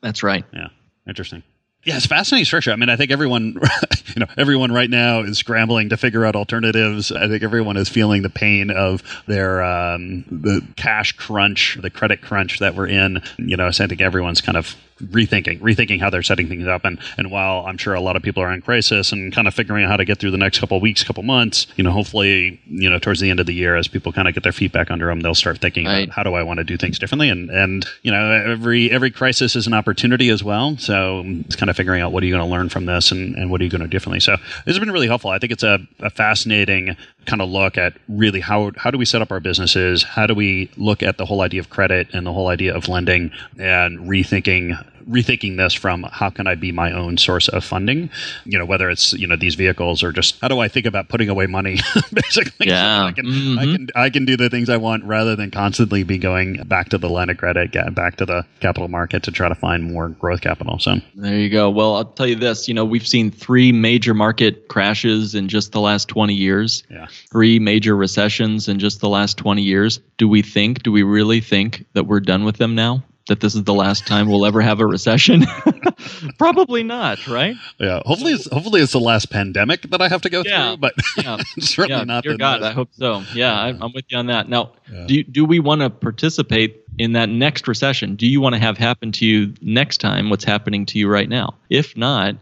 That's 0.00 0.22
right. 0.22 0.44
Yeah, 0.52 0.68
interesting. 1.06 1.42
Yeah, 1.84 1.96
it's 1.96 2.06
fascinating 2.06 2.46
structure. 2.46 2.72
I 2.72 2.76
mean, 2.76 2.88
I 2.88 2.96
think 2.96 3.12
everyone, 3.12 3.60
you 4.14 4.20
know, 4.20 4.26
everyone 4.36 4.72
right 4.72 4.90
now 4.90 5.20
is 5.20 5.38
scrambling 5.38 5.90
to 5.90 5.96
figure 5.96 6.26
out 6.26 6.34
alternatives. 6.34 7.12
I 7.12 7.28
think 7.28 7.44
everyone 7.44 7.76
is 7.76 7.88
feeling 7.88 8.22
the 8.22 8.30
pain 8.30 8.70
of 8.70 9.04
their 9.26 9.62
um, 9.62 10.24
the 10.28 10.66
cash 10.74 11.12
crunch, 11.12 11.78
the 11.80 11.90
credit 11.90 12.22
crunch 12.22 12.58
that 12.58 12.74
we're 12.74 12.88
in. 12.88 13.22
You 13.38 13.56
know, 13.56 13.70
so 13.70 13.84
I 13.84 13.86
think 13.86 14.00
everyone's 14.00 14.40
kind 14.40 14.58
of 14.58 14.74
rethinking, 15.02 15.60
rethinking 15.60 16.00
how 16.00 16.10
they're 16.10 16.22
setting 16.22 16.48
things 16.48 16.66
up. 16.66 16.84
And 16.84 16.98
and 17.16 17.30
while 17.30 17.64
I'm 17.66 17.78
sure 17.78 17.94
a 17.94 18.00
lot 18.00 18.16
of 18.16 18.22
people 18.22 18.42
are 18.42 18.52
in 18.52 18.62
crisis 18.62 19.12
and 19.12 19.32
kind 19.32 19.46
of 19.48 19.54
figuring 19.54 19.84
out 19.84 19.90
how 19.90 19.96
to 19.96 20.04
get 20.04 20.18
through 20.18 20.30
the 20.30 20.38
next 20.38 20.58
couple 20.58 20.76
of 20.76 20.82
weeks, 20.82 21.04
couple 21.04 21.22
months, 21.22 21.66
you 21.76 21.84
know, 21.84 21.90
hopefully, 21.90 22.60
you 22.66 22.88
know, 22.90 22.98
towards 22.98 23.20
the 23.20 23.30
end 23.30 23.40
of 23.40 23.46
the 23.46 23.54
year, 23.54 23.76
as 23.76 23.88
people 23.88 24.12
kind 24.12 24.28
of 24.28 24.34
get 24.34 24.42
their 24.42 24.52
feet 24.52 24.72
back 24.72 24.90
under 24.90 25.06
them, 25.06 25.20
they'll 25.20 25.34
start 25.34 25.58
thinking, 25.58 25.86
Right. 25.86 26.04
about 26.04 26.14
how 26.14 26.22
do 26.22 26.34
I 26.34 26.42
want 26.42 26.58
to 26.58 26.64
do 26.64 26.76
things 26.76 26.98
differently? 26.98 27.28
And 27.28 27.50
and 27.50 27.86
you 28.02 28.10
know, 28.10 28.30
every 28.32 28.90
every 28.90 29.10
crisis 29.10 29.56
is 29.56 29.66
an 29.66 29.74
opportunity 29.74 30.30
as 30.30 30.42
well. 30.42 30.76
So 30.78 31.20
um, 31.20 31.44
it's 31.46 31.56
kind 31.56 31.70
of 31.70 31.76
figuring 31.76 32.00
out 32.02 32.12
what 32.12 32.22
are 32.22 32.26
you 32.26 32.32
going 32.34 32.46
to 32.46 32.50
learn 32.50 32.68
from 32.68 32.86
this 32.86 33.12
and, 33.12 33.34
and 33.36 33.50
what 33.50 33.60
are 33.60 33.64
you 33.64 33.70
going 33.70 33.80
to 33.82 33.86
do 33.86 33.90
differently. 33.90 34.20
So 34.20 34.36
this 34.64 34.74
has 34.76 34.78
been 34.78 34.90
really 34.90 35.06
helpful. 35.06 35.30
I 35.30 35.38
think 35.38 35.52
it's 35.52 35.62
a, 35.62 35.78
a 36.00 36.10
fascinating 36.10 36.96
kind 37.24 37.42
of 37.42 37.48
look 37.48 37.76
at 37.76 37.94
really 38.08 38.40
how 38.40 38.70
how 38.76 38.90
do 38.90 38.98
we 38.98 39.04
set 39.04 39.20
up 39.22 39.30
our 39.32 39.40
businesses? 39.40 40.02
How 40.02 40.26
do 40.26 40.34
we 40.34 40.70
look 40.76 41.02
at 41.02 41.18
the 41.18 41.26
whole 41.26 41.40
idea 41.40 41.60
of 41.60 41.70
credit 41.70 42.08
and 42.12 42.26
the 42.26 42.32
whole 42.32 42.48
idea 42.48 42.74
of 42.74 42.88
lending 42.88 43.30
and 43.58 44.08
rethinking 44.08 44.84
rethinking 45.08 45.56
this 45.56 45.72
from 45.74 46.02
how 46.10 46.30
can 46.30 46.46
I 46.46 46.54
be 46.54 46.72
my 46.72 46.92
own 46.92 47.16
source 47.16 47.48
of 47.48 47.64
funding? 47.64 48.10
You 48.44 48.58
know, 48.58 48.64
whether 48.64 48.90
it's 48.90 49.12
you 49.12 49.26
know 49.26 49.36
these 49.36 49.54
vehicles 49.54 50.02
or 50.02 50.12
just 50.12 50.40
how 50.40 50.48
do 50.48 50.58
I 50.58 50.68
think 50.68 50.86
about 50.86 51.08
putting 51.08 51.28
away 51.28 51.46
money? 51.46 51.78
Basically, 52.12 52.68
Yeah. 52.68 53.04
I 53.06 53.12
can 53.12 53.26
I 53.26 53.30
Mhm. 53.66 53.72
can 53.72 53.88
I 53.94 54.10
can 54.10 54.24
do 54.24 54.36
the 54.36 54.50
things 54.50 54.68
I 54.68 54.76
want 54.76 55.04
rather 55.04 55.36
than 55.36 55.50
constantly 55.50 56.02
be 56.02 56.18
going 56.18 56.62
back 56.64 56.88
to 56.90 56.98
the 56.98 57.08
line 57.08 57.30
of 57.30 57.36
credit, 57.36 57.70
get 57.72 57.94
back 57.94 58.16
to 58.16 58.26
the 58.26 58.44
capital 58.60 58.88
market 58.88 59.22
to 59.24 59.30
try 59.30 59.48
to 59.48 59.54
find 59.54 59.84
more 59.84 60.08
growth 60.08 60.40
capital. 60.40 60.78
So 60.78 60.96
There 61.14 61.38
you 61.38 61.48
go. 61.50 61.70
Well, 61.70 61.96
I'll 61.96 62.04
tell 62.04 62.26
you 62.26 62.36
this. 62.36 62.68
You 62.68 62.74
know, 62.74 62.84
we've 62.84 63.06
seen 63.06 63.30
three 63.30 63.72
major 63.72 64.14
market 64.14 64.68
crashes 64.68 65.34
in 65.34 65.48
just 65.48 65.72
the 65.72 65.80
last 65.80 66.08
20 66.08 66.34
years. 66.34 66.82
yeah, 66.90 67.06
Three 67.30 67.58
major 67.58 67.94
recessions 67.96 68.68
in 68.68 68.78
just 68.78 69.00
the 69.00 69.08
last 69.08 69.36
20 69.38 69.62
years. 69.62 70.00
Do 70.18 70.28
we 70.28 70.42
think, 70.42 70.82
do 70.82 70.90
we 70.92 71.02
really 71.02 71.40
think 71.40 71.84
that 71.94 72.04
we're 72.06 72.20
done 72.20 72.44
with 72.44 72.56
them 72.56 72.74
now? 72.74 73.02
That 73.28 73.40
this 73.40 73.54
is 73.56 73.64
the 73.64 73.74
last 73.74 74.06
time 74.06 74.28
we'll 74.28 74.46
ever 74.46 74.60
have 74.60 74.78
a 74.78 74.86
recession? 74.86 75.44
Probably 76.38 76.82
not, 76.82 77.26
right? 77.26 77.56
yeah. 77.78 78.00
Hopefully, 78.04 78.32
it's 78.32 78.48
hopefully 78.50 78.80
it's 78.80 78.92
the 78.92 79.00
last 79.00 79.30
pandemic 79.30 79.82
that 79.82 80.00
I 80.00 80.08
have 80.08 80.22
to 80.22 80.30
go 80.30 80.42
Yeah. 80.44 80.70
through, 80.70 80.76
but 80.78 80.94
Yeah. 81.16 81.38
certainly 81.58 81.98
yeah, 81.98 82.04
not. 82.04 82.22
dear 82.24 82.36
God, 82.36 82.62
I 82.62 82.72
hope 82.72 82.90
so. 82.92 83.22
Yeah, 83.34 83.52
I, 83.52 83.68
I'm 83.68 83.92
with 83.92 84.04
you 84.08 84.18
on 84.18 84.26
that. 84.26 84.48
Now, 84.48 84.72
Yeah. 84.92 85.06
do 85.06 85.14
you, 85.14 85.24
do 85.24 85.44
we 85.44 85.58
want 85.60 85.80
to 85.80 85.90
participate 85.90 86.82
in 86.98 87.12
that 87.12 87.28
next 87.28 87.66
recession? 87.68 88.14
Do 88.16 88.26
you 88.26 88.40
want 88.40 88.54
to 88.54 88.60
have 88.60 88.78
happen 88.78 89.12
to 89.12 89.26
you 89.26 89.54
next 89.60 89.98
time 89.98 90.30
what's 90.30 90.44
happening 90.44 90.86
to 90.86 90.98
you 90.98 91.08
right 91.08 91.28
now? 91.28 91.54
If 91.68 91.96
not, 91.96 92.36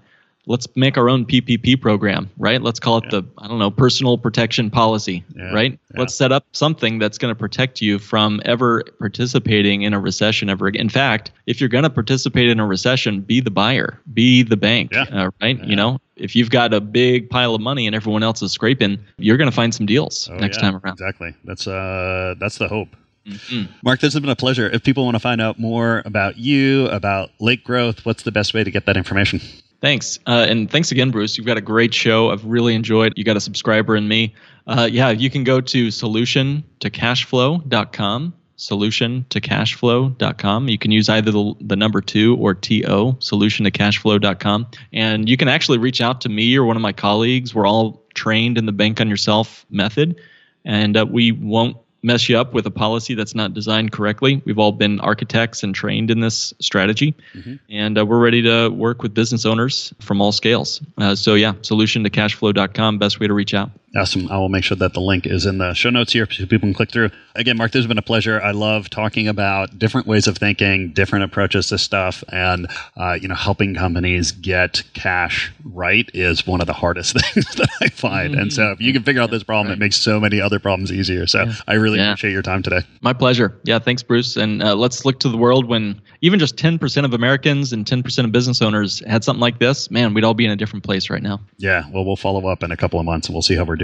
let's 0.47 0.67
make 0.77 0.99
our 0.99 1.09
own 1.09 1.25
PPP 1.25 1.81
program, 1.81 2.31
right? 2.39 2.61
Let's 2.61 2.79
call 2.81 2.99
it 2.99 3.11
the 3.11 3.23
I 3.39 3.49
don't 3.49 3.59
know 3.59 3.71
personal 3.71 4.19
protection 4.19 4.71
policy, 4.71 5.25
Yeah, 5.35 5.53
right? 5.53 5.73
yeah. 5.73 6.01
Let's 6.01 6.15
set 6.15 6.33
up 6.33 6.45
something 6.53 6.99
that's 6.99 7.17
going 7.19 7.33
to 7.33 7.39
protect 7.39 7.81
you 7.81 7.99
from 7.99 8.41
ever 8.45 8.85
participating 8.99 9.83
in 9.83 9.95
a 9.95 10.01
recession 10.01 10.49
ever 10.51 10.67
again. 10.67 10.83
In 10.83 10.89
fact, 10.89 11.31
if 11.47 11.61
you're 11.61 11.69
going 11.71 11.85
to 11.85 11.91
participate 11.91 12.49
in 12.49 12.61
a 12.61 12.67
recession, 12.67 13.21
be 13.23 13.41
the 13.41 13.51
buyer, 13.51 14.01
be 14.13 14.43
the 14.43 14.57
bank, 14.57 14.93
Yeah. 14.93 15.05
uh, 15.11 15.31
right? 15.41 15.63
You 15.65 15.77
know, 15.77 15.99
if 16.17 16.37
you've 16.37 16.51
got 16.51 16.75
a 16.75 16.81
big 16.81 17.31
pile 17.31 17.55
of 17.55 17.61
money 17.61 17.87
and 17.87 17.97
everyone 17.97 18.23
else 18.23 18.43
is 18.43 18.53
scraping, 18.53 18.99
you're 19.19 19.37
going 19.37 19.51
to 19.51 19.57
find 19.57 19.75
some 19.75 19.87
deals 19.87 20.29
Oh, 20.31 20.37
next 20.37 20.57
yeah, 20.59 20.63
time 20.63 20.77
around. 20.77 20.93
Exactly. 20.95 21.35
That's 21.45 21.67
uh 21.67 22.35
that's 22.39 22.59
the 22.59 22.69
hope. 22.69 22.89
Mhm. 23.27 23.69
Mark, 23.83 24.01
this 24.01 24.13
has 24.13 24.21
been 24.21 24.29
a 24.29 24.37
pleasure. 24.37 24.69
If 24.69 24.83
people 24.85 25.05
want 25.05 25.15
to 25.15 25.19
find 25.21 25.41
out 25.41 25.59
more 25.59 26.03
about 26.05 26.37
you, 26.37 26.87
about 26.89 27.31
Lake 27.41 27.65
Growth, 27.65 28.05
what's 28.05 28.23
the 28.23 28.31
best 28.31 28.53
way 28.53 28.63
to 28.63 28.71
get 28.71 28.85
that 28.85 28.99
information? 28.99 29.41
Thanks. 29.85 30.19
Uh, 30.27 30.47
and 30.49 30.71
thanks 30.71 30.93
again, 30.93 31.11
Bruce. 31.11 31.37
You've 31.37 31.47
got 31.47 31.59
a 31.59 31.61
great 31.61 31.93
show. 31.93 32.31
I've 32.31 32.43
really 32.47 32.75
enjoyed 32.75 33.13
You 33.17 33.23
got 33.23 33.37
a 33.37 33.41
subscriber 33.41 33.95
in 33.95 34.09
me. 34.09 34.35
Uh, 34.67 34.89
yeah, 34.91 35.11
you 35.11 35.29
can 35.29 35.45
go 35.45 35.61
to 35.61 35.91
solution 35.91 36.65
to 36.81 36.89
cashflow.com. 36.89 38.33
Solution 38.57 39.27
to 39.29 39.43
cashflow.com. 39.43 40.69
You 40.69 40.79
can 40.79 40.91
use 40.91 41.11
either 41.11 41.31
the, 41.31 41.53
the 41.61 41.77
number 41.77 42.01
two 42.01 42.35
or 42.37 42.55
TO, 42.55 43.15
solution 43.19 43.67
to 43.67 43.71
cashflow.com. 43.71 44.69
And 44.95 45.29
you 45.29 45.37
can 45.37 45.49
actually 45.49 45.77
reach 45.77 46.01
out 46.01 46.23
to 46.23 46.31
me 46.31 46.57
or 46.57 46.65
one 46.65 46.77
of 46.77 46.83
my 46.83 46.93
colleagues. 46.93 47.55
We're 47.55 47.67
all 47.67 48.07
trained 48.15 48.57
in 48.57 48.65
the 48.65 48.73
bank 48.73 49.03
on 49.03 49.11
yourself 49.11 49.67
method. 49.69 50.19
And 50.65 50.97
uh, 50.97 51.05
we 51.05 51.33
won't 51.33 51.77
mess 52.05 52.29
you 52.29 52.39
up 52.39 52.53
with 52.53 52.67
a 52.67 52.71
policy 52.71 53.15
that's 53.15 53.35
not 53.35 53.55
designed 53.55 53.91
correctly. 53.91 54.43
We've 54.45 54.59
all 54.59 54.73
been 54.73 55.01
architects 55.01 55.63
and 55.63 55.75
trained 55.75 56.11
in 56.11 56.21
this 56.21 56.53
strategy, 56.61 57.15
mm-hmm. 57.35 57.55
and 57.71 57.99
uh, 57.99 58.05
we're 58.07 58.21
ready 58.21 58.43
to 58.43 58.69
work 58.69 59.03
with 59.03 59.15
business 59.15 59.47
owners 59.47 59.93
from 60.01 60.21
all 60.21 60.31
scales. 60.31 60.83
Uh, 60.99 61.15
so, 61.15 61.35
yeah, 61.35 61.55
solution 61.63 62.05
to 62.05 62.11
cashflow.com, 62.11 62.99
best 62.99 63.19
way 63.19 63.27
to 63.27 63.35
reach 63.35 63.55
out. 63.55 63.71
Awesome. 63.97 64.31
I 64.31 64.39
will 64.39 64.49
make 64.49 64.65
sure 64.65 64.77
that 64.77 64.93
the 64.93 65.01
link 65.01 65.27
is 65.27 65.47
in 65.47 65.59
the 65.59 65.73
show 65.75 65.91
notes 65.91 66.13
here 66.13 66.29
so 66.31 66.47
people 66.47 66.67
can 66.67 66.75
click 66.75 66.91
through. 66.91 67.11
Again, 67.37 67.57
Mark, 67.57 67.73
this 67.73 67.81
has 67.81 67.87
been 67.87 67.99
a 67.99 68.03
pleasure. 68.03 68.41
I 68.43 68.51
love 68.51 68.91
talking 68.91 69.29
about 69.29 69.79
different 69.79 70.07
ways 70.07 70.27
of 70.27 70.37
thinking, 70.37 70.93
different 70.93 71.25
approaches 71.25 71.69
to 71.69 71.79
stuff, 71.79 72.25
and 72.29 72.67
uh, 72.97 73.19
you 73.21 73.29
know, 73.29 73.35
helping 73.35 73.75
companies 73.75 74.33
get 74.33 74.83
cash 74.95 75.53
right 75.65 76.11
is 76.13 76.47
one 76.47 76.61
of 76.61 76.67
the 76.67 76.73
hardest 76.73 77.21
things 77.33 77.47
that 77.55 77.69
I 77.81 77.89
find. 77.89 78.33
Mm-hmm. 78.33 78.41
And 78.41 78.53
so, 78.53 78.73
if 78.73 78.81
you 78.81 78.93
can 78.93 79.03
figure 79.05 79.23
out 79.23 79.31
this 79.31 79.43
problem, 79.43 79.69
right. 79.69 79.77
it 79.77 79.81
makes 79.81 79.97
so 79.97 80.19
many 80.19 80.41
other 80.41 80.59
problems 80.59 80.91
easier. 80.91 81.27
So, 81.27 81.45
yeah. 81.45 81.55
I 81.69 81.75
really 81.75 81.99
yeah. 81.99 82.11
appreciate 82.11 82.33
your 82.33 82.43
time 82.43 82.63
today. 82.63 82.81
My 83.01 83.13
pleasure. 83.13 83.61
Yeah, 83.65 83.79
thanks, 83.79 84.03
Bruce. 84.03 84.37
And 84.37 84.63
uh, 84.63 84.75
let's 84.75 85.05
look 85.05 85.21
to 85.21 85.29
the 85.29 85.37
world 85.37 85.67
when 85.67 86.01
even 86.21 86.39
just 86.39 86.57
10% 86.57 87.05
of 87.05 87.15
Americans 87.15 87.73
and 87.73 87.87
10% 87.87 88.25
of 88.25 88.33
business 88.33 88.63
owners 88.63 89.05
had 89.07 89.23
something 89.23 89.41
like 89.41 89.59
this. 89.59 89.91
Man, 89.91 90.15
we'd 90.15 90.25
all 90.25 90.35
be 90.35 90.45
in 90.45 90.51
a 90.51 90.57
different 90.57 90.85
place 90.85 91.11
right 91.11 91.23
now. 91.23 91.41
Yeah. 91.59 91.85
Well, 91.93 92.05
we'll 92.05 92.17
follow 92.17 92.47
up 92.49 92.63
in 92.63 92.73
a 92.73 92.77
couple 92.77 92.99
of 92.99 93.07
months 93.07 93.29
and 93.29 93.35
we'll 93.35 93.43
see 93.43 93.55
how 93.55 93.65
we're 93.65 93.77
doing 93.77 93.84